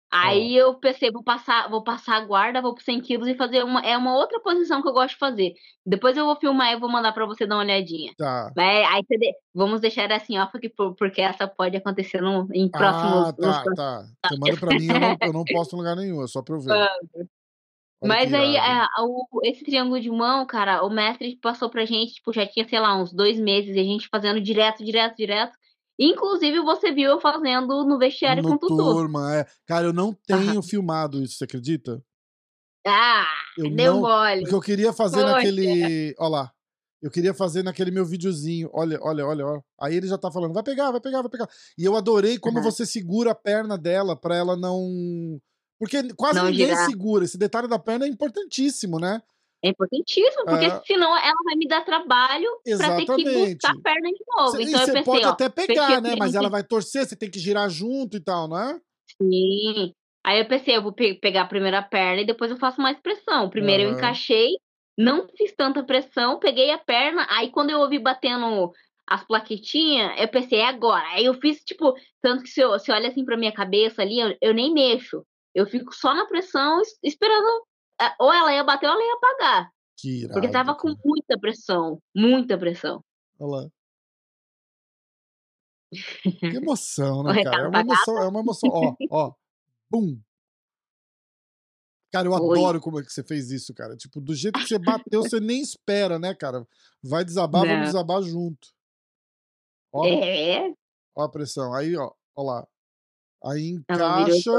Aí 0.10 0.56
eu 0.56 0.76
pensei, 0.76 1.12
vou 1.12 1.22
passar, 1.24 1.70
vou 1.70 1.84
passar 1.84 2.16
a 2.16 2.26
guarda, 2.26 2.62
vou 2.62 2.74
pro 2.74 2.84
100 2.84 3.02
quilos 3.02 3.28
e 3.28 3.36
fazer 3.36 3.64
uma, 3.64 3.82
é 3.82 3.98
uma 3.98 4.16
outra 4.16 4.40
posição 4.40 4.82
que 4.82 4.88
eu 4.88 4.94
gosto 4.94 5.14
de 5.16 5.20
fazer. 5.20 5.54
Depois 5.86 6.16
eu 6.16 6.26
vou 6.26 6.38
filmar 6.38 6.72
e 6.72 6.80
vou 6.80 6.90
mandar 6.90 7.12
pra 7.12 7.26
você 7.26 7.46
dar 7.46 7.56
uma 7.56 7.64
olhadinha. 7.64 8.14
Tá. 8.18 8.52
Mas 8.56 8.88
aí 8.88 9.04
de- 9.10 9.36
vamos 9.54 9.82
deixar 9.82 10.10
assim, 10.14 10.38
ó, 10.38 10.46
porque, 10.46 10.70
porque 10.70 11.22
essa 11.22 11.46
pode 11.46 11.76
acontecer 11.76 12.22
no, 12.22 12.48
em 12.54 12.70
próximos... 12.70 13.28
Ah, 13.28 13.36
nos 13.38 13.58
tá, 13.58 13.74
tá. 13.76 14.30
Você 14.30 14.38
manda 14.40 14.58
pra 14.58 14.74
mim, 14.76 14.88
eu 14.88 15.00
não, 15.00 15.18
eu 15.22 15.34
não 15.34 15.44
posto 15.44 15.76
em 15.76 15.80
lugar 15.80 15.96
nenhum, 15.98 16.24
é 16.24 16.28
só 16.28 16.42
pra 16.42 16.56
eu 16.56 16.62
ver. 16.62 16.74
Olha 18.00 18.14
Mas 18.14 18.34
aí, 18.34 18.56
é, 18.56 18.86
o- 19.02 19.26
esse 19.44 19.64
triângulo 19.64 20.00
de 20.00 20.10
mão, 20.10 20.46
cara, 20.46 20.84
o 20.84 20.90
mestre 20.90 21.36
passou 21.42 21.70
pra 21.70 21.86
gente, 21.86 22.14
tipo, 22.14 22.32
já 22.32 22.46
tinha, 22.46 22.68
sei 22.68 22.80
lá, 22.80 22.96
uns 22.96 23.12
dois 23.12 23.40
meses, 23.40 23.76
e 23.76 23.80
a 23.80 23.84
gente 23.84 24.08
fazendo 24.10 24.40
direto, 24.40 24.84
direto, 24.84 25.16
direto. 25.16 25.58
Inclusive, 26.00 26.60
você 26.60 26.92
viu 26.92 27.10
eu 27.10 27.20
fazendo 27.20 27.84
no 27.84 27.98
vestiário 27.98 28.44
com 28.44 28.50
No 28.50 28.56
o 28.56 28.60
Tutu. 28.60 28.78
turma, 28.78 29.36
é. 29.36 29.46
Cara, 29.66 29.88
eu 29.88 29.94
não 29.94 30.14
tenho 30.14 30.62
filmado 30.62 31.24
isso, 31.24 31.38
você 31.38 31.46
acredita? 31.46 32.04
Ah, 32.86 33.26
Eu 33.58 33.70
deu 33.72 33.96
não, 33.96 34.02
mole. 34.02 34.42
porque 34.42 34.54
eu 34.56 34.62
queria 34.62 34.94
fazer 34.94 35.22
Poxa. 35.22 35.34
naquele, 35.34 36.16
ó 36.20 36.28
lá. 36.28 36.52
Eu 37.02 37.12
queria 37.12 37.34
fazer 37.34 37.64
naquele 37.64 37.92
meu 37.92 38.06
videozinho. 38.06 38.70
Olha, 38.74 39.00
olha, 39.02 39.26
olha, 39.26 39.46
olha. 39.46 39.64
Aí 39.80 39.96
ele 39.96 40.08
já 40.08 40.18
tá 40.18 40.32
falando, 40.32 40.54
vai 40.54 40.64
pegar, 40.64 40.92
vai 40.92 41.02
pegar, 41.02 41.22
vai 41.22 41.30
pegar. 41.30 41.48
E 41.78 41.84
eu 41.84 41.96
adorei 41.96 42.40
como 42.40 42.58
uhum. 42.58 42.64
você 42.64 42.86
segura 42.86 43.32
a 43.32 43.36
perna 43.36 43.78
dela 43.78 44.16
para 44.16 44.36
ela 44.36 44.56
não. 44.56 45.40
Porque 45.80 46.14
quase 46.16 46.40
não 46.40 46.46
ninguém 46.46 46.68
girar. 46.68 46.90
segura. 46.90 47.26
Esse 47.26 47.38
detalhe 47.38 47.68
da 47.68 47.78
perna 47.78 48.06
é 48.06 48.10
importantíssimo, 48.10 49.00
né? 49.00 49.22
É 49.64 49.70
importantíssimo, 49.70 50.46
porque 50.46 50.66
é. 50.66 50.82
senão 50.86 51.18
ela 51.18 51.44
vai 51.44 51.56
me 51.56 51.68
dar 51.68 51.84
trabalho 51.84 52.48
pra 52.78 52.96
ter 52.96 53.06
que 53.06 53.24
buscar 53.24 53.72
a 53.72 53.82
perna 53.82 54.10
de 54.10 54.24
novo. 54.36 54.52
Cê, 54.52 54.64
então 54.64 54.80
você 54.80 54.94
pensei, 54.94 55.04
pode 55.04 55.26
ó, 55.26 55.30
até 55.30 55.50
pegar, 55.50 56.02
né? 56.02 56.16
Mas 56.16 56.36
ela 56.36 56.50
vai 56.50 56.64
torcer, 56.64 57.06
você 57.06 57.16
tem 57.16 57.30
que 57.30 57.40
girar 57.40 57.70
junto 57.70 58.18
e 58.18 58.20
tal, 58.20 58.48
não 58.48 58.60
é? 58.60 58.80
Sim. 59.22 59.94
Aí 60.24 60.40
eu 60.40 60.48
pensei, 60.48 60.76
eu 60.76 60.84
vou 60.84 60.92
pe 60.92 61.16
pegar 61.16 61.44
a 61.44 61.48
primeira 61.48 61.82
perna 61.82 62.22
e 62.22 62.26
depois 62.26 62.52
eu 62.52 62.58
faço 62.58 62.82
mais 62.82 63.00
pressão. 63.00 63.50
Primeiro 63.50 63.84
uhum. 63.84 63.90
eu 63.90 63.96
encaixei, 63.96 64.58
não 64.98 65.28
fiz 65.36 65.56
tanta 65.56 65.84
pressão, 65.84 66.38
peguei 66.38 66.70
a 66.72 66.78
perna, 66.78 67.26
aí 67.30 67.50
quando 67.50 67.70
eu 67.70 67.80
ouvi 67.80 67.98
batendo 67.98 68.72
as 69.08 69.24
plaquetinhas, 69.24 70.20
eu 70.20 70.28
pensei, 70.28 70.60
é 70.60 70.68
agora. 70.68 71.08
Aí 71.14 71.26
eu 71.26 71.34
fiz, 71.36 71.64
tipo, 71.64 71.96
tanto 72.22 72.44
que 72.44 72.50
se, 72.50 72.60
eu, 72.60 72.78
se 72.78 72.92
olha 72.92 73.08
assim 73.08 73.24
pra 73.24 73.38
minha 73.38 73.54
cabeça 73.54 74.02
ali, 74.02 74.20
eu, 74.20 74.36
eu 74.42 74.54
nem 74.54 74.74
mexo. 74.74 75.26
Eu 75.58 75.66
fico 75.66 75.92
só 75.92 76.14
na 76.14 76.28
pressão, 76.28 76.80
esperando 77.02 77.66
é, 78.00 78.14
ou 78.20 78.32
ela 78.32 78.54
ia 78.54 78.64
bater 78.64 78.86
ou 78.86 78.94
ela 78.94 79.04
ia 79.04 79.14
apagar. 79.16 79.72
Que 79.98 80.20
irado, 80.20 80.34
porque 80.34 80.52
tava 80.52 80.76
com 80.76 80.94
muita 81.04 81.36
pressão, 81.40 82.00
muita 82.16 82.56
pressão. 82.56 83.04
Olha 83.40 83.64
lá. 83.64 83.70
Que 85.92 86.46
emoção, 86.62 87.24
né, 87.24 87.44
cara? 87.44 87.64
É 87.64 87.68
uma 87.70 87.80
emoção, 87.80 88.18
é 88.20 88.28
uma 88.28 88.40
emoção. 88.42 88.70
Ó, 88.72 88.96
ó. 89.10 89.34
Bum. 89.90 90.22
Cara, 92.14 92.28
eu 92.28 92.34
Oi. 92.34 92.60
adoro 92.60 92.80
como 92.80 93.00
é 93.00 93.04
que 93.04 93.12
você 93.12 93.24
fez 93.24 93.50
isso, 93.50 93.74
cara. 93.74 93.98
Tipo, 93.98 94.22
do 94.22 94.36
jeito 94.36 94.60
que 94.60 94.68
você 94.68 94.78
bateu, 94.78 95.24
você 95.26 95.40
nem 95.40 95.60
espera, 95.60 96.20
né, 96.20 96.36
cara? 96.36 96.68
Vai 97.02 97.26
desabar, 97.26 97.64
Não. 97.64 97.70
vamos 97.70 97.88
desabar 97.88 98.22
junto. 98.22 98.68
Ó, 99.92 100.06
é. 100.06 100.72
Ó 101.16 101.24
a 101.24 101.32
pressão. 101.32 101.74
Aí, 101.74 101.98
ó, 101.98 102.14
ó 102.36 102.44
lá. 102.44 102.68
Aí 103.44 103.70
encaixa. 103.70 104.52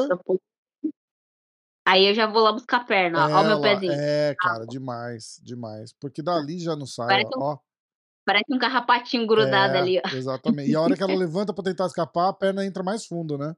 Aí 1.89 2.07
eu 2.07 2.15
já 2.15 2.27
vou 2.27 2.43
lá 2.43 2.53
buscar 2.53 2.83
a 2.83 2.85
perna, 2.85 3.27
ó, 3.27 3.39
ó 3.39 3.41
o 3.41 3.47
meu 3.47 3.63
pezinho. 3.63 3.95
É, 3.95 4.37
cara, 4.39 4.67
demais, 4.67 5.41
demais. 5.43 5.91
Porque 5.99 6.23
dali 6.23 6.59
já 6.59 6.77
não 6.77 6.85
sai, 6.85 7.09
parece 7.09 7.31
ó. 7.35 7.55
Um, 7.55 7.59
parece 8.27 8.45
um 8.51 8.59
carrapatinho 8.59 9.27
grudado 9.27 9.75
é, 9.75 9.81
ali, 9.81 10.03
ó. 10.05 10.15
Exatamente. 10.15 10.71
E 10.71 10.77
a 10.77 10.83
hora 10.83 10.95
que 10.95 11.03
ela 11.03 11.15
levanta 11.17 11.55
pra 11.55 11.65
tentar 11.65 11.87
escapar, 11.87 12.29
a 12.29 12.33
perna 12.35 12.67
entra 12.67 12.83
mais 12.83 13.07
fundo, 13.07 13.39
né? 13.39 13.57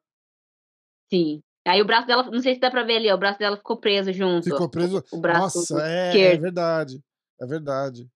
Sim. 1.13 1.43
Aí 1.67 1.83
o 1.83 1.85
braço 1.85 2.07
dela, 2.07 2.23
não 2.31 2.41
sei 2.41 2.55
se 2.55 2.61
dá 2.61 2.71
pra 2.71 2.85
ver 2.85 2.99
ali, 2.99 3.11
ó, 3.11 3.17
o 3.17 3.19
braço 3.19 3.41
dela 3.41 3.57
ficou 3.57 3.77
preso 3.77 4.13
junto. 4.13 4.45
Ficou 4.45 4.71
preso? 4.71 5.03
O 5.11 5.21
braço 5.21 5.59
Nossa, 5.59 5.83
é, 5.85 6.17
é, 6.17 6.37
verdade. 6.39 7.03
É 7.41 7.47
verdade. 7.47 8.09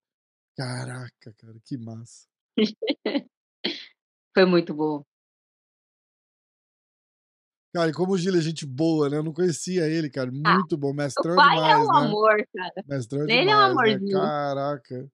Caraca, 0.57 1.35
cara, 1.37 1.57
que 1.65 1.77
massa. 1.77 2.29
Foi 4.33 4.45
muito 4.45 4.73
bom. 4.73 5.05
Cara, 7.75 7.91
e 7.91 7.93
como 7.93 8.13
o 8.13 8.17
Gil 8.17 8.37
é 8.37 8.41
gente 8.41 8.65
boa, 8.65 9.11
né? 9.11 9.17
Eu 9.17 9.25
não 9.25 9.33
conhecia 9.33 9.89
ele, 9.89 10.09
cara. 10.09 10.31
Ah, 10.45 10.55
muito 10.55 10.77
ah, 10.77 10.79
bom. 10.79 10.95
Mestrão 10.95 11.33
o 11.33 11.37
pai 11.37 11.57
demais, 11.57 11.73
é 11.73 11.77
um 11.77 11.87
né? 11.87 12.07
amor, 12.07 12.47
cara. 12.55 12.73
Mestrão 12.87 13.23
ele 13.25 13.33
demais, 13.33 13.49
é 13.49 13.57
um 13.57 13.59
né? 13.59 13.65
amorzinho. 13.65 14.19
Né? 14.19 14.21
Caraca. 14.21 15.11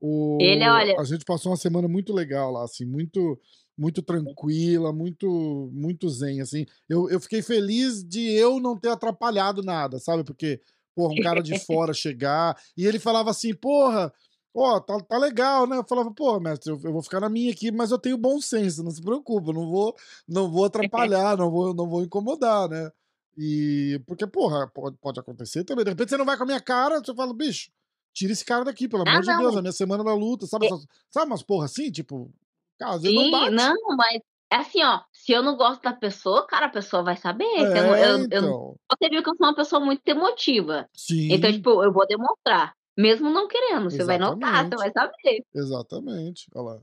O... 0.00 0.38
Ele, 0.40 0.68
olha... 0.68 0.98
A 0.98 1.04
gente 1.04 1.24
passou 1.24 1.52
uma 1.52 1.56
semana 1.56 1.86
muito 1.86 2.12
legal 2.12 2.50
lá, 2.50 2.64
assim, 2.64 2.84
muito 2.84 3.40
muito 3.78 4.02
tranquila, 4.02 4.92
muito 4.92 5.70
muito 5.72 6.10
zen, 6.10 6.40
assim. 6.40 6.66
Eu, 6.88 7.08
eu 7.08 7.20
fiquei 7.20 7.40
feliz 7.40 8.02
de 8.02 8.32
eu 8.32 8.58
não 8.58 8.76
ter 8.76 8.88
atrapalhado 8.88 9.62
nada, 9.62 10.00
sabe? 10.00 10.24
Porque, 10.24 10.60
porra, 10.92 11.14
um 11.14 11.22
cara 11.22 11.40
de 11.40 11.56
fora 11.64 11.94
chegar 11.94 12.56
e 12.76 12.84
ele 12.84 12.98
falava 12.98 13.30
assim, 13.30 13.54
porra, 13.54 14.12
ó, 14.58 14.76
oh, 14.76 14.80
tá, 14.80 14.98
tá 15.00 15.18
legal, 15.18 15.66
né? 15.66 15.76
Eu 15.76 15.84
falava, 15.84 16.10
pô, 16.12 16.38
mestre, 16.40 16.70
eu, 16.70 16.80
eu, 16.84 16.92
vou 16.92 17.02
ficar 17.02 17.20
na 17.20 17.28
minha 17.28 17.52
aqui, 17.52 17.70
mas 17.70 17.90
eu 17.90 17.98
tenho 17.98 18.16
bom 18.16 18.40
senso, 18.40 18.82
não 18.82 18.90
se 18.90 19.02
preocupa, 19.02 19.52
não 19.52 19.68
vou, 19.68 19.94
não 20.26 20.50
vou 20.50 20.64
atrapalhar, 20.64 21.36
não 21.36 21.50
vou, 21.50 21.74
não 21.74 21.88
vou 21.88 22.02
incomodar, 22.02 22.68
né? 22.68 22.90
E 23.36 24.00
porque, 24.06 24.26
porra, 24.26 24.66
pode, 24.68 24.96
pode 24.98 25.20
acontecer 25.20 25.62
também. 25.64 25.84
De 25.84 25.90
repente 25.90 26.10
você 26.10 26.16
não 26.16 26.24
vai 26.24 26.36
com 26.36 26.42
a 26.42 26.46
minha 26.46 26.60
cara, 26.60 26.98
você 26.98 27.14
fala, 27.14 27.32
bicho, 27.32 27.70
tira 28.12 28.32
esse 28.32 28.44
cara 28.44 28.64
daqui, 28.64 28.88
pelo 28.88 29.04
ah, 29.06 29.10
amor 29.10 29.24
não. 29.24 29.36
de 29.36 29.42
Deus, 29.42 29.56
a 29.56 29.62
minha 29.62 29.72
semana 29.72 30.02
da 30.02 30.14
luta, 30.14 30.46
sabe? 30.46 30.66
É. 30.66 30.70
Sabe 31.10 31.26
umas 31.26 31.42
porra 31.42 31.66
assim, 31.66 31.90
tipo, 31.90 32.32
caso 32.78 33.06
Sim, 33.06 33.14
não 33.14 33.30
bate. 33.30 33.54
Não, 33.54 33.96
mas 33.96 34.20
é 34.50 34.56
assim, 34.56 34.82
ó, 34.82 35.00
se 35.12 35.32
eu 35.32 35.42
não 35.42 35.56
gosto 35.56 35.82
da 35.82 35.92
pessoa, 35.92 36.46
cara, 36.46 36.66
a 36.66 36.70
pessoa 36.70 37.02
vai 37.02 37.16
saber. 37.16 37.44
É, 37.44 37.60
eu, 37.60 37.94
eu, 37.94 38.18
então. 38.18 38.44
eu, 38.44 38.76
você 38.90 39.08
viu 39.10 39.22
que 39.22 39.30
eu 39.30 39.36
sou 39.36 39.46
uma 39.46 39.54
pessoa 39.54 39.84
muito 39.84 40.06
emotiva. 40.08 40.88
Sim. 40.94 41.32
Então, 41.32 41.52
tipo, 41.52 41.82
eu 41.84 41.92
vou 41.92 42.06
demonstrar. 42.06 42.74
Mesmo 42.98 43.30
não 43.30 43.46
querendo, 43.46 43.88
você 43.88 44.02
vai 44.02 44.18
notar, 44.18 44.68
você 44.68 44.74
vai 44.74 44.90
saber. 44.90 45.46
Exatamente. 45.54 46.48
Olha 46.52 46.64
lá. 46.64 46.82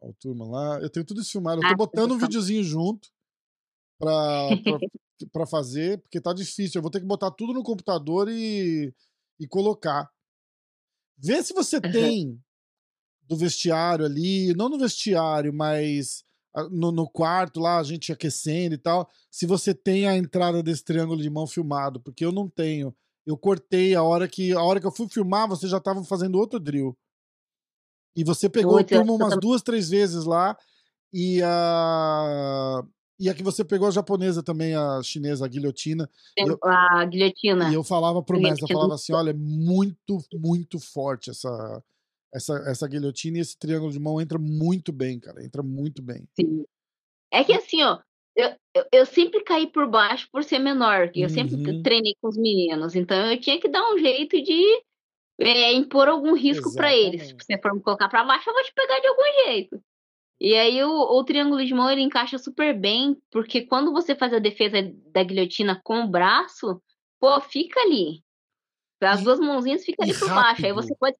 O 0.00 0.14
turma 0.14 0.46
lá. 0.46 0.80
Eu 0.80 0.88
tenho 0.88 1.04
tudo 1.04 1.20
isso 1.20 1.32
filmado. 1.32 1.58
Eu 1.58 1.68
tô 1.68 1.74
ah, 1.74 1.76
botando 1.76 2.12
um 2.12 2.18
videozinho 2.18 2.64
junto 2.64 3.10
pra, 3.98 4.48
pra, 4.64 4.78
pra, 5.30 5.46
fazer, 5.46 6.00
porque 6.00 6.22
tá 6.22 6.32
difícil. 6.32 6.78
Eu 6.78 6.82
vou 6.82 6.90
ter 6.90 7.00
que 7.00 7.06
botar 7.06 7.30
tudo 7.32 7.52
no 7.52 7.62
computador 7.62 8.30
e, 8.30 8.94
e 9.38 9.46
colocar. 9.46 10.10
Vê 11.18 11.42
se 11.42 11.52
você 11.52 11.78
tem 11.78 12.42
do 13.24 13.36
vestiário 13.36 14.06
ali, 14.06 14.54
não 14.54 14.70
no 14.70 14.78
vestiário, 14.78 15.52
mas 15.52 16.24
no, 16.70 16.90
no, 16.90 17.06
quarto 17.06 17.60
lá, 17.60 17.78
a 17.78 17.82
gente 17.82 18.10
aquecendo 18.10 18.74
e 18.74 18.78
tal, 18.78 19.06
se 19.30 19.44
você 19.44 19.74
tem 19.74 20.06
a 20.06 20.16
entrada 20.16 20.62
desse 20.62 20.82
triângulo 20.82 21.20
de 21.20 21.28
mão 21.28 21.46
filmado, 21.46 22.00
porque 22.00 22.24
eu 22.24 22.32
não 22.32 22.48
tenho 22.48 22.94
eu 23.26 23.36
cortei 23.36 23.94
a 23.94 24.02
hora 24.02 24.28
que 24.28 24.52
a 24.52 24.62
hora 24.62 24.80
que 24.80 24.86
eu 24.86 24.92
fui 24.92 25.08
filmar, 25.08 25.48
você 25.48 25.66
já 25.66 25.78
estava 25.78 26.04
fazendo 26.04 26.38
outro 26.38 26.60
drill. 26.60 26.96
E 28.16 28.22
você 28.22 28.48
pegou 28.48 28.78
o 28.78 28.84
turma 28.84 29.12
umas 29.12 29.36
duas, 29.38 29.62
três 29.62 29.88
vezes 29.88 30.24
lá. 30.24 30.56
E 31.12 31.40
a. 31.42 32.82
E 33.18 33.28
a 33.28 33.34
que 33.34 33.44
você 33.44 33.64
pegou 33.64 33.86
a 33.86 33.92
japonesa 33.92 34.42
também, 34.42 34.74
a 34.74 35.00
chinesa, 35.02 35.44
a 35.44 35.48
guilhotina. 35.48 36.10
Eu, 36.36 36.58
a 36.62 37.04
guilhotina. 37.04 37.70
E 37.70 37.74
eu 37.74 37.84
falava 37.84 38.20
pro 38.22 38.40
mestre, 38.40 38.64
eu 38.64 38.76
falava 38.76 38.94
assim: 38.94 39.12
olha, 39.12 39.30
é 39.30 39.34
muito, 39.34 40.18
muito 40.34 40.80
forte 40.80 41.30
essa, 41.30 41.82
essa, 42.32 42.54
essa 42.68 42.88
guilhotina 42.88 43.38
e 43.38 43.40
esse 43.40 43.56
triângulo 43.56 43.92
de 43.92 44.00
mão 44.00 44.20
entra 44.20 44.38
muito 44.38 44.92
bem, 44.92 45.20
cara. 45.20 45.44
Entra 45.44 45.62
muito 45.62 46.02
bem. 46.02 46.28
Sim. 46.38 46.64
É 47.32 47.44
que 47.44 47.52
assim, 47.52 47.82
ó, 47.82 48.00
eu, 48.36 48.56
eu, 48.74 48.86
eu, 48.92 49.06
sempre 49.06 49.42
caí 49.42 49.66
por 49.66 49.88
baixo 49.88 50.28
por 50.30 50.42
ser 50.42 50.58
menor, 50.58 51.10
eu 51.14 51.22
uhum. 51.22 51.28
sempre 51.28 51.82
treinei 51.82 52.14
com 52.20 52.28
os 52.28 52.36
meninos, 52.36 52.94
então 52.94 53.30
eu 53.30 53.40
tinha 53.40 53.60
que 53.60 53.68
dar 53.68 53.92
um 53.92 53.98
jeito 53.98 54.42
de 54.42 54.82
é, 55.38 55.72
impor 55.72 56.08
algum 56.08 56.34
risco 56.34 56.74
para 56.74 56.94
eles. 56.94 57.28
Se 57.28 57.34
você 57.34 57.58
for 57.60 57.74
me 57.74 57.80
colocar 57.80 58.08
para 58.08 58.24
baixo, 58.24 58.48
eu 58.48 58.54
vou 58.54 58.62
te 58.62 58.72
pegar 58.74 58.98
de 59.00 59.06
algum 59.06 59.44
jeito. 59.46 59.80
E 60.40 60.54
aí 60.54 60.82
o, 60.82 60.90
o, 60.90 61.24
triângulo 61.24 61.64
de 61.64 61.72
mão 61.72 61.88
ele 61.88 62.02
encaixa 62.02 62.38
super 62.38 62.78
bem, 62.78 63.16
porque 63.30 63.62
quando 63.62 63.92
você 63.92 64.14
faz 64.14 64.32
a 64.32 64.38
defesa 64.38 64.76
da 65.12 65.22
guilhotina 65.22 65.80
com 65.82 66.00
o 66.00 66.08
braço, 66.08 66.82
pô, 67.20 67.40
fica 67.40 67.80
ali. 67.80 68.22
As 69.00 69.22
duas 69.22 69.38
mãozinhas 69.38 69.84
ficam 69.84 70.04
ali 70.04 70.12
por 70.12 70.28
rápido. 70.28 70.42
baixo. 70.42 70.66
Aí 70.66 70.72
você 70.72 70.94
pode 70.96 71.16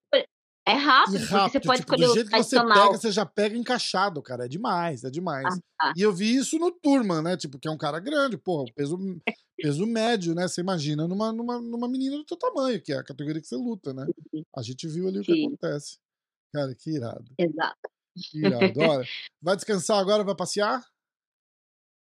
é 0.66 0.72
rápido, 0.72 1.18
rápido 1.18 1.28
porque 1.28 1.50
você 1.50 1.60
pode 1.60 1.80
tipo, 1.80 1.94
escolher 1.94 2.06
do 2.06 2.14
jeito 2.14 2.30
que 2.30 2.42
você 2.42 2.56
pega, 2.56 2.86
você 2.92 3.12
já 3.12 3.26
pega 3.26 3.56
encaixado, 3.56 4.22
cara. 4.22 4.46
É 4.46 4.48
demais, 4.48 5.04
é 5.04 5.10
demais. 5.10 5.44
Ah, 5.46 5.58
tá. 5.78 5.92
E 5.94 6.00
eu 6.00 6.12
vi 6.12 6.34
isso 6.34 6.58
no 6.58 6.70
Turman, 6.70 7.20
né? 7.20 7.36
Tipo, 7.36 7.58
que 7.58 7.68
é 7.68 7.70
um 7.70 7.76
cara 7.76 8.00
grande, 8.00 8.38
porra, 8.38 8.64
peso, 8.74 8.96
peso 9.58 9.86
médio, 9.86 10.34
né? 10.34 10.48
Você 10.48 10.62
imagina 10.62 11.06
numa, 11.06 11.32
numa, 11.32 11.60
numa 11.60 11.88
menina 11.88 12.16
do 12.16 12.24
teu 12.24 12.38
tamanho, 12.38 12.80
que 12.80 12.94
é 12.94 12.96
a 12.96 13.04
categoria 13.04 13.42
que 13.42 13.46
você 13.46 13.56
luta, 13.56 13.92
né? 13.92 14.06
A 14.56 14.62
gente 14.62 14.88
viu 14.88 15.06
ali 15.06 15.22
Sim. 15.22 15.32
o 15.32 15.34
que 15.34 15.46
acontece. 15.46 15.98
Cara, 16.52 16.74
que 16.74 16.90
irado. 16.90 17.30
Exato. 17.38 17.90
Que 18.16 18.38
irado. 18.38 18.80
Olha, 18.80 19.06
vai 19.42 19.56
descansar 19.56 19.98
agora, 19.98 20.24
vai 20.24 20.34
passear? 20.34 20.82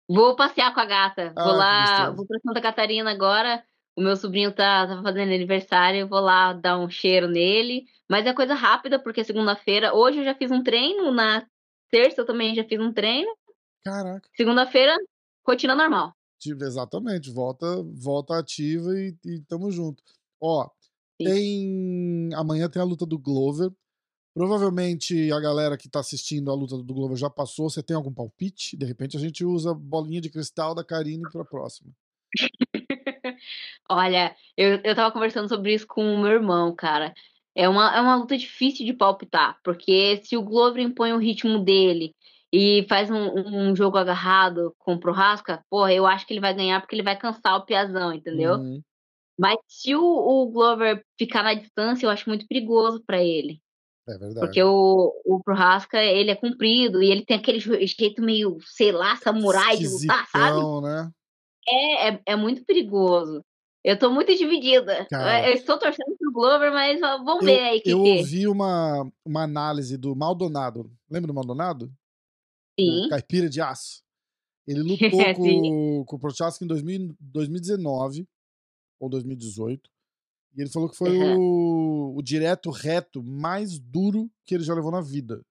Vou 0.08 0.34
passear 0.34 0.72
com 0.72 0.80
a 0.80 0.86
gata. 0.86 1.32
Ah, 1.36 1.44
vou 1.44 1.52
lá, 1.52 2.10
vou 2.10 2.26
pra 2.26 2.38
Santa 2.38 2.62
Catarina 2.62 3.10
agora. 3.10 3.62
O 3.96 4.02
meu 4.02 4.14
sobrinho 4.14 4.52
tá, 4.52 4.86
tá 4.86 5.02
fazendo 5.02 5.32
aniversário, 5.32 6.00
eu 6.00 6.08
vou 6.08 6.20
lá 6.20 6.52
dar 6.52 6.78
um 6.78 6.90
cheiro 6.90 7.28
nele. 7.28 7.86
Mas 8.06 8.26
é 8.26 8.34
coisa 8.34 8.54
rápida, 8.54 8.98
porque 8.98 9.24
segunda-feira. 9.24 9.94
Hoje 9.94 10.18
eu 10.18 10.24
já 10.24 10.34
fiz 10.34 10.50
um 10.50 10.62
treino, 10.62 11.10
na 11.10 11.46
terça 11.90 12.20
eu 12.20 12.26
também 12.26 12.54
já 12.54 12.62
fiz 12.62 12.78
um 12.78 12.92
treino. 12.92 13.34
Caraca. 13.82 14.28
Segunda-feira, 14.36 14.94
rotina 15.46 15.74
normal. 15.74 16.12
Exatamente, 16.44 17.30
volta, 17.30 17.82
volta 17.94 18.38
ativa 18.38 18.90
e, 18.98 19.16
e 19.24 19.40
tamo 19.48 19.70
junto. 19.70 20.02
Ó, 20.38 20.68
Sim. 21.20 21.24
tem. 21.24 22.34
Amanhã 22.34 22.68
tem 22.68 22.82
a 22.82 22.84
luta 22.84 23.06
do 23.06 23.18
Glover. 23.18 23.70
Provavelmente 24.34 25.32
a 25.32 25.40
galera 25.40 25.78
que 25.78 25.88
tá 25.88 26.00
assistindo 26.00 26.50
a 26.50 26.54
luta 26.54 26.76
do 26.76 26.92
Glover 26.92 27.16
já 27.16 27.30
passou. 27.30 27.70
Você 27.70 27.82
tem 27.82 27.96
algum 27.96 28.12
palpite? 28.12 28.76
De 28.76 28.84
repente 28.84 29.16
a 29.16 29.20
gente 29.20 29.42
usa 29.42 29.70
a 29.70 29.74
bolinha 29.74 30.20
de 30.20 30.28
cristal 30.28 30.74
da 30.74 30.84
Karine 30.84 31.22
pra 31.32 31.42
próxima. 31.42 31.90
Olha, 33.88 34.34
eu, 34.56 34.80
eu 34.84 34.94
tava 34.94 35.12
conversando 35.12 35.48
sobre 35.48 35.74
isso 35.74 35.86
com 35.86 36.14
o 36.14 36.18
meu 36.18 36.32
irmão, 36.32 36.74
cara. 36.74 37.14
É 37.54 37.68
uma, 37.68 37.96
é 37.96 38.00
uma 38.00 38.16
luta 38.16 38.36
difícil 38.36 38.84
de 38.84 38.92
palpitar, 38.92 39.58
porque 39.64 40.20
se 40.22 40.36
o 40.36 40.42
Glover 40.42 40.82
impõe 40.82 41.12
o 41.14 41.18
ritmo 41.18 41.58
dele 41.58 42.14
e 42.52 42.84
faz 42.88 43.10
um, 43.10 43.70
um 43.70 43.74
jogo 43.74 43.96
agarrado 43.96 44.74
com 44.78 44.94
o 44.94 45.00
Prohaska, 45.00 45.64
porra, 45.70 45.92
eu 45.92 46.06
acho 46.06 46.26
que 46.26 46.34
ele 46.34 46.40
vai 46.40 46.54
ganhar 46.54 46.80
porque 46.80 46.94
ele 46.94 47.02
vai 47.02 47.16
cansar 47.16 47.56
o 47.56 47.64
Piazão, 47.64 48.12
entendeu? 48.12 48.56
Uhum. 48.56 48.82
Mas 49.38 49.58
se 49.66 49.94
o, 49.94 50.02
o 50.02 50.50
Glover 50.50 51.02
ficar 51.18 51.42
na 51.42 51.54
distância, 51.54 52.06
eu 52.06 52.10
acho 52.10 52.28
muito 52.28 52.46
perigoso 52.46 53.02
para 53.06 53.22
ele. 53.22 53.60
É 54.08 54.16
verdade. 54.16 54.40
Porque 54.40 54.62
o, 54.62 55.12
o 55.24 55.42
Prohaska, 55.42 56.02
ele 56.02 56.30
é 56.30 56.36
comprido 56.36 57.02
e 57.02 57.10
ele 57.10 57.24
tem 57.24 57.36
aquele 57.36 57.58
jeito 57.60 58.22
meio, 58.22 58.58
sei 58.64 58.92
lá, 58.92 59.16
samurai 59.16 59.76
de 59.76 59.88
lutar, 59.88 60.26
sabe? 60.28 60.60
né? 60.82 61.10
É, 61.68 62.08
é, 62.10 62.22
é 62.26 62.36
muito 62.36 62.64
perigoso. 62.64 63.44
Eu 63.84 63.96
tô 63.98 64.10
muito 64.10 64.34
dividida. 64.36 65.06
Cara, 65.08 65.48
eu 65.48 65.54
estou 65.54 65.78
torcendo 65.78 66.16
pro 66.18 66.32
Glover, 66.32 66.72
mas 66.72 66.98
vamos 67.00 67.42
eu, 67.42 67.46
ver 67.46 67.60
aí 67.60 67.80
que 67.80 67.90
Eu 67.90 68.02
que... 68.02 68.18
ouvi 68.18 68.48
uma, 68.48 69.08
uma 69.24 69.44
análise 69.44 69.96
do 69.96 70.14
Maldonado. 70.16 70.90
Lembra 71.08 71.28
do 71.28 71.34
Maldonado? 71.34 71.92
Sim. 72.78 73.06
O 73.06 73.08
caipira 73.08 73.48
de 73.48 73.60
aço. 73.60 74.02
Ele 74.66 74.80
lutou 74.82 75.34
com, 75.36 76.04
com 76.04 76.16
o 76.16 76.18
Prochaska 76.18 76.64
em 76.64 76.68
2000, 76.68 77.14
2019 77.20 78.26
ou 79.00 79.08
2018. 79.08 79.88
E 80.56 80.62
ele 80.62 80.70
falou 80.70 80.88
que 80.88 80.96
foi 80.96 81.10
Uhum. 81.16 81.38
o, 81.38 82.16
o 82.18 82.22
direto 82.22 82.70
reto 82.70 83.22
mais 83.22 83.78
duro 83.78 84.28
que 84.44 84.54
ele 84.54 84.64
já 84.64 84.74
levou 84.74 84.90
na 84.90 85.00
vida. 85.00 85.42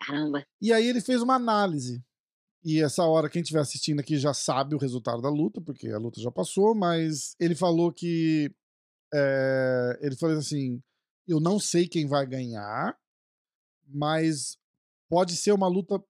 Caramba. 0.00 0.44
E 0.60 0.72
aí 0.72 0.86
ele 0.86 1.00
fez 1.00 1.20
uma 1.20 1.34
análise. 1.34 2.02
E 2.64 2.80
essa 2.80 3.04
hora, 3.04 3.28
quem 3.28 3.42
estiver 3.42 3.60
assistindo 3.60 4.00
aqui 4.00 4.16
já 4.16 4.32
sabe 4.32 4.74
o 4.74 4.78
resultado 4.78 5.20
da 5.20 5.28
luta, 5.28 5.60
porque 5.60 5.88
a 5.88 5.98
luta 5.98 6.20
já 6.20 6.30
passou, 6.30 6.74
mas 6.74 7.34
ele 7.40 7.54
falou 7.54 7.92
que. 7.92 8.50
é, 9.12 9.98
ele 10.00 10.16
falou 10.16 10.38
assim: 10.38 10.80
eu 11.26 11.40
não 11.40 11.58
sei 11.58 11.88
quem 11.88 12.06
vai 12.06 12.26
ganhar, 12.26 12.96
mas 13.86 14.56
pode 15.08 15.36
ser 15.36 15.52
uma 15.52 15.68
luta 15.68 16.02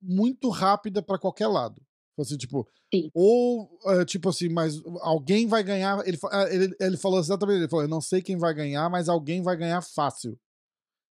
muito 0.00 0.50
rápida 0.50 1.02
para 1.02 1.18
qualquer 1.18 1.46
lado. 1.46 1.80
Assim, 2.18 2.36
tipo, 2.36 2.68
Sim. 2.92 3.10
ou 3.12 3.78
é, 3.86 4.04
tipo 4.04 4.28
assim, 4.28 4.48
mas 4.48 4.80
alguém 5.00 5.46
vai 5.46 5.64
ganhar. 5.64 6.06
Ele, 6.06 6.18
ah, 6.30 6.46
ele, 6.50 6.76
ele 6.78 6.96
falou 6.96 7.18
exatamente, 7.18 7.60
ele 7.60 7.68
falou: 7.68 7.84
eu 7.84 7.88
não 7.88 8.00
sei 8.00 8.22
quem 8.22 8.36
vai 8.36 8.54
ganhar, 8.54 8.88
mas 8.90 9.08
alguém 9.08 9.42
vai 9.42 9.56
ganhar 9.56 9.82
fácil. 9.82 10.38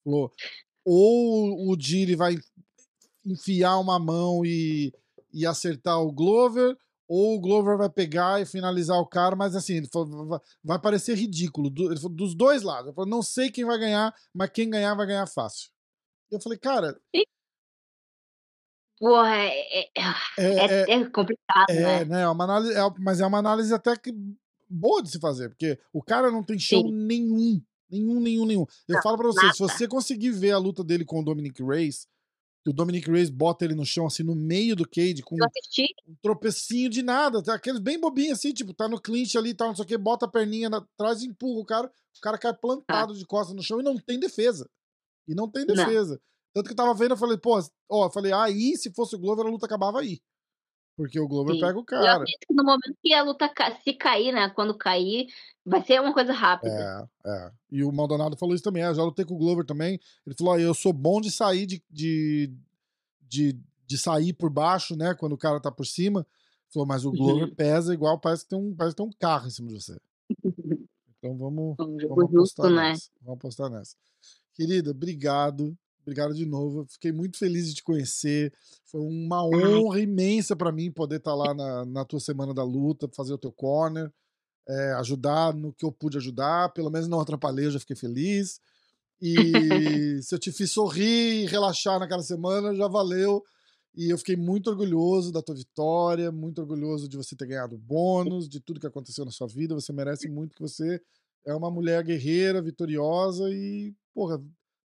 Falou, 0.04 0.30
ou 0.84 1.70
o 1.70 1.76
Diri 1.76 2.14
vai 2.14 2.36
enfiar 3.24 3.78
uma 3.78 3.98
mão 3.98 4.44
e, 4.44 4.92
e 5.32 5.46
acertar 5.46 6.00
o 6.00 6.12
Glover, 6.12 6.76
ou 7.06 7.36
o 7.36 7.40
Glover 7.40 7.76
vai 7.76 7.88
pegar 7.90 8.40
e 8.40 8.46
finalizar 8.46 8.98
o 8.98 9.06
cara, 9.06 9.36
mas 9.36 9.54
assim, 9.54 9.74
ele 9.74 9.88
falou, 9.92 10.40
vai, 10.62 10.78
parecer 10.80 11.14
ridículo. 11.16 11.68
do- 11.70 11.90
ele 11.92 12.00
falou, 12.00 12.16
dos 12.16 12.34
dois 12.34 12.62
lados. 12.62 12.86
Ele 12.86 12.94
falou, 12.94 13.10
não 13.10 13.22
sei 13.22 13.50
quem 13.50 13.64
vai 13.64 13.78
ganhar, 13.78 14.14
mas 14.32 14.50
quem 14.50 14.70
ganhar 14.70 14.94
vai 14.94 15.06
ganhar 15.06 15.26
fácil. 15.26 15.70
Eu 16.30 16.40
falei, 16.40 16.58
cara, 16.58 16.98
Porra, 18.98 19.36
é, 19.36 19.80
é, 19.80 19.90
é, 20.38 20.84
é, 20.84 20.90
é 20.92 21.10
complicado, 21.10 21.68
é, 21.68 21.74
né? 21.74 22.04
né, 22.04 22.22
é 22.22 22.28
uma 22.28 22.44
análise, 22.44 22.72
é- 22.74 22.94
mas 23.00 23.20
é 23.20 23.26
uma 23.26 23.38
análise 23.38 23.74
até 23.74 23.96
que 23.96 24.14
boa 24.68 25.02
de 25.02 25.10
se 25.10 25.18
fazer, 25.18 25.48
porque 25.50 25.78
o 25.92 26.02
cara 26.02 26.30
não 26.30 26.42
tem 26.42 26.58
chão 26.58 26.80
Sim. 26.82 26.92
nenhum. 26.92 27.62
Nenhum, 27.90 28.18
nenhum, 28.18 28.46
nenhum. 28.46 28.66
Eu 28.88 28.94
Não, 28.96 29.02
falo 29.02 29.16
pra 29.18 29.26
você, 29.26 29.40
se 29.40 29.44
nada. 29.46 29.56
você 29.58 29.86
conseguir 29.86 30.30
ver 30.30 30.52
a 30.52 30.58
luta 30.58 30.82
dele 30.82 31.04
com 31.04 31.20
o 31.20 31.24
Dominic 31.24 31.62
Reyes, 31.62 32.08
que 32.64 32.70
o 32.70 32.72
Dominic 32.72 33.10
Reyes 33.10 33.28
bota 33.28 33.64
ele 33.64 33.74
no 33.74 33.84
chão, 33.84 34.06
assim, 34.06 34.22
no 34.22 34.34
meio 34.34 34.74
do 34.74 34.88
cage, 34.88 35.22
com 35.22 35.36
um 36.08 36.16
tropecinho 36.22 36.88
de 36.88 37.02
nada, 37.02 37.42
tá? 37.42 37.54
aqueles 37.54 37.78
bem 37.78 38.00
bobinhos 38.00 38.38
assim, 38.38 38.54
tipo, 38.54 38.72
tá 38.72 38.88
no 38.88 38.98
clinch 38.98 39.36
ali, 39.36 39.52
tá, 39.52 39.66
não 39.66 39.76
sei 39.76 39.84
o 39.84 39.86
que, 39.88 39.98
bota 39.98 40.24
a 40.24 40.28
perninha 40.28 40.68
atrás 40.68 41.22
e 41.22 41.26
empurra 41.26 41.60
o 41.60 41.64
cara, 41.64 41.86
o 41.88 42.20
cara 42.22 42.38
cai 42.38 42.54
plantado 42.54 43.14
de 43.14 43.26
costas 43.26 43.54
no 43.54 43.62
chão 43.62 43.80
e 43.80 43.82
não 43.82 43.98
tem 43.98 44.18
defesa. 44.18 44.68
E 45.28 45.34
não 45.34 45.48
tem 45.48 45.66
Não. 45.66 45.74
defesa. 45.74 46.20
Tanto 46.54 46.66
que 46.66 46.72
eu 46.72 46.76
tava 46.76 46.94
vendo, 46.94 47.10
eu 47.10 47.16
falei, 47.16 47.36
pô, 47.36 47.60
ó, 47.90 48.06
eu 48.06 48.10
falei, 48.10 48.32
aí 48.32 48.76
se 48.76 48.90
fosse 48.92 49.14
o 49.14 49.18
Glover, 49.18 49.44
a 49.44 49.50
luta 49.50 49.66
acabava 49.66 50.00
aí. 50.00 50.20
Porque 50.96 51.18
o 51.18 51.26
Glover 51.26 51.54
Sim. 51.54 51.60
pega 51.60 51.76
o 51.76 51.80
eu 51.80 51.84
cara. 51.84 52.12
acredito 52.12 52.46
que 52.46 52.54
no 52.54 52.62
momento 52.62 52.96
que 53.02 53.12
a 53.12 53.22
luta, 53.22 53.50
se 53.82 53.92
cair, 53.94 54.32
né? 54.32 54.48
Quando 54.50 54.76
cair, 54.76 55.26
vai 55.66 55.84
ser 55.84 56.00
uma 56.00 56.14
coisa 56.14 56.32
rápida. 56.32 57.08
É, 57.24 57.30
é. 57.30 57.50
E 57.70 57.82
o 57.82 57.90
Maldonado 57.90 58.36
falou 58.36 58.54
isso 58.54 58.62
também. 58.62 58.82
Ah, 58.84 58.94
já 58.94 59.02
lutei 59.02 59.24
com 59.24 59.34
o 59.34 59.38
Glover 59.38 59.64
também. 59.66 59.98
Ele 60.24 60.36
falou: 60.36 60.52
ah, 60.54 60.60
eu 60.60 60.72
sou 60.72 60.92
bom 60.92 61.20
de 61.20 61.32
sair 61.32 61.66
de, 61.66 61.82
de, 61.90 62.52
de, 63.22 63.58
de 63.86 63.98
sair 63.98 64.32
por 64.32 64.50
baixo, 64.50 64.94
né? 64.94 65.14
Quando 65.14 65.32
o 65.32 65.38
cara 65.38 65.60
tá 65.60 65.70
por 65.70 65.84
cima. 65.84 66.20
Ele 66.20 66.72
falou, 66.72 66.86
mas 66.86 67.04
o 67.04 67.10
Glover 67.10 67.48
Uhum. 67.48 67.54
pesa 67.54 67.92
igual, 67.92 68.18
parece 68.18 68.44
que, 68.44 68.50
tem 68.50 68.58
um, 68.58 68.74
parece 68.74 68.94
que 68.94 69.02
tem 69.02 69.06
um 69.08 69.18
carro 69.18 69.46
em 69.46 69.50
cima 69.50 69.68
de 69.68 69.74
você. 69.74 70.00
Então 71.24 71.38
vamos, 71.38 71.74
Um 71.80 71.96
vamos 72.06 72.30
justo, 72.30 72.60
apostar 72.60 72.70
né? 72.70 72.90
nessa. 72.90 73.10
Vamos 73.22 73.38
apostar 73.38 73.70
nessa. 73.70 73.96
Querida, 74.52 74.90
obrigado. 74.90 75.74
Obrigado 76.04 76.34
de 76.34 76.44
novo. 76.44 76.84
Fiquei 76.86 77.10
muito 77.10 77.38
feliz 77.38 77.66
de 77.66 77.76
te 77.76 77.82
conhecer. 77.82 78.52
Foi 78.84 79.00
uma 79.00 79.42
honra 79.42 80.00
imensa 80.00 80.54
pra 80.54 80.70
mim 80.70 80.92
poder 80.92 81.16
estar 81.16 81.34
lá 81.34 81.54
na, 81.54 81.84
na 81.86 82.04
tua 82.04 82.20
semana 82.20 82.52
da 82.52 82.62
luta, 82.62 83.08
fazer 83.14 83.32
o 83.32 83.38
teu 83.38 83.50
corner, 83.50 84.12
é, 84.68 84.92
ajudar 84.92 85.54
no 85.54 85.72
que 85.72 85.84
eu 85.84 85.90
pude 85.90 86.18
ajudar. 86.18 86.74
Pelo 86.74 86.90
menos 86.90 87.08
não 87.08 87.20
atrapalhei, 87.20 87.66
eu 87.66 87.70
já 87.70 87.80
fiquei 87.80 87.96
feliz. 87.96 88.60
E 89.20 89.34
se 90.22 90.34
eu 90.34 90.38
te 90.38 90.52
fiz 90.52 90.70
sorrir 90.72 91.44
e 91.44 91.46
relaxar 91.46 91.98
naquela 91.98 92.22
semana, 92.22 92.74
já 92.74 92.86
valeu. 92.86 93.42
E 93.96 94.10
eu 94.10 94.18
fiquei 94.18 94.36
muito 94.36 94.68
orgulhoso 94.68 95.32
da 95.32 95.40
tua 95.40 95.54
vitória, 95.54 96.30
muito 96.30 96.60
orgulhoso 96.60 97.08
de 97.08 97.16
você 97.16 97.34
ter 97.34 97.46
ganhado 97.46 97.78
bônus, 97.78 98.46
de 98.46 98.60
tudo 98.60 98.80
que 98.80 98.86
aconteceu 98.86 99.24
na 99.24 99.30
sua 99.30 99.46
vida. 99.46 99.74
Você 99.74 99.92
merece 99.92 100.28
muito 100.28 100.54
que 100.54 100.60
você 100.60 101.00
é 101.46 101.54
uma 101.54 101.70
mulher 101.70 102.02
guerreira, 102.02 102.60
vitoriosa 102.60 103.48
e, 103.50 103.94
porra, 104.12 104.42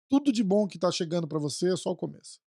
tudo 0.09 0.33
de 0.33 0.43
bom 0.43 0.67
que 0.67 0.79
tá 0.79 0.91
chegando 0.91 1.27
pra 1.29 1.39
você 1.39 1.73
é 1.73 1.77
só 1.77 1.91
o 1.91 1.97
começo. 1.97 2.39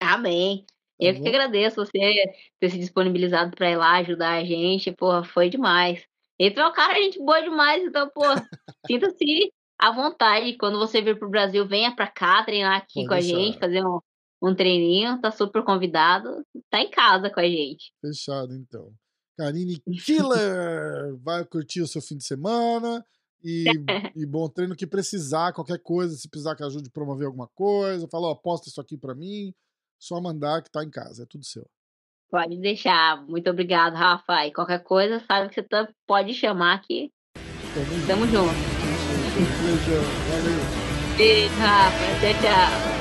Amém. 0.00 0.64
Tá 0.66 0.74
Eu 1.00 1.14
que 1.14 1.20
bom? 1.20 1.28
agradeço 1.28 1.76
você 1.76 2.36
ter 2.60 2.70
se 2.70 2.78
disponibilizado 2.78 3.54
pra 3.56 3.70
ir 3.70 3.76
lá 3.76 3.96
ajudar 3.98 4.34
a 4.34 4.44
gente. 4.44 4.92
Porra, 4.92 5.24
foi 5.24 5.48
demais. 5.50 6.04
Ele 6.38 6.58
é 6.58 6.66
um 6.66 6.72
cara, 6.72 6.94
gente 7.02 7.18
boa 7.18 7.40
demais, 7.40 7.82
então, 7.82 8.10
pô, 8.14 8.22
sinta-se 8.86 9.52
à 9.78 9.90
vontade. 9.90 10.56
Quando 10.58 10.78
você 10.78 11.00
vir 11.00 11.18
pro 11.18 11.30
Brasil, 11.30 11.66
venha 11.66 11.94
pra 11.96 12.06
cá 12.06 12.44
treinar 12.44 12.76
aqui 12.76 13.06
Pode 13.06 13.08
com 13.08 13.14
a 13.14 13.20
deixar. 13.20 13.36
gente, 13.38 13.58
fazer 13.58 13.84
um, 13.84 14.00
um 14.42 14.54
treininho. 14.54 15.20
Tá 15.20 15.30
super 15.30 15.64
convidado. 15.64 16.44
Tá 16.70 16.80
em 16.80 16.90
casa 16.90 17.30
com 17.30 17.40
a 17.40 17.48
gente. 17.48 17.92
Fechado, 18.02 18.54
então. 18.54 18.92
Karine 19.38 19.78
Killer 20.04 21.16
vai 21.18 21.44
curtir 21.44 21.82
o 21.82 21.86
seu 21.86 22.00
fim 22.00 22.16
de 22.16 22.24
semana 22.24 23.04
e, 23.42 23.64
e 24.16 24.26
bom 24.26 24.48
treino 24.48 24.74
que 24.76 24.86
precisar, 24.86 25.52
qualquer 25.52 25.78
coisa, 25.82 26.14
se 26.16 26.28
precisar 26.28 26.54
que 26.56 26.64
ajude 26.64 26.88
a 26.88 26.92
promover 26.92 27.26
alguma 27.26 27.48
coisa, 27.48 28.08
fala, 28.10 28.28
ó, 28.28 28.34
posta 28.34 28.68
isso 28.68 28.80
aqui 28.80 28.96
pra 28.96 29.14
mim, 29.14 29.52
só 29.98 30.20
mandar 30.20 30.62
que 30.62 30.70
tá 30.70 30.82
em 30.84 30.90
casa, 30.90 31.22
é 31.22 31.26
tudo 31.26 31.44
seu. 31.44 31.66
Pode 32.30 32.58
deixar. 32.60 33.24
Muito 33.26 33.48
obrigado, 33.48 33.94
Rafa. 33.94 34.46
E 34.46 34.52
qualquer 34.52 34.82
coisa, 34.82 35.22
sabe 35.26 35.48
que 35.48 35.54
você 35.54 35.62
tá- 35.62 35.88
pode 36.06 36.34
chamar 36.34 36.80
que 36.82 37.10
Tamo 37.72 37.86
junto. 37.94 38.06
tamo 38.06 38.26
junto. 38.26 38.54
Valeu. 40.30 41.16
Beijo, 41.16 41.54
Rafa. 41.54 42.20
Tchau, 42.20 42.34
tchau. 42.42 42.95